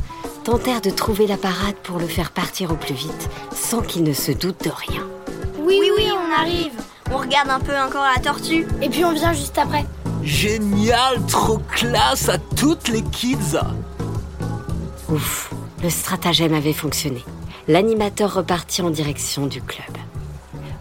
tentèrent 0.44 0.80
de 0.80 0.90
trouver 0.90 1.26
la 1.26 1.36
parade 1.36 1.76
pour 1.84 1.98
le 1.98 2.06
faire 2.06 2.32
partir 2.32 2.72
au 2.72 2.74
plus 2.74 2.94
vite, 2.94 3.28
sans 3.54 3.80
qu'il 3.80 4.02
ne 4.02 4.12
se 4.12 4.32
doute 4.32 4.64
de 4.64 4.70
rien. 4.70 5.02
Oui, 5.60 5.78
oui, 5.80 5.90
oui, 5.96 6.08
on 6.12 6.40
arrive. 6.40 6.72
On 7.12 7.16
regarde 7.18 7.50
un 7.50 7.60
peu 7.60 7.76
encore 7.76 8.04
la 8.04 8.20
tortue. 8.20 8.66
Et 8.80 8.88
puis 8.88 9.04
on 9.04 9.12
vient 9.12 9.32
juste 9.32 9.58
après. 9.58 9.84
Génial, 10.22 11.24
trop 11.26 11.58
classe 11.58 12.28
à 12.28 12.38
toutes 12.38 12.88
les 12.88 13.02
kids 13.02 13.58
Ouf, 15.08 15.52
le 15.82 15.90
stratagème 15.90 16.54
avait 16.54 16.72
fonctionné. 16.72 17.24
L'animateur 17.68 18.34
repartit 18.34 18.82
en 18.82 18.90
direction 18.90 19.46
du 19.46 19.60
club. 19.60 19.96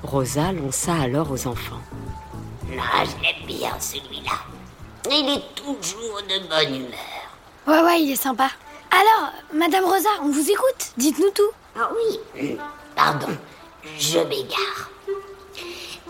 Rosa 0.04 0.52
lança 0.52 0.94
alors 0.94 1.32
aux 1.32 1.48
enfants. 1.48 1.82
Ah, 2.80 3.04
je 3.04 3.24
l'aime 3.24 3.46
bien 3.48 3.72
celui-là. 3.80 4.38
Il 5.10 5.30
est 5.30 5.56
toujours 5.56 6.22
de 6.30 6.48
bonne 6.48 6.76
humeur. 6.76 6.90
Ouais, 7.68 7.84
ouais, 7.84 8.02
il 8.02 8.12
est 8.12 8.16
sympa. 8.16 8.50
Alors, 8.92 9.32
Madame 9.54 9.86
Rosa, 9.86 10.10
on 10.24 10.30
vous 10.30 10.50
écoute. 10.50 10.94
Dites-nous 10.98 11.32
tout. 11.32 11.52
Ah 11.80 11.90
oui, 11.96 12.58
pardon, 12.96 13.28
je 13.98 14.20
m'égare. 14.20 14.90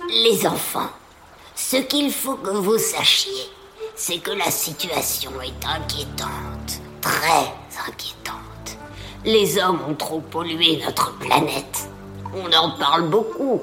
Les 0.09 0.45
enfants, 0.45 0.89
ce 1.71 1.77
qu'il 1.77 2.11
faut 2.11 2.35
que 2.35 2.49
vous 2.49 2.77
sachiez, 2.77 3.49
c'est 3.95 4.17
que 4.17 4.31
la 4.31 4.51
situation 4.51 5.31
est 5.41 5.65
inquiétante, 5.65 6.81
très 6.99 7.47
inquiétante. 7.87 8.77
Les 9.23 9.57
hommes 9.57 9.79
ont 9.87 9.93
trop 9.93 10.19
pollué 10.19 10.81
notre 10.83 11.17
planète. 11.19 11.87
On 12.33 12.51
en 12.51 12.71
parle 12.71 13.09
beaucoup 13.09 13.61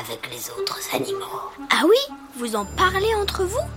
avec 0.00 0.30
les 0.30 0.48
autres 0.48 0.78
animaux. 0.94 1.50
Ah 1.68 1.82
oui? 1.84 2.14
Vous 2.38 2.56
en 2.56 2.64
parlez 2.64 3.14
entre 3.16 3.44
vous? 3.44 3.68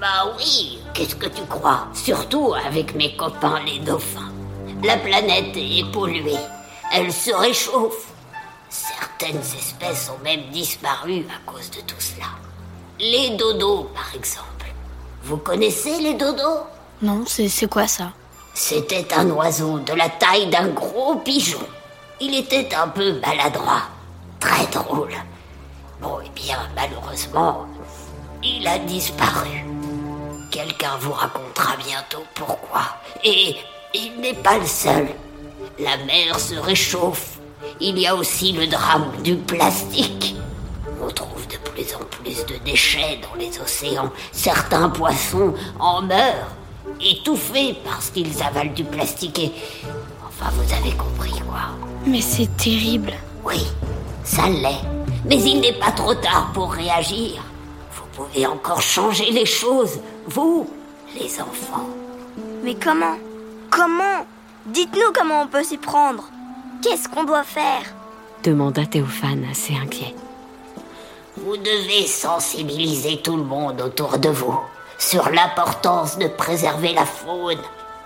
Bah 0.00 0.34
oui, 0.38 0.78
qu'est-ce 0.94 1.16
que 1.16 1.28
tu 1.28 1.42
crois? 1.50 1.86
Surtout 1.92 2.54
avec 2.54 2.94
mes 2.94 3.14
copains 3.14 3.60
les 3.66 3.80
dauphins. 3.80 4.32
La 4.82 4.96
planète 4.96 5.54
est 5.54 5.92
polluée. 5.92 6.44
Elle 6.94 7.12
se 7.12 7.34
réchauffe. 7.34 8.06
Certaines 8.70 9.36
espèces 9.36 10.10
ont 10.16 10.24
même 10.24 10.48
disparu 10.50 11.26
à 11.28 11.50
cause 11.50 11.70
de 11.72 11.82
tout 11.82 12.00
cela. 12.00 12.28
Les 13.00 13.30
dodos, 13.36 13.88
par 13.94 14.12
exemple. 14.14 14.66
Vous 15.22 15.36
connaissez 15.36 16.00
les 16.00 16.14
dodos? 16.14 16.64
Non, 17.00 17.24
c'est 17.26 17.70
quoi 17.70 17.86
ça? 17.86 18.10
C'était 18.54 19.06
un 19.14 19.30
oiseau 19.30 19.78
de 19.78 19.92
la 19.92 20.08
taille 20.08 20.48
d'un 20.48 20.68
gros 20.68 21.14
pigeon. 21.16 21.60
Il 22.20 22.34
était 22.34 22.74
un 22.74 22.88
peu 22.88 23.20
maladroit, 23.20 23.82
très 24.40 24.66
drôle. 24.66 25.14
Bon, 26.00 26.18
eh 26.24 26.28
bien, 26.30 26.58
malheureusement, 26.74 27.66
il 28.42 28.66
a 28.66 28.78
disparu. 28.80 29.64
Quelqu'un 30.50 30.96
vous 31.00 31.12
racontera 31.12 31.76
bientôt 31.76 32.24
pourquoi. 32.34 32.82
Et 33.22 33.54
il 33.94 34.18
n'est 34.20 34.34
pas 34.34 34.58
le 34.58 34.66
seul. 34.66 35.06
La 35.78 35.96
mer 35.98 36.40
se 36.40 36.56
réchauffe. 36.56 37.38
Il 37.78 37.96
y 37.96 38.08
a 38.08 38.16
aussi 38.16 38.52
le 38.52 38.66
drame 38.66 39.12
du 39.22 39.36
plastique. 39.36 40.34
On 41.00 41.10
trouve 41.12 41.46
de 41.46 41.58
plus 41.58 41.94
en 41.94 42.04
plus 42.28 42.44
de 42.46 42.64
déchets 42.64 43.20
dans 43.22 43.38
les 43.38 43.58
océans. 43.60 44.10
Certains 44.32 44.88
poissons 44.90 45.54
en 45.78 46.02
meurent, 46.02 46.52
étouffés 47.00 47.76
parce 47.84 48.10
qu'ils 48.10 48.42
avalent 48.42 48.74
du 48.74 48.84
plastique 48.84 49.38
et... 49.38 49.52
Enfin, 50.26 50.50
vous 50.52 50.72
avez 50.74 50.96
compris 50.96 51.40
quoi. 51.40 51.60
Mais 52.06 52.20
c'est 52.20 52.54
terrible. 52.56 53.12
Oui, 53.44 53.66
ça 54.24 54.48
l'est. 54.48 54.84
Mais 55.24 55.36
il 55.36 55.60
n'est 55.60 55.78
pas 55.78 55.90
trop 55.90 56.14
tard 56.14 56.50
pour 56.52 56.72
réagir. 56.72 57.42
Vous 57.92 58.24
pouvez 58.24 58.46
encore 58.46 58.82
changer 58.82 59.30
les 59.30 59.46
choses, 59.46 59.98
vous, 60.26 60.68
les 61.18 61.40
enfants. 61.40 61.88
Mais 62.62 62.74
comment? 62.74 63.16
Comment? 63.70 64.26
Dites-nous 64.66 65.12
comment 65.14 65.42
on 65.42 65.46
peut 65.46 65.64
s'y 65.64 65.78
prendre. 65.78 66.24
Qu'est-ce 66.82 67.08
qu'on 67.08 67.24
doit 67.24 67.44
faire? 67.44 67.82
demanda 68.44 68.86
Théophane 68.86 69.44
assez 69.50 69.74
inquiet. 69.74 70.14
Vous 71.48 71.56
devez 71.56 72.06
sensibiliser 72.06 73.22
tout 73.22 73.38
le 73.38 73.42
monde 73.42 73.80
autour 73.80 74.18
de 74.18 74.28
vous 74.28 74.60
sur 74.98 75.30
l'importance 75.30 76.18
de 76.18 76.26
préserver 76.28 76.92
la 76.92 77.06
faune, 77.06 77.56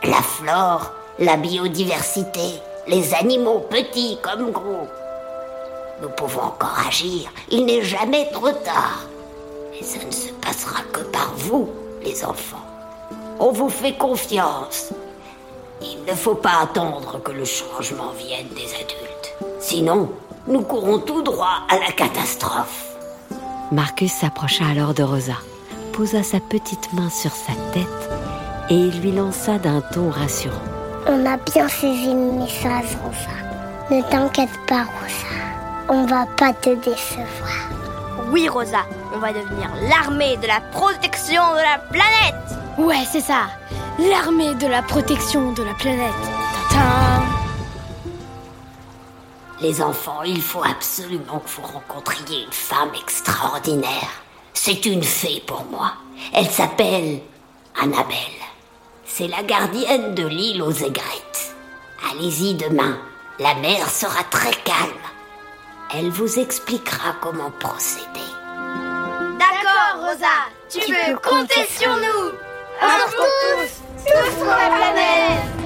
la 0.04 0.22
flore, 0.22 0.92
la 1.18 1.36
biodiversité, 1.36 2.60
les 2.86 3.12
animaux 3.14 3.66
petits 3.68 4.16
comme 4.22 4.52
gros. 4.52 4.86
Nous 6.00 6.08
pouvons 6.10 6.42
encore 6.42 6.86
agir, 6.86 7.32
il 7.50 7.64
n'est 7.64 7.82
jamais 7.82 8.30
trop 8.30 8.52
tard. 8.52 9.08
Et 9.76 9.82
ça 9.82 9.98
ne 10.06 10.12
se 10.12 10.28
passera 10.34 10.82
que 10.92 11.00
par 11.00 11.32
vous, 11.34 11.68
les 12.04 12.24
enfants. 12.24 12.64
On 13.40 13.50
vous 13.50 13.70
fait 13.70 13.94
confiance. 13.94 14.90
Il 15.80 16.04
ne 16.06 16.14
faut 16.14 16.36
pas 16.36 16.60
attendre 16.62 17.20
que 17.20 17.32
le 17.32 17.44
changement 17.44 18.12
vienne 18.16 18.50
des 18.54 18.72
adultes. 18.76 19.34
Sinon, 19.58 20.12
nous 20.46 20.62
courons 20.62 21.00
tout 21.00 21.22
droit 21.22 21.66
à 21.68 21.80
la 21.80 21.90
catastrophe. 21.90 22.91
Marcus 23.72 24.12
s'approcha 24.12 24.66
alors 24.66 24.92
de 24.92 25.02
Rosa, 25.02 25.38
posa 25.94 26.22
sa 26.22 26.40
petite 26.40 26.92
main 26.92 27.08
sur 27.08 27.30
sa 27.30 27.54
tête 27.72 27.88
et 28.68 28.74
il 28.74 29.00
lui 29.00 29.12
lança 29.12 29.58
d'un 29.58 29.80
ton 29.80 30.10
rassurant. 30.10 30.60
On 31.06 31.24
a 31.24 31.38
bien 31.38 31.66
saisi 31.68 32.12
le 32.12 32.32
message, 32.32 32.98
Rosa. 33.02 33.90
Ne 33.90 34.02
t'inquiète 34.10 34.50
pas, 34.66 34.84
Rosa. 34.84 35.32
On 35.88 36.04
va 36.04 36.26
pas 36.36 36.52
te 36.52 36.74
décevoir. 36.74 37.70
Oui, 38.30 38.46
Rosa, 38.46 38.84
on 39.14 39.18
va 39.20 39.32
devenir 39.32 39.70
l'armée 39.88 40.36
de 40.36 40.46
la 40.46 40.60
protection 40.70 41.42
de 41.54 41.62
la 41.62 41.78
planète. 41.78 42.58
Ouais, 42.76 43.06
c'est 43.10 43.20
ça. 43.20 43.46
L'armée 43.98 44.54
de 44.54 44.66
la 44.66 44.82
protection 44.82 45.52
de 45.52 45.62
la 45.62 45.72
planète. 45.72 46.12
Tadam 46.68 47.01
Les 49.62 49.80
enfants, 49.80 50.22
il 50.24 50.42
faut 50.42 50.64
absolument 50.64 51.38
que 51.38 51.48
vous 51.50 51.62
rencontriez 51.62 52.42
une 52.42 52.52
femme 52.52 52.90
extraordinaire. 53.00 54.10
C'est 54.54 54.86
une 54.86 55.04
fée 55.04 55.40
pour 55.46 55.64
moi. 55.66 55.92
Elle 56.34 56.50
s'appelle 56.50 57.20
Annabelle. 57.80 58.42
C'est 59.06 59.28
la 59.28 59.44
gardienne 59.44 60.16
de 60.16 60.26
l'île 60.26 60.62
aux 60.62 60.72
aigrettes. 60.72 61.54
Allez-y 62.10 62.54
demain. 62.54 62.98
La 63.38 63.54
mer 63.54 63.88
sera 63.88 64.24
très 64.24 64.50
calme. 64.64 65.06
Elle 65.94 66.10
vous 66.10 66.40
expliquera 66.40 67.14
comment 67.20 67.52
procéder. 67.60 68.02
D'accord, 69.38 70.08
Rosa. 70.08 70.26
Tu, 70.70 70.80
peux 70.80 71.16
compter 71.18 71.66
sur 71.68 71.94
nous. 71.94 72.32
Alors 72.80 73.10
tous, 73.10 74.10
tous 74.10 74.34
pour 74.40 74.46
la 74.46 74.70
planète. 74.76 75.61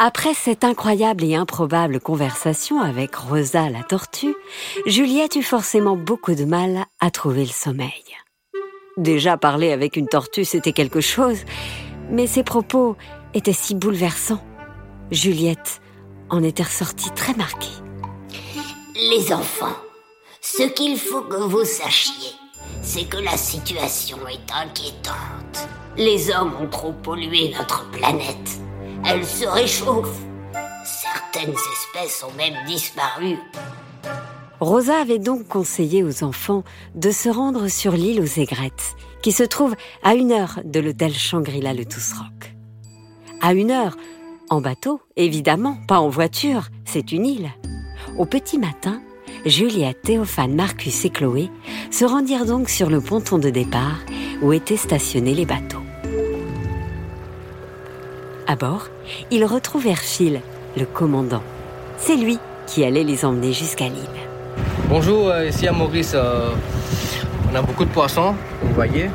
Après 0.00 0.34
cette 0.34 0.64
incroyable 0.64 1.22
et 1.22 1.36
improbable 1.36 2.00
conversation 2.00 2.80
avec 2.80 3.14
Rosa 3.14 3.70
la 3.70 3.84
tortue, 3.84 4.34
Juliette 4.86 5.36
eut 5.36 5.42
forcément 5.42 5.96
beaucoup 5.96 6.34
de 6.34 6.44
mal 6.44 6.84
à 6.98 7.12
trouver 7.12 7.44
le 7.44 7.52
sommeil. 7.52 8.02
Déjà 8.96 9.36
parler 9.36 9.70
avec 9.70 9.96
une 9.96 10.08
tortue, 10.08 10.44
c'était 10.44 10.72
quelque 10.72 11.00
chose, 11.00 11.38
mais 12.10 12.26
ses 12.26 12.42
propos 12.42 12.96
étaient 13.34 13.52
si 13.52 13.76
bouleversants. 13.76 14.44
Juliette 15.12 15.80
en 16.28 16.42
était 16.42 16.64
ressortie 16.64 17.12
très 17.12 17.34
marquée. 17.34 17.68
Les 18.96 19.32
enfants, 19.32 19.76
ce 20.40 20.64
qu'il 20.64 20.98
faut 20.98 21.22
que 21.22 21.36
vous 21.36 21.64
sachiez, 21.64 22.32
c'est 22.82 23.08
que 23.08 23.18
la 23.18 23.36
situation 23.36 24.18
est 24.26 24.52
inquiétante. 24.52 25.68
Les 25.96 26.30
hommes 26.34 26.54
ont 26.60 26.68
trop 26.68 26.92
pollué 26.92 27.54
notre 27.56 27.88
planète. 27.90 28.63
Elle 29.06 29.24
se 29.24 29.46
réchauffe. 29.46 30.18
Certaines 30.84 31.54
espèces 31.54 32.24
ont 32.24 32.36
même 32.36 32.54
disparu. 32.66 33.36
Rosa 34.60 35.00
avait 35.00 35.18
donc 35.18 35.46
conseillé 35.46 36.02
aux 36.02 36.24
enfants 36.24 36.64
de 36.94 37.10
se 37.10 37.28
rendre 37.28 37.68
sur 37.68 37.92
l'île 37.92 38.20
aux 38.20 38.40
aigrettes, 38.40 38.96
qui 39.22 39.32
se 39.32 39.42
trouve 39.42 39.74
à 40.02 40.14
une 40.14 40.32
heure 40.32 40.60
de 40.64 40.80
l'hôtel 40.80 41.12
Shangri-La 41.12 41.74
Le 41.74 41.82
Rock. 41.82 42.54
À 43.42 43.52
une 43.52 43.70
heure, 43.70 43.96
en 44.48 44.62
bateau, 44.62 45.00
évidemment, 45.16 45.76
pas 45.86 46.00
en 46.00 46.08
voiture, 46.08 46.68
c'est 46.86 47.12
une 47.12 47.26
île. 47.26 47.50
Au 48.16 48.24
petit 48.24 48.58
matin, 48.58 49.02
Juliette, 49.44 50.00
Théophane, 50.02 50.54
Marcus 50.54 51.04
et 51.04 51.10
Chloé 51.10 51.50
se 51.90 52.06
rendirent 52.06 52.46
donc 52.46 52.70
sur 52.70 52.88
le 52.88 53.02
ponton 53.02 53.36
de 53.36 53.50
départ 53.50 53.98
où 54.40 54.54
étaient 54.54 54.78
stationnés 54.78 55.34
les 55.34 55.46
bateaux. 55.46 55.82
À 58.46 58.56
bord, 58.56 58.88
ils 59.30 59.44
retrouvèrent 59.44 59.98
Phil, 59.98 60.40
le 60.76 60.86
commandant. 60.86 61.42
C'est 61.98 62.16
lui 62.16 62.38
qui 62.66 62.84
allait 62.84 63.04
les 63.04 63.24
emmener 63.24 63.52
jusqu'à 63.52 63.88
l'île. 63.88 64.04
Bonjour, 64.88 65.28
euh, 65.28 65.48
ici 65.48 65.66
à 65.66 65.72
Maurice. 65.72 66.12
Euh, 66.14 66.50
on 67.50 67.54
a 67.54 67.62
beaucoup 67.62 67.84
de 67.84 67.90
poissons, 67.90 68.34
vous 68.62 68.74
voyez. 68.74 69.10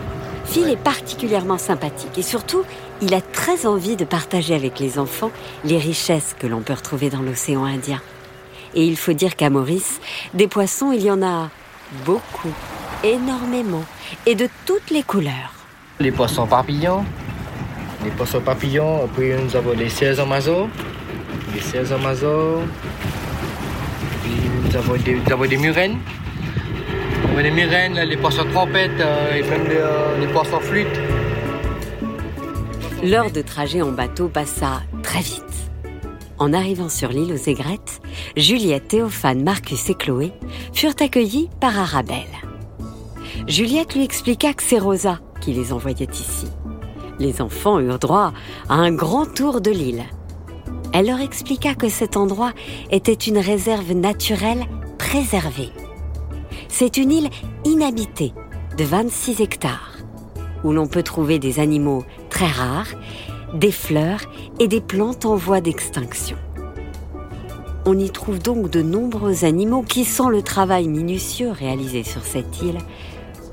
Phil 0.46 0.68
est 0.70 0.78
particulièrement 0.78 1.58
sympathique 1.58 2.18
et 2.18 2.24
surtout, 2.24 2.64
il 3.02 3.14
a 3.14 3.22
très 3.22 3.66
envie 3.66 3.96
de 3.96 4.06
partager 4.06 4.56
avec 4.56 4.80
les 4.80 4.98
enfants 4.98 5.32
les 5.64 5.78
richesses 5.78 6.36
que 6.38 6.48
l'on 6.48 6.62
peut 6.62 6.74
retrouver 6.74 7.10
dans 7.10 7.22
l'océan 7.22 7.66
Indien. 7.66 8.02
Et 8.74 8.84
il 8.84 8.98
faut 8.98 9.14
dire 9.14 9.36
qu'à 9.36 9.50
Maurice, 9.50 10.00
des 10.34 10.48
poissons, 10.48 10.92
il 10.92 11.04
y 11.04 11.12
en 11.12 11.22
a 11.22 11.50
beaucoup, 12.06 12.54
énormément, 13.04 13.84
et 14.26 14.36
de 14.36 14.48
toutes 14.66 14.90
les 14.92 15.04
couleurs. 15.04 15.54
Les 16.00 16.12
poissons 16.12 16.48
papillons, 16.48 17.04
les 18.04 18.12
poissons 18.12 18.42
papillons, 18.42 19.08
puis 19.16 19.32
nous 19.34 19.56
avons 19.56 19.74
les 19.74 19.90
cerfs 19.90 20.20
amazons, 20.20 20.70
les 21.54 21.62
cerfs 21.62 21.92
amazons, 21.92 22.62
puis 24.24 24.34
nous 24.64 24.76
avons 24.76 24.96
des, 24.96 25.16
nous 25.16 25.32
avons 25.32 25.46
des 25.46 25.58
murènes, 25.58 25.98
nous 27.36 27.42
des 27.42 27.52
murènes, 27.52 28.00
les 28.00 28.18
poissons 28.18 28.46
trompettes 28.54 29.00
euh, 29.00 29.36
et 29.36 29.44
même 29.44 29.68
les, 29.68 29.78
euh, 29.78 30.20
les 30.20 30.28
poissons 30.28 30.60
flûtes. 30.60 31.00
L'heure 33.04 33.32
de 33.32 33.42
trajet 33.42 33.82
en 33.82 33.92
bateau 33.92 34.28
passa 34.28 34.82
très 35.04 35.22
vite. 35.22 35.44
En 36.38 36.54
arrivant 36.54 36.90
sur 36.90 37.10
l'île 37.10 37.34
aux 37.34 37.50
aigrettes, 37.50 38.02
Juliette, 38.38 38.90
Théophane, 38.90 39.44
Marcus 39.44 39.90
et 39.90 39.94
Chloé 39.94 40.32
furent 40.74 40.96
accueillis 41.00 41.50
par 41.60 41.78
Arabelle. 41.78 42.18
Juliette 43.48 43.96
lui 43.96 44.04
expliqua 44.04 44.54
que 44.54 44.64
c'est 44.64 44.80
Rosa 44.80 45.20
qui 45.42 45.54
les 45.54 45.74
envoyait 45.74 46.08
ici. 46.12 46.48
Les 47.20 47.42
enfants 47.42 47.80
eurent 47.80 48.00
droit 48.00 48.34
à 48.70 48.76
un 48.76 48.92
grand 48.92 49.26
tour 49.26 49.62
de 49.62 49.72
l'île. 49.72 50.04
Elle 50.94 51.08
leur 51.08 51.20
expliqua 51.20 51.76
que 51.76 51.90
cet 51.90 52.18
endroit 52.18 52.54
était 52.92 53.14
une 53.14 53.38
réserve 53.38 53.92
naturelle 53.94 54.66
préservée. 54.98 55.70
C'est 56.68 56.98
une 56.98 57.12
île 57.12 57.30
inhabitée 57.66 58.34
de 58.78 58.84
26 58.84 59.42
hectares, 59.42 59.98
où 60.64 60.72
l'on 60.72 60.88
peut 60.88 61.04
trouver 61.04 61.40
des 61.40 61.60
animaux 61.60 62.04
très 62.30 62.48
rares 62.48 62.96
des 63.54 63.72
fleurs 63.72 64.22
et 64.60 64.68
des 64.68 64.82
plantes 64.82 65.26
en 65.26 65.36
voie 65.36 65.62
d'extinction. 65.62 66.38
On 67.86 67.98
y 67.98 68.10
trouve 68.12 68.40
donc 68.40 68.70
de 68.70 68.82
nombreux 68.82 69.46
animaux 69.46 69.82
qui, 69.82 70.06
sans 70.06 70.30
le 70.30 70.42
travail 70.42 70.88
minutieux 70.88 71.52
réalisé 71.52 72.04
sur 72.04 72.24
cette 72.24 72.62
île, 72.62 72.78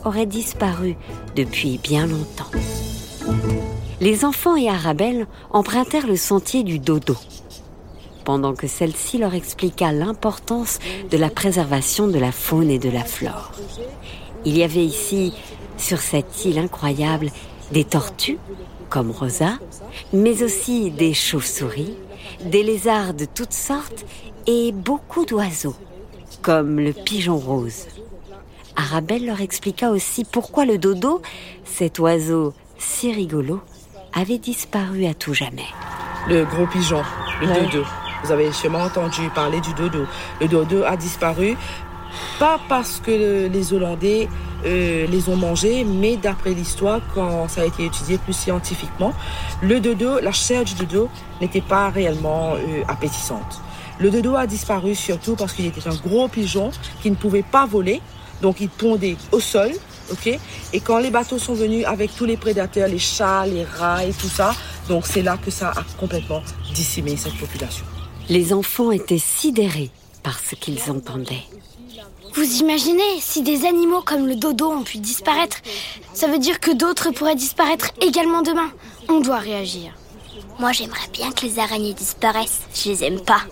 auraient 0.04 0.26
disparu 0.26 0.96
depuis 1.34 1.78
bien 1.82 2.06
longtemps. 2.06 2.50
Les 4.00 4.24
enfants 4.24 4.56
et 4.56 4.68
Arabelle 4.68 5.26
empruntèrent 5.50 6.06
le 6.06 6.16
sentier 6.16 6.62
du 6.62 6.78
dodo, 6.78 7.16
pendant 8.24 8.54
que 8.54 8.66
celle-ci 8.66 9.18
leur 9.18 9.34
expliqua 9.34 9.92
l'importance 9.92 10.78
de 11.10 11.16
la 11.16 11.30
préservation 11.30 12.06
de 12.06 12.18
la 12.18 12.32
faune 12.32 12.70
et 12.70 12.78
de 12.78 12.90
la 12.90 13.04
flore. 13.04 13.52
Il 14.44 14.56
y 14.56 14.62
avait 14.62 14.84
ici, 14.84 15.32
sur 15.78 15.98
cette 15.98 16.44
île 16.44 16.58
incroyable, 16.58 17.30
des 17.72 17.84
tortues, 17.84 18.38
comme 18.90 19.10
Rosa, 19.10 19.58
mais 20.12 20.42
aussi 20.42 20.90
des 20.90 21.14
chauves-souris, 21.14 21.94
des 22.44 22.62
lézards 22.62 23.14
de 23.14 23.24
toutes 23.24 23.52
sortes 23.52 24.04
et 24.46 24.72
beaucoup 24.72 25.24
d'oiseaux, 25.24 25.74
comme 26.42 26.78
le 26.78 26.92
pigeon 26.92 27.38
rose. 27.38 27.86
Arabelle 28.76 29.26
leur 29.26 29.40
expliqua 29.40 29.90
aussi 29.90 30.24
pourquoi 30.24 30.64
le 30.64 30.78
dodo, 30.78 31.22
cet 31.64 31.98
oiseau 31.98 32.52
si 32.78 33.12
rigolo, 33.12 33.60
avait 34.14 34.38
disparu 34.38 35.06
à 35.06 35.14
tout 35.14 35.34
jamais. 35.34 35.68
Le 36.28 36.44
gros 36.44 36.66
pigeon, 36.66 37.02
le 37.40 37.46
dodo. 37.46 37.84
Vous 38.24 38.32
avez 38.32 38.50
sûrement 38.52 38.82
entendu 38.82 39.28
parler 39.34 39.60
du 39.60 39.72
dodo. 39.74 40.06
Le 40.40 40.48
dodo 40.48 40.82
a 40.84 40.96
disparu 40.96 41.56
pas 42.38 42.58
parce 42.68 43.00
que 43.04 43.48
les 43.48 43.72
Hollandais 43.72 44.28
euh, 44.64 45.06
les 45.06 45.28
ont 45.28 45.36
mangés, 45.36 45.84
mais 45.84 46.16
d'après 46.16 46.54
l'histoire, 46.54 47.00
quand 47.14 47.48
ça 47.48 47.62
a 47.62 47.64
été 47.64 47.84
étudié 47.84 48.18
plus 48.18 48.32
scientifiquement, 48.32 49.12
le 49.62 49.80
dodo, 49.80 50.18
la 50.20 50.32
chair 50.32 50.64
du 50.64 50.74
dodo 50.74 51.08
n'était 51.40 51.60
pas 51.60 51.90
réellement 51.90 52.54
euh, 52.54 52.82
appétissante. 52.88 53.60
Le 53.98 54.10
dodo 54.10 54.34
a 54.34 54.46
disparu 54.46 54.94
surtout 54.94 55.36
parce 55.36 55.52
qu'il 55.52 55.66
était 55.66 55.86
un 55.88 55.94
gros 55.94 56.28
pigeon 56.28 56.70
qui 57.02 57.10
ne 57.10 57.16
pouvait 57.16 57.44
pas 57.44 57.66
voler, 57.66 58.00
donc 58.42 58.60
il 58.60 58.68
pondait 58.68 59.16
au 59.32 59.40
sol, 59.40 59.70
ok? 60.10 60.38
Et 60.72 60.80
quand 60.80 60.98
les 60.98 61.10
bateaux 61.10 61.38
sont 61.38 61.54
venus 61.54 61.84
avec 61.86 62.14
tous 62.14 62.24
les 62.24 62.36
prédateurs, 62.36 62.88
les 62.88 62.98
chats, 62.98 63.46
les 63.46 63.64
rats 63.64 64.04
et 64.04 64.12
tout 64.12 64.28
ça, 64.28 64.54
donc 64.88 65.06
c'est 65.06 65.22
là 65.22 65.36
que 65.36 65.50
ça 65.50 65.70
a 65.70 65.84
complètement 65.98 66.42
décimé 66.74 67.16
cette 67.16 67.36
population. 67.36 67.84
Les 68.28 68.52
enfants 68.52 68.90
étaient 68.90 69.18
sidérés 69.18 69.90
par 70.22 70.38
ce 70.40 70.54
qu'ils 70.54 70.90
entendaient. 70.90 71.44
Vous 72.34 72.56
imaginez, 72.60 73.20
si 73.20 73.42
des 73.42 73.64
animaux 73.64 74.02
comme 74.02 74.26
le 74.26 74.34
dodo 74.36 74.70
ont 74.70 74.82
pu 74.82 74.98
disparaître, 74.98 75.58
ça 76.12 76.26
veut 76.26 76.38
dire 76.38 76.60
que 76.60 76.70
d'autres 76.70 77.10
pourraient 77.10 77.34
disparaître 77.34 77.92
également 78.00 78.42
demain. 78.42 78.70
On 79.08 79.20
doit 79.20 79.38
réagir. 79.38 79.92
Moi, 80.58 80.72
j'aimerais 80.72 81.08
bien 81.12 81.30
que 81.32 81.46
les 81.46 81.58
araignées 81.58 81.94
disparaissent. 81.94 82.62
Je 82.74 82.90
les 82.90 83.04
aime 83.04 83.20
pas. 83.20 83.42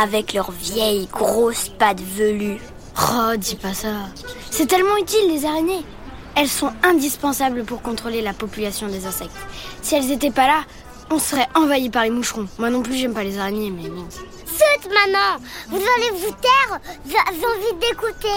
Avec 0.00 0.32
leurs 0.32 0.52
vieilles 0.52 1.08
grosses 1.12 1.70
pattes 1.70 2.00
velues. 2.00 2.60
Oh, 3.02 3.36
dis 3.36 3.56
pas 3.56 3.74
ça. 3.74 3.88
C'est 4.50 4.66
tellement 4.66 4.96
utile, 4.96 5.28
les 5.28 5.44
araignées. 5.44 5.84
Elles 6.36 6.48
sont 6.48 6.70
indispensables 6.82 7.64
pour 7.64 7.82
contrôler 7.82 8.22
la 8.22 8.32
population 8.32 8.88
des 8.88 9.06
insectes. 9.06 9.36
Si 9.82 9.94
elles 9.94 10.06
n'étaient 10.06 10.30
pas 10.30 10.46
là, 10.46 10.60
on 11.10 11.18
serait 11.18 11.48
envahi 11.54 11.90
par 11.90 12.04
les 12.04 12.10
moucherons. 12.10 12.46
Moi 12.58 12.70
non 12.70 12.82
plus, 12.82 12.94
j'aime 12.94 13.14
pas 13.14 13.24
les 13.24 13.38
araignées, 13.38 13.70
mais 13.70 13.88
bon. 13.88 14.06
Zut, 14.10 14.88
maman 14.88 15.42
Vous 15.70 15.76
allez 15.76 16.10
vous 16.18 16.34
taire 16.40 16.80
J'ai 17.06 17.16
envie 17.16 17.80
d'écouter 17.80 18.28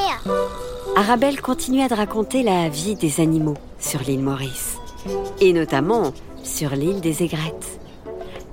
Arabelle 0.96 1.42
continuait 1.42 1.88
de 1.88 1.96
raconter 1.96 2.44
la 2.44 2.70
vie 2.70 2.96
des 2.96 3.20
animaux 3.20 3.58
sur 3.80 4.00
l'île 4.02 4.22
Maurice. 4.22 4.78
Et 5.40 5.54
notamment 5.54 6.14
sur 6.44 6.72
l'île 6.72 7.02
des 7.02 7.24
aigrettes. 7.24 7.80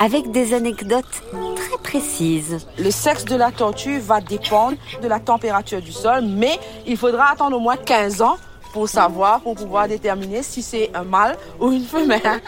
Avec 0.02 0.30
des 0.30 0.54
anecdotes 0.54 1.22
très 1.56 1.78
précises. 1.82 2.66
Le 2.78 2.90
sexe 2.90 3.26
de 3.26 3.36
la 3.36 3.52
tortue 3.52 3.98
va 3.98 4.22
dépendre 4.22 4.78
de 5.02 5.06
la 5.06 5.20
température 5.20 5.82
du 5.82 5.92
sol, 5.92 6.24
mais 6.24 6.58
il 6.86 6.96
faudra 6.96 7.30
attendre 7.30 7.58
au 7.58 7.60
moins 7.60 7.76
15 7.76 8.22
ans 8.22 8.38
pour 8.72 8.88
savoir, 8.88 9.42
pour 9.42 9.56
pouvoir 9.56 9.88
déterminer 9.88 10.42
si 10.42 10.62
c'est 10.62 10.90
un 10.94 11.04
mâle 11.04 11.36
ou 11.60 11.70
une 11.70 11.84
femelle. 11.84 12.22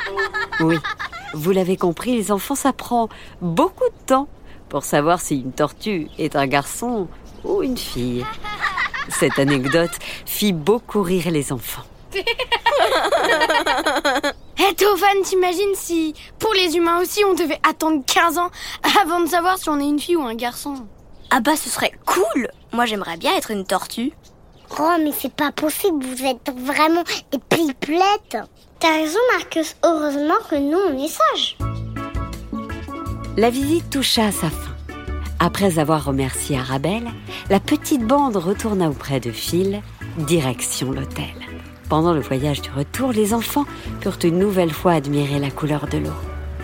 Oui, 0.60 0.76
vous 1.34 1.50
l'avez 1.50 1.76
compris, 1.76 2.14
les 2.14 2.30
enfants, 2.30 2.54
ça 2.54 2.72
prend 2.72 3.08
beaucoup 3.40 3.88
de 3.88 4.06
temps 4.06 4.28
pour 4.68 4.84
savoir 4.84 5.20
si 5.20 5.40
une 5.40 5.52
tortue 5.52 6.08
est 6.18 6.36
un 6.36 6.46
garçon 6.46 7.08
ou 7.44 7.62
une 7.62 7.76
fille. 7.76 8.24
Cette 9.08 9.38
anecdote 9.38 9.90
fit 10.24 10.52
beaucoup 10.52 11.02
rire 11.02 11.30
les 11.30 11.52
enfants. 11.52 11.82
Hé 12.14 12.24
hey, 14.62 14.74
t'imagines 15.24 15.74
si, 15.74 16.14
pour 16.38 16.52
les 16.54 16.76
humains 16.76 17.00
aussi, 17.00 17.24
on 17.24 17.34
devait 17.34 17.60
attendre 17.68 18.02
15 18.06 18.38
ans 18.38 18.50
avant 19.02 19.20
de 19.20 19.26
savoir 19.26 19.58
si 19.58 19.68
on 19.68 19.78
est 19.80 19.88
une 19.88 20.00
fille 20.00 20.16
ou 20.16 20.22
un 20.22 20.34
garçon? 20.34 20.86
Ah 21.30 21.40
bah 21.40 21.56
ce 21.56 21.70
serait 21.70 21.92
cool 22.06 22.48
Moi 22.72 22.84
j'aimerais 22.86 23.16
bien 23.16 23.34
être 23.36 23.50
une 23.50 23.64
tortue. 23.64 24.12
Oh 24.78 24.96
mais 25.00 25.12
c'est 25.12 25.32
pas 25.32 25.52
possible, 25.52 26.04
vous 26.04 26.24
êtes 26.24 26.50
vraiment 26.56 27.04
des 27.30 27.38
pipelettes 27.38 28.36
T'as 28.82 28.96
raison, 28.96 29.20
Marcus. 29.36 29.76
Heureusement 29.84 30.40
que 30.50 30.56
nous, 30.56 30.76
on 30.76 31.04
est 31.04 31.06
sages. 31.06 31.56
La 33.36 33.48
visite 33.48 33.88
toucha 33.90 34.24
à 34.24 34.32
sa 34.32 34.50
fin. 34.50 34.74
Après 35.38 35.78
avoir 35.78 36.04
remercié 36.04 36.58
Arabelle, 36.58 37.08
la 37.48 37.60
petite 37.60 38.04
bande 38.04 38.34
retourna 38.36 38.88
auprès 38.90 39.20
de 39.20 39.30
Phil, 39.30 39.82
direction 40.18 40.90
l'hôtel. 40.90 41.41
Pendant 41.92 42.14
le 42.14 42.22
voyage 42.22 42.62
du 42.62 42.70
retour, 42.70 43.12
les 43.12 43.34
enfants 43.34 43.66
purent 44.00 44.16
une 44.24 44.38
nouvelle 44.38 44.72
fois 44.72 44.92
admirer 44.92 45.38
la 45.38 45.50
couleur 45.50 45.86
de 45.88 45.98
l'eau. 45.98 46.16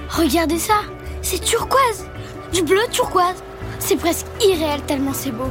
Regardez 0.09 0.59
ça, 0.59 0.81
c'est 1.20 1.45
turquoise, 1.45 2.07
du 2.55 2.62
bleu 2.62 2.81
turquoise. 2.91 3.37
C'est 3.79 3.97
presque 3.97 4.24
irréel 4.41 4.81
tellement 4.87 5.12
c'est 5.12 5.33
beau. 5.33 5.51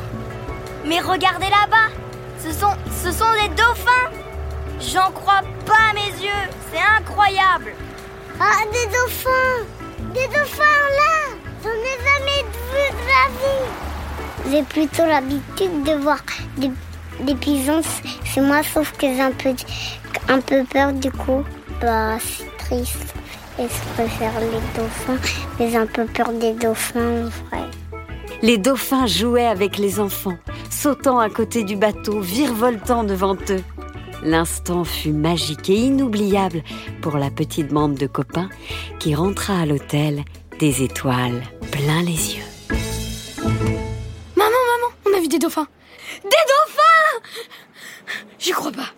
Mais 0.84 1.00
regardez 1.00 1.46
là-bas, 1.46 1.94
ce 2.44 2.52
sont, 2.54 2.74
ce 3.04 3.12
sont 3.12 3.32
des 3.34 3.50
dauphins. 3.50 4.10
J'en 4.82 5.12
crois 5.12 5.42
pas 5.68 5.92
à 5.92 5.94
mes 5.94 6.24
yeux, 6.26 6.50
c'est 6.74 6.82
incroyable. 7.00 7.74
Ah, 8.40 8.64
des 8.74 8.88
dauphins 8.88 10.12
Des 10.12 10.26
dauphins 10.26 10.64
là 10.64 11.38
J'en 11.64 11.70
ai 11.70 11.98
jamais 12.04 12.44
vu 12.72 12.98
de 12.98 13.06
la 13.14 14.50
vie 14.50 14.50
J'ai 14.50 14.64
plutôt 14.64 15.06
l'habitude 15.06 15.84
de 15.84 16.02
voir 16.02 16.18
des, 16.58 16.72
pigeons, 17.36 17.82
c'est 18.26 18.42
moi 18.42 18.62
sauf 18.64 18.92
que 18.94 19.08
j'ai 19.08 19.22
un 19.22 19.32
peu 19.32 19.54
un 20.28 20.40
peu 20.40 20.64
peur 20.64 20.94
du 20.94 21.12
coup. 21.12 21.44
Bah, 21.82 22.18
c'est 22.20 22.58
triste. 22.58 23.14
Et 23.60 23.64
je 23.64 23.94
préfère 23.94 24.40
les 24.40 24.80
dauphins, 24.80 25.18
mais 25.60 25.72
j'ai 25.72 25.78
un 25.78 25.88
peu 25.88 26.06
peur 26.06 26.32
des 26.34 26.54
dauphins 26.54 27.26
en 27.26 27.30
vrai. 27.50 27.66
Les 28.44 28.60
dauphins 28.60 29.08
jouaient 29.08 29.48
avec 29.48 29.80
les 29.80 30.00
enfants, 30.00 30.38
sautant 30.70 31.18
à 31.18 31.30
côté 31.30 31.64
du 31.64 31.76
bateau, 31.76 32.20
virevoltant 32.20 33.04
devant 33.04 33.36
eux. 33.50 33.64
L'instant 34.24 34.84
fut 34.84 35.12
magique 35.12 35.70
et 35.70 35.76
inoubliable 35.76 36.64
pour 37.02 37.18
la 37.18 37.32
petite 37.32 37.70
bande 37.70 37.96
de 37.96 38.08
copains 38.08 38.50
qui 39.00 39.16
rentra 39.16 39.62
à 39.62 39.66
l'hôtel 39.66 40.24
des 40.60 40.84
étoiles 40.84 41.42
plein 41.72 42.02
les 42.02 42.36
yeux. 42.36 42.44
Maman, 44.36 44.50
maman, 44.70 44.94
on 45.08 45.18
a 45.18 45.20
vu 45.20 45.28
des 45.28 45.40
dauphins. 45.40 45.68
Des 46.24 46.30
dauphins 46.30 48.14
J'y 48.40 48.52
crois 48.52 48.72
pas. 48.72 48.90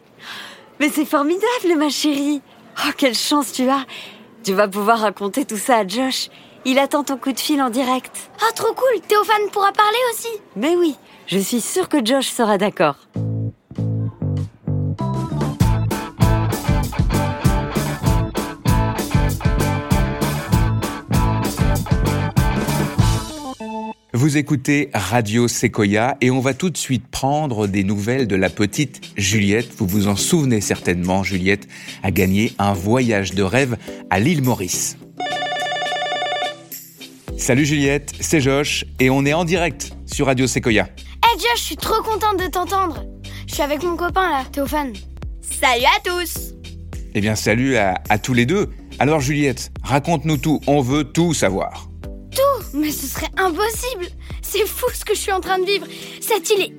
Mais 0.79 0.89
c'est 0.89 1.05
formidable, 1.05 1.75
ma 1.77 1.89
chérie. 1.89 2.41
Oh, 2.85 2.91
quelle 2.97 3.15
chance 3.15 3.51
tu 3.51 3.69
as. 3.69 3.85
Tu 4.43 4.53
vas 4.53 4.67
pouvoir 4.67 4.99
raconter 4.99 5.45
tout 5.45 5.57
ça 5.57 5.77
à 5.77 5.87
Josh. 5.87 6.29
Il 6.65 6.79
attend 6.79 7.03
ton 7.03 7.17
coup 7.17 7.31
de 7.31 7.39
fil 7.39 7.61
en 7.61 7.69
direct. 7.69 8.29
Ah, 8.41 8.53
trop 8.53 8.73
cool. 8.73 9.01
Théophane 9.07 9.49
pourra 9.51 9.71
parler 9.71 9.97
aussi. 10.13 10.29
Mais 10.55 10.75
oui, 10.75 10.95
je 11.27 11.39
suis 11.39 11.61
sûre 11.61 11.89
que 11.89 12.05
Josh 12.05 12.27
sera 12.27 12.57
d'accord. 12.57 12.95
Vous 24.11 24.37
écoutez 24.37 24.89
Radio 24.95 25.47
Sequoia 25.47 26.17
et 26.19 26.31
on 26.31 26.39
va 26.39 26.55
tout 26.55 26.71
de 26.71 26.77
suite 26.77 27.07
prendre 27.09 27.67
des 27.67 27.83
nouvelles 27.83 28.27
de 28.27 28.35
la 28.35 28.49
petite 28.49 29.01
Juliette. 29.17 29.69
Vous 29.77 29.85
vous 29.85 30.07
en 30.07 30.15
souvenez 30.15 30.61
certainement, 30.61 31.21
Juliette 31.23 31.67
a 32.01 32.09
gagné 32.09 32.53
un 32.57 32.73
voyage 32.73 33.35
de 33.35 33.43
rêve 33.43 33.77
à 34.09 34.19
l'île 34.19 34.41
Maurice. 34.41 34.97
Salut 37.37 37.67
Juliette, 37.67 38.11
c'est 38.19 38.41
Josh 38.41 38.83
et 38.99 39.11
on 39.11 39.25
est 39.25 39.33
en 39.33 39.45
direct 39.45 39.91
sur 40.07 40.25
Radio 40.25 40.47
Sequoia. 40.47 40.89
Eh 40.97 41.39
Josh, 41.39 41.57
je 41.57 41.63
suis 41.63 41.77
trop 41.77 42.01
contente 42.01 42.39
de 42.39 42.47
t'entendre. 42.47 43.05
Je 43.47 43.53
suis 43.53 43.63
avec 43.63 43.83
mon 43.83 43.95
copain 43.95 44.27
là, 44.31 44.43
Théophane. 44.51 44.93
Salut 45.41 45.85
à 45.85 45.99
tous 46.03 46.55
Eh 47.13 47.21
bien 47.21 47.35
salut 47.35 47.77
à, 47.77 48.01
à 48.09 48.17
tous 48.17 48.33
les 48.33 48.47
deux. 48.47 48.69
Alors 48.97 49.19
Juliette, 49.19 49.71
raconte-nous 49.83 50.37
tout, 50.37 50.61
on 50.65 50.81
veut 50.81 51.03
tout 51.03 51.35
savoir. 51.35 51.88
Mais 52.73 52.91
ce 52.91 53.07
serait 53.07 53.29
impossible 53.37 54.07
C'est 54.41 54.67
fou 54.67 54.85
ce 54.93 55.03
que 55.05 55.13
je 55.13 55.19
suis 55.19 55.31
en 55.31 55.39
train 55.39 55.59
de 55.59 55.65
vivre 55.65 55.87
Cette 56.21 56.49
île 56.49 56.61
est 56.61 56.73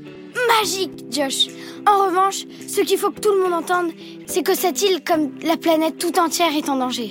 magique, 0.59 1.05
Josh 1.11 1.49
En 1.87 2.07
revanche, 2.07 2.45
ce 2.69 2.81
qu'il 2.83 2.99
faut 2.99 3.11
que 3.11 3.21
tout 3.21 3.33
le 3.33 3.43
monde 3.43 3.53
entende, 3.55 3.91
c'est 4.27 4.43
que 4.43 4.55
cette 4.55 4.81
île, 4.83 5.03
comme 5.05 5.31
la 5.43 5.57
planète 5.57 5.99
tout 5.99 6.19
entière, 6.19 6.55
est 6.57 6.69
en 6.69 6.77
danger. 6.77 7.11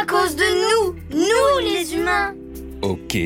À 0.00 0.04
cause 0.04 0.36
de 0.36 0.44
nous 0.44 0.94
Nous, 1.18 1.58
les 1.64 1.94
humains 1.94 2.34
Ok, 2.82 3.16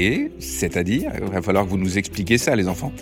c'est-à-dire, 0.40 1.12
il 1.20 1.30
va 1.30 1.42
falloir 1.42 1.64
que 1.64 1.70
vous 1.70 1.78
nous 1.78 1.96
expliquiez 1.98 2.38
ça 2.38 2.56
les 2.56 2.68
enfants. 2.68 2.92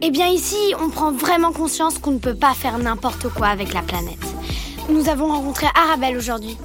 Eh 0.00 0.10
bien 0.10 0.28
ici, 0.28 0.56
on 0.80 0.90
prend 0.90 1.10
vraiment 1.10 1.52
conscience 1.52 1.98
qu'on 1.98 2.12
ne 2.12 2.18
peut 2.18 2.36
pas 2.36 2.54
faire 2.54 2.78
n'importe 2.78 3.28
quoi 3.30 3.48
avec 3.48 3.72
la 3.72 3.82
planète. 3.82 4.18
Nous 4.88 5.08
avons 5.08 5.26
rencontré 5.26 5.66
Arabelle 5.74 6.16
aujourd'hui. 6.16 6.56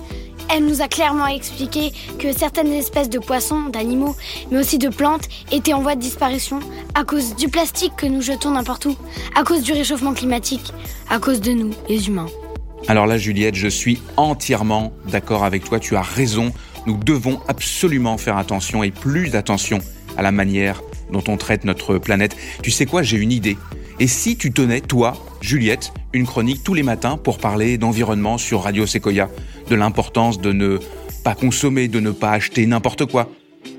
Elle 0.56 0.66
nous 0.66 0.84
a 0.84 0.88
clairement 0.88 1.26
expliqué 1.26 1.92
que 2.20 2.32
certaines 2.32 2.72
espèces 2.74 3.10
de 3.10 3.18
poissons, 3.18 3.70
d'animaux, 3.70 4.16
mais 4.52 4.60
aussi 4.60 4.78
de 4.78 4.90
plantes 4.90 5.28
étaient 5.52 5.74
en 5.74 5.82
voie 5.82 5.96
de 5.96 6.00
disparition 6.00 6.60
à 6.94 7.04
cause 7.04 7.36
du 7.36 7.48
plastique 7.48 7.94
que 7.98 8.06
nous 8.06 8.22
jetons 8.22 8.52
n'importe 8.52 8.86
où, 8.86 8.96
à 9.36 9.44
cause 9.44 9.64
du 9.64 9.74
réchauffement 9.74 10.14
climatique, 10.14 10.72
à 11.10 11.18
cause 11.18 11.42
de 11.42 11.54
nous, 11.54 11.72
les 11.90 12.08
humains. 12.08 12.28
Alors 12.88 13.08
là 13.08 13.18
Juliette, 13.18 13.56
je 13.56 13.68
suis 13.68 14.00
entièrement 14.16 14.94
d'accord 15.10 15.44
avec 15.44 15.64
toi, 15.64 15.80
tu 15.80 15.96
as 15.96 16.04
raison. 16.04 16.54
Nous 16.86 16.98
devons 16.98 17.40
absolument 17.48 18.20
faire 18.20 18.38
attention 18.38 18.84
et 18.84 18.92
plus 18.92 19.32
d'attention 19.32 19.80
à 20.18 20.22
la 20.22 20.32
manière 20.32 20.84
dont 21.12 21.24
on 21.30 21.38
traite 21.38 21.64
notre 21.64 21.98
planète. 21.98 22.38
Tu 22.62 22.70
sais 22.70 22.86
quoi, 22.86 23.02
j'ai 23.02 23.18
une 23.18 23.32
idée. 23.32 23.58
Et 24.00 24.08
si 24.08 24.38
tu 24.38 24.52
tenais, 24.52 24.82
toi, 24.82 25.14
Juliette, 25.42 25.94
une 26.14 26.26
chronique 26.26 26.64
tous 26.64 26.74
les 26.74 26.84
matins 26.84 27.18
pour 27.18 27.38
parler 27.38 27.78
d'environnement 27.78 28.38
sur 28.38 28.64
Radio 28.64 28.86
Sequoia, 28.86 29.30
de 29.70 29.76
l'importance 29.76 30.40
de 30.40 30.52
ne 30.52 30.80
pas 31.24 31.36
consommer, 31.36 31.88
de 31.88 32.00
ne 32.00 32.12
pas 32.12 32.32
acheter 32.32 32.66
n'importe 32.66 33.06
quoi? 33.06 33.30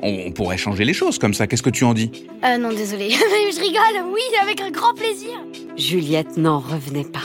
On 0.02 0.30
pourrait 0.32 0.56
changer 0.56 0.84
les 0.84 0.94
choses 0.94 1.18
comme 1.18 1.34
ça, 1.34 1.46
qu'est-ce 1.46 1.62
que 1.62 1.70
tu 1.70 1.84
en 1.84 1.94
dis? 1.94 2.10
Euh 2.44 2.58
non, 2.58 2.70
désolé, 2.70 3.10
je 3.10 3.60
rigole, 3.60 4.12
oui, 4.12 4.20
avec 4.42 4.60
un 4.60 4.70
grand 4.70 4.94
plaisir. 4.94 5.32
Juliette 5.76 6.36
n'en 6.36 6.58
revenait 6.58 7.04
pas. 7.04 7.24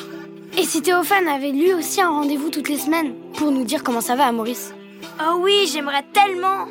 Et 0.58 0.64
si 0.64 0.82
Théophane 0.82 1.28
avait 1.28 1.52
lui 1.52 1.74
aussi 1.74 2.02
un 2.02 2.10
rendez-vous 2.10 2.50
toutes 2.50 2.70
les 2.70 2.78
semaines 2.78 3.14
pour 3.36 3.52
nous 3.52 3.64
dire 3.64 3.84
comment 3.84 4.02
ça 4.02 4.16
va 4.16 4.26
à 4.26 4.32
Maurice? 4.32 4.74
Oh 5.22 5.40
oui, 5.42 5.70
j'aimerais 5.72 6.04
tellement 6.12 6.66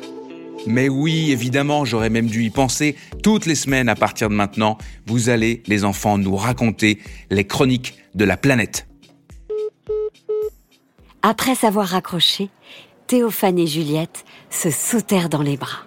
Mais 0.67 0.89
oui, 0.89 1.31
évidemment, 1.31 1.85
j'aurais 1.85 2.09
même 2.09 2.27
dû 2.27 2.43
y 2.43 2.49
penser. 2.49 2.95
Toutes 3.23 3.45
les 3.45 3.55
semaines 3.55 3.89
à 3.89 3.95
partir 3.95 4.29
de 4.29 4.35
maintenant, 4.35 4.77
vous 5.07 5.29
allez, 5.29 5.63
les 5.67 5.83
enfants, 5.83 6.17
nous 6.17 6.35
raconter 6.35 6.99
les 7.29 7.45
chroniques 7.45 7.95
de 8.15 8.25
la 8.25 8.37
planète. 8.37 8.87
Après 11.21 11.55
s'avoir 11.55 11.87
raccroché, 11.87 12.49
Théophane 13.07 13.59
et 13.59 13.67
Juliette 13.67 14.23
se 14.49 14.69
sautèrent 14.69 15.29
dans 15.29 15.41
les 15.41 15.57
bras. 15.57 15.85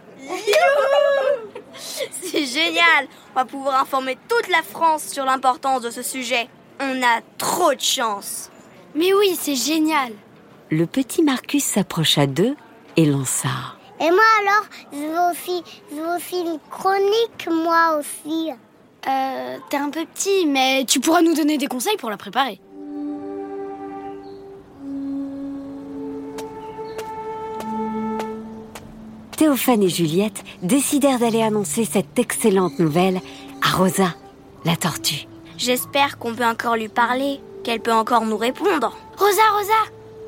C'est 2.22 2.46
génial 2.46 3.08
On 3.34 3.40
va 3.40 3.44
pouvoir 3.44 3.80
informer 3.80 4.16
toute 4.28 4.48
la 4.48 4.62
France 4.62 5.04
sur 5.04 5.24
l'importance 5.24 5.82
de 5.82 5.90
ce 5.90 6.02
sujet. 6.02 6.48
On 6.80 7.02
a 7.02 7.20
trop 7.38 7.74
de 7.74 7.80
chance. 7.80 8.50
Mais 8.94 9.12
oui, 9.12 9.36
c'est 9.38 9.56
génial. 9.56 10.12
Le 10.70 10.86
petit 10.86 11.22
Marcus 11.22 11.64
s'approcha 11.64 12.26
d'eux 12.26 12.56
et 12.96 13.04
lança. 13.06 13.76
Et 14.00 14.10
moi 14.10 14.24
alors, 14.40 14.66
je 14.92 14.98
veux 14.98 15.30
aussi, 15.30 15.62
je 15.90 15.96
veux 15.96 16.16
aussi 16.16 16.40
une 16.40 16.58
chronique, 16.70 17.48
moi 17.50 17.98
aussi. 17.98 18.50
Euh, 19.08 19.58
t'es 19.68 19.76
un 19.76 19.90
peu 19.90 20.04
petit, 20.06 20.46
mais 20.46 20.84
tu 20.84 21.00
pourras 21.00 21.22
nous 21.22 21.34
donner 21.34 21.58
des 21.58 21.66
conseils 21.66 21.96
pour 21.96 22.10
la 22.10 22.16
préparer. 22.16 22.60
Théophane 29.36 29.82
et 29.82 29.88
Juliette 29.88 30.44
décidèrent 30.62 31.18
d'aller 31.18 31.42
annoncer 31.42 31.84
cette 31.84 32.16
excellente 32.16 32.78
nouvelle 32.78 33.20
à 33.60 33.76
Rosa, 33.76 34.14
la 34.64 34.76
tortue. 34.76 35.26
J'espère 35.58 36.18
qu'on 36.18 36.34
peut 36.34 36.44
encore 36.44 36.76
lui 36.76 36.88
parler, 36.88 37.40
qu'elle 37.64 37.80
peut 37.80 37.92
encore 37.92 38.24
nous 38.24 38.36
répondre. 38.36 38.96
Rosa, 39.18 39.42
Rosa, 39.56 39.72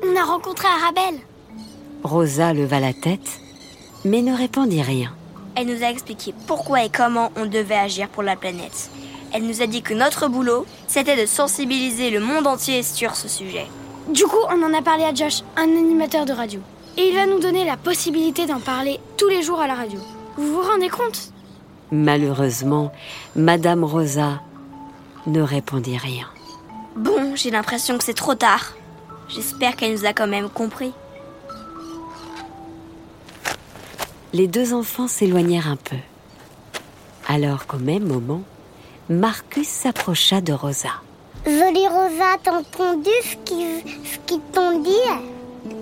on 0.03 0.15
a 0.17 0.23
rencontré 0.25 0.67
Arabelle. 0.67 1.19
Rosa 2.03 2.53
leva 2.53 2.81
la 2.81 2.93
tête, 2.93 3.39
mais 4.05 4.21
ne 4.21 4.33
répondit 4.33 4.81
rien. 4.81 5.11
Elle 5.55 5.67
nous 5.67 5.83
a 5.83 5.89
expliqué 5.89 6.33
pourquoi 6.47 6.83
et 6.83 6.89
comment 6.89 7.31
on 7.35 7.45
devait 7.45 7.75
agir 7.75 8.07
pour 8.07 8.23
la 8.23 8.35
planète. 8.35 8.89
Elle 9.33 9.43
nous 9.43 9.61
a 9.61 9.67
dit 9.67 9.81
que 9.81 9.93
notre 9.93 10.29
boulot, 10.29 10.65
c'était 10.87 11.19
de 11.21 11.25
sensibiliser 11.25 12.09
le 12.09 12.19
monde 12.21 12.47
entier 12.47 12.83
sur 12.83 13.15
ce 13.15 13.27
sujet. 13.27 13.65
Du 14.07 14.23
coup, 14.23 14.37
on 14.49 14.63
en 14.63 14.73
a 14.73 14.81
parlé 14.81 15.03
à 15.03 15.13
Josh, 15.13 15.41
un 15.57 15.63
animateur 15.63 16.25
de 16.25 16.33
radio. 16.33 16.61
Et 16.97 17.09
il 17.09 17.15
va 17.15 17.25
nous 17.25 17.39
donner 17.39 17.65
la 17.65 17.75
possibilité 17.75 18.45
d'en 18.45 18.59
parler 18.59 18.99
tous 19.17 19.27
les 19.27 19.41
jours 19.41 19.59
à 19.59 19.67
la 19.67 19.75
radio. 19.75 19.99
Vous 20.37 20.53
vous 20.53 20.61
rendez 20.61 20.89
compte? 20.89 21.31
Malheureusement, 21.91 22.91
Madame 23.35 23.83
Rosa 23.83 24.41
ne 25.27 25.41
répondit 25.41 25.97
rien. 25.97 26.27
Bon, 26.95 27.35
j'ai 27.35 27.51
l'impression 27.51 27.97
que 27.97 28.03
c'est 28.03 28.13
trop 28.13 28.35
tard. 28.35 28.73
J'espère 29.27 29.75
qu'elle 29.75 29.93
nous 29.93 30.05
a 30.05 30.13
quand 30.13 30.27
même 30.27 30.49
compris. 30.49 30.93
Les 34.35 34.49
deux 34.49 34.73
enfants 34.73 35.07
s'éloignèrent 35.07 35.69
un 35.69 35.77
peu. 35.77 35.95
Alors 37.25 37.67
qu'au 37.67 37.77
même 37.77 38.05
moment, 38.05 38.41
Marcus 39.07 39.65
s'approcha 39.65 40.41
de 40.41 40.51
Rosa. 40.51 40.89
Jolie 41.45 41.87
Rosa, 41.87 42.35
t'as 42.43 42.57
entendu 42.57 43.09
ce 43.23 43.37
qu'ils 44.25 44.41
t'ont 44.51 44.79
dit? 44.79 44.91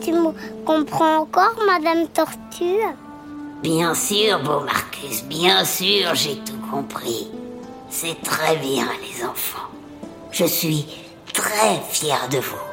Tu 0.01 0.11
me 0.11 0.29
comprends 0.65 1.21
encore, 1.21 1.55
Madame 1.65 2.07
Tortue? 2.09 2.85
Bien 3.63 3.95
sûr, 3.95 4.37
beau 4.43 4.59
Marcus, 4.59 5.23
bien 5.23 5.65
sûr, 5.65 6.13
j'ai 6.13 6.35
tout 6.35 6.61
compris. 6.69 7.29
C'est 7.89 8.21
très 8.21 8.55
bien, 8.57 8.85
les 9.01 9.25
enfants. 9.25 9.71
Je 10.31 10.45
suis 10.45 10.85
très 11.33 11.81
fière 11.89 12.29
de 12.29 12.37
vous. 12.37 12.72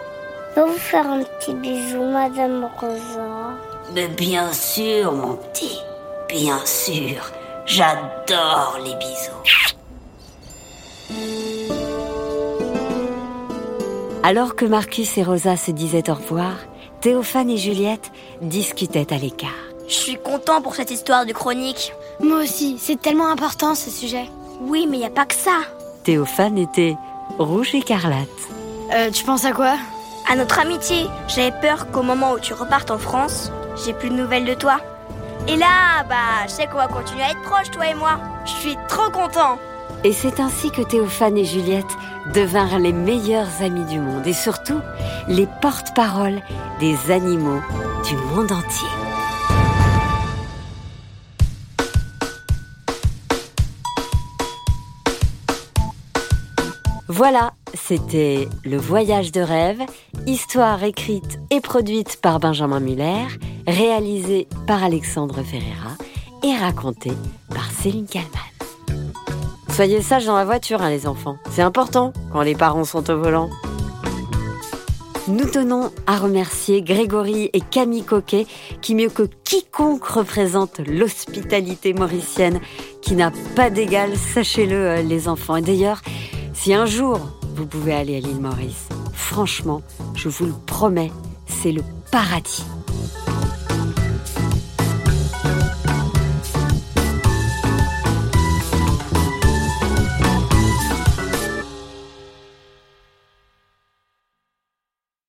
Je 0.60 0.64
vais 0.66 0.72
vous 0.72 0.78
faire 0.78 1.06
un 1.06 1.22
petit 1.22 1.54
bisou, 1.54 2.02
Madame 2.02 2.68
Rosa. 2.78 3.56
Mais 3.94 4.08
bien 4.08 4.52
sûr, 4.52 5.10
mon 5.10 5.36
petit. 5.36 5.78
Bien 6.28 6.58
sûr. 6.66 7.32
J'adore 7.64 8.78
les 8.84 8.94
bisous. 8.96 9.30
Alors 14.22 14.54
que 14.54 14.66
Marcus 14.66 15.16
et 15.16 15.22
Rosa 15.22 15.56
se 15.56 15.70
disaient 15.70 16.10
au 16.10 16.14
revoir, 16.14 16.52
Théophane 17.00 17.48
et 17.48 17.56
Juliette 17.56 18.12
discutaient 18.42 19.14
à 19.14 19.16
l'écart. 19.16 19.48
Je 19.88 19.94
suis 19.94 20.18
content 20.18 20.60
pour 20.60 20.74
cette 20.74 20.90
histoire 20.90 21.24
de 21.24 21.32
chronique. 21.32 21.94
Moi 22.22 22.42
aussi, 22.42 22.76
c'est 22.78 23.00
tellement 23.00 23.28
important 23.28 23.74
ce 23.74 23.88
sujet. 23.88 24.28
Oui, 24.60 24.86
mais 24.86 24.98
il 24.98 25.00
n'y 25.00 25.06
a 25.06 25.10
pas 25.10 25.24
que 25.24 25.34
ça. 25.34 25.60
Théophane 26.04 26.58
était 26.58 26.98
rouge 27.38 27.74
écarlate. 27.74 28.28
Euh, 28.92 29.10
tu 29.10 29.24
penses 29.24 29.46
à 29.46 29.52
quoi? 29.52 29.76
À 30.28 30.36
notre 30.36 30.58
amitié, 30.60 31.06
j'avais 31.28 31.52
peur 31.60 31.90
qu'au 31.90 32.02
moment 32.02 32.32
où 32.32 32.38
tu 32.38 32.54
repartes 32.54 32.90
en 32.90 32.98
France, 32.98 33.50
j'ai 33.84 33.92
plus 33.92 34.10
de 34.10 34.14
nouvelles 34.14 34.44
de 34.44 34.54
toi. 34.54 34.78
Et 35.48 35.56
là, 35.56 36.04
bah, 36.08 36.46
je 36.46 36.50
sais 36.50 36.66
qu'on 36.66 36.76
va 36.76 36.88
continuer 36.88 37.22
à 37.22 37.30
être 37.30 37.42
proches, 37.42 37.70
toi 37.70 37.86
et 37.88 37.94
moi. 37.94 38.20
Je 38.44 38.50
suis 38.50 38.76
trop 38.88 39.10
content. 39.10 39.58
Et 40.04 40.12
c'est 40.12 40.40
ainsi 40.40 40.70
que 40.70 40.82
Théophane 40.82 41.36
et 41.36 41.44
Juliette 41.44 41.96
devinrent 42.34 42.78
les 42.78 42.92
meilleurs 42.92 43.62
amis 43.62 43.84
du 43.84 43.98
monde 44.00 44.26
et 44.26 44.32
surtout 44.32 44.80
les 45.28 45.48
porte-paroles 45.60 46.40
des 46.78 47.10
animaux 47.10 47.60
du 48.08 48.16
monde 48.16 48.52
entier. 48.52 49.09
Voilà, 57.12 57.54
c'était 57.74 58.46
Le 58.64 58.76
Voyage 58.76 59.32
de 59.32 59.40
rêve, 59.40 59.80
histoire 60.28 60.84
écrite 60.84 61.40
et 61.50 61.60
produite 61.60 62.20
par 62.22 62.38
Benjamin 62.38 62.78
Muller, 62.78 63.26
réalisée 63.66 64.46
par 64.68 64.84
Alexandre 64.84 65.42
Ferreira 65.42 65.96
et 66.44 66.54
racontée 66.54 67.10
par 67.48 67.68
Céline 67.72 68.06
Kallmann. 68.06 68.30
Soyez 69.70 70.02
sages 70.02 70.26
dans 70.26 70.36
la 70.36 70.44
voiture, 70.44 70.82
hein, 70.82 70.90
les 70.90 71.08
enfants. 71.08 71.36
C'est 71.50 71.62
important 71.62 72.12
quand 72.32 72.42
les 72.42 72.54
parents 72.54 72.84
sont 72.84 73.10
au 73.10 73.18
volant. 73.18 73.50
Nous 75.26 75.46
tenons 75.46 75.90
à 76.06 76.16
remercier 76.16 76.80
Grégory 76.80 77.50
et 77.52 77.60
Camille 77.60 78.04
Coquet, 78.04 78.46
qui 78.82 78.94
mieux 78.94 79.10
que 79.10 79.28
quiconque 79.42 80.04
représente 80.04 80.78
l'hospitalité 80.86 81.92
mauricienne, 81.92 82.60
qui 83.02 83.16
n'a 83.16 83.32
pas 83.56 83.68
d'égal, 83.68 84.16
sachez-le 84.16 84.76
euh, 84.76 85.02
les 85.02 85.26
enfants. 85.26 85.56
Et 85.56 85.62
d'ailleurs, 85.62 86.02
si 86.62 86.74
un 86.74 86.84
jour 86.84 87.18
vous 87.54 87.64
pouvez 87.64 87.94
aller 87.94 88.16
à 88.16 88.20
l'île 88.20 88.38
Maurice, 88.38 88.90
franchement, 89.14 89.80
je 90.14 90.28
vous 90.28 90.44
le 90.44 90.52
promets, 90.66 91.10
c'est 91.46 91.72
le 91.72 91.82
paradis. 92.12 92.64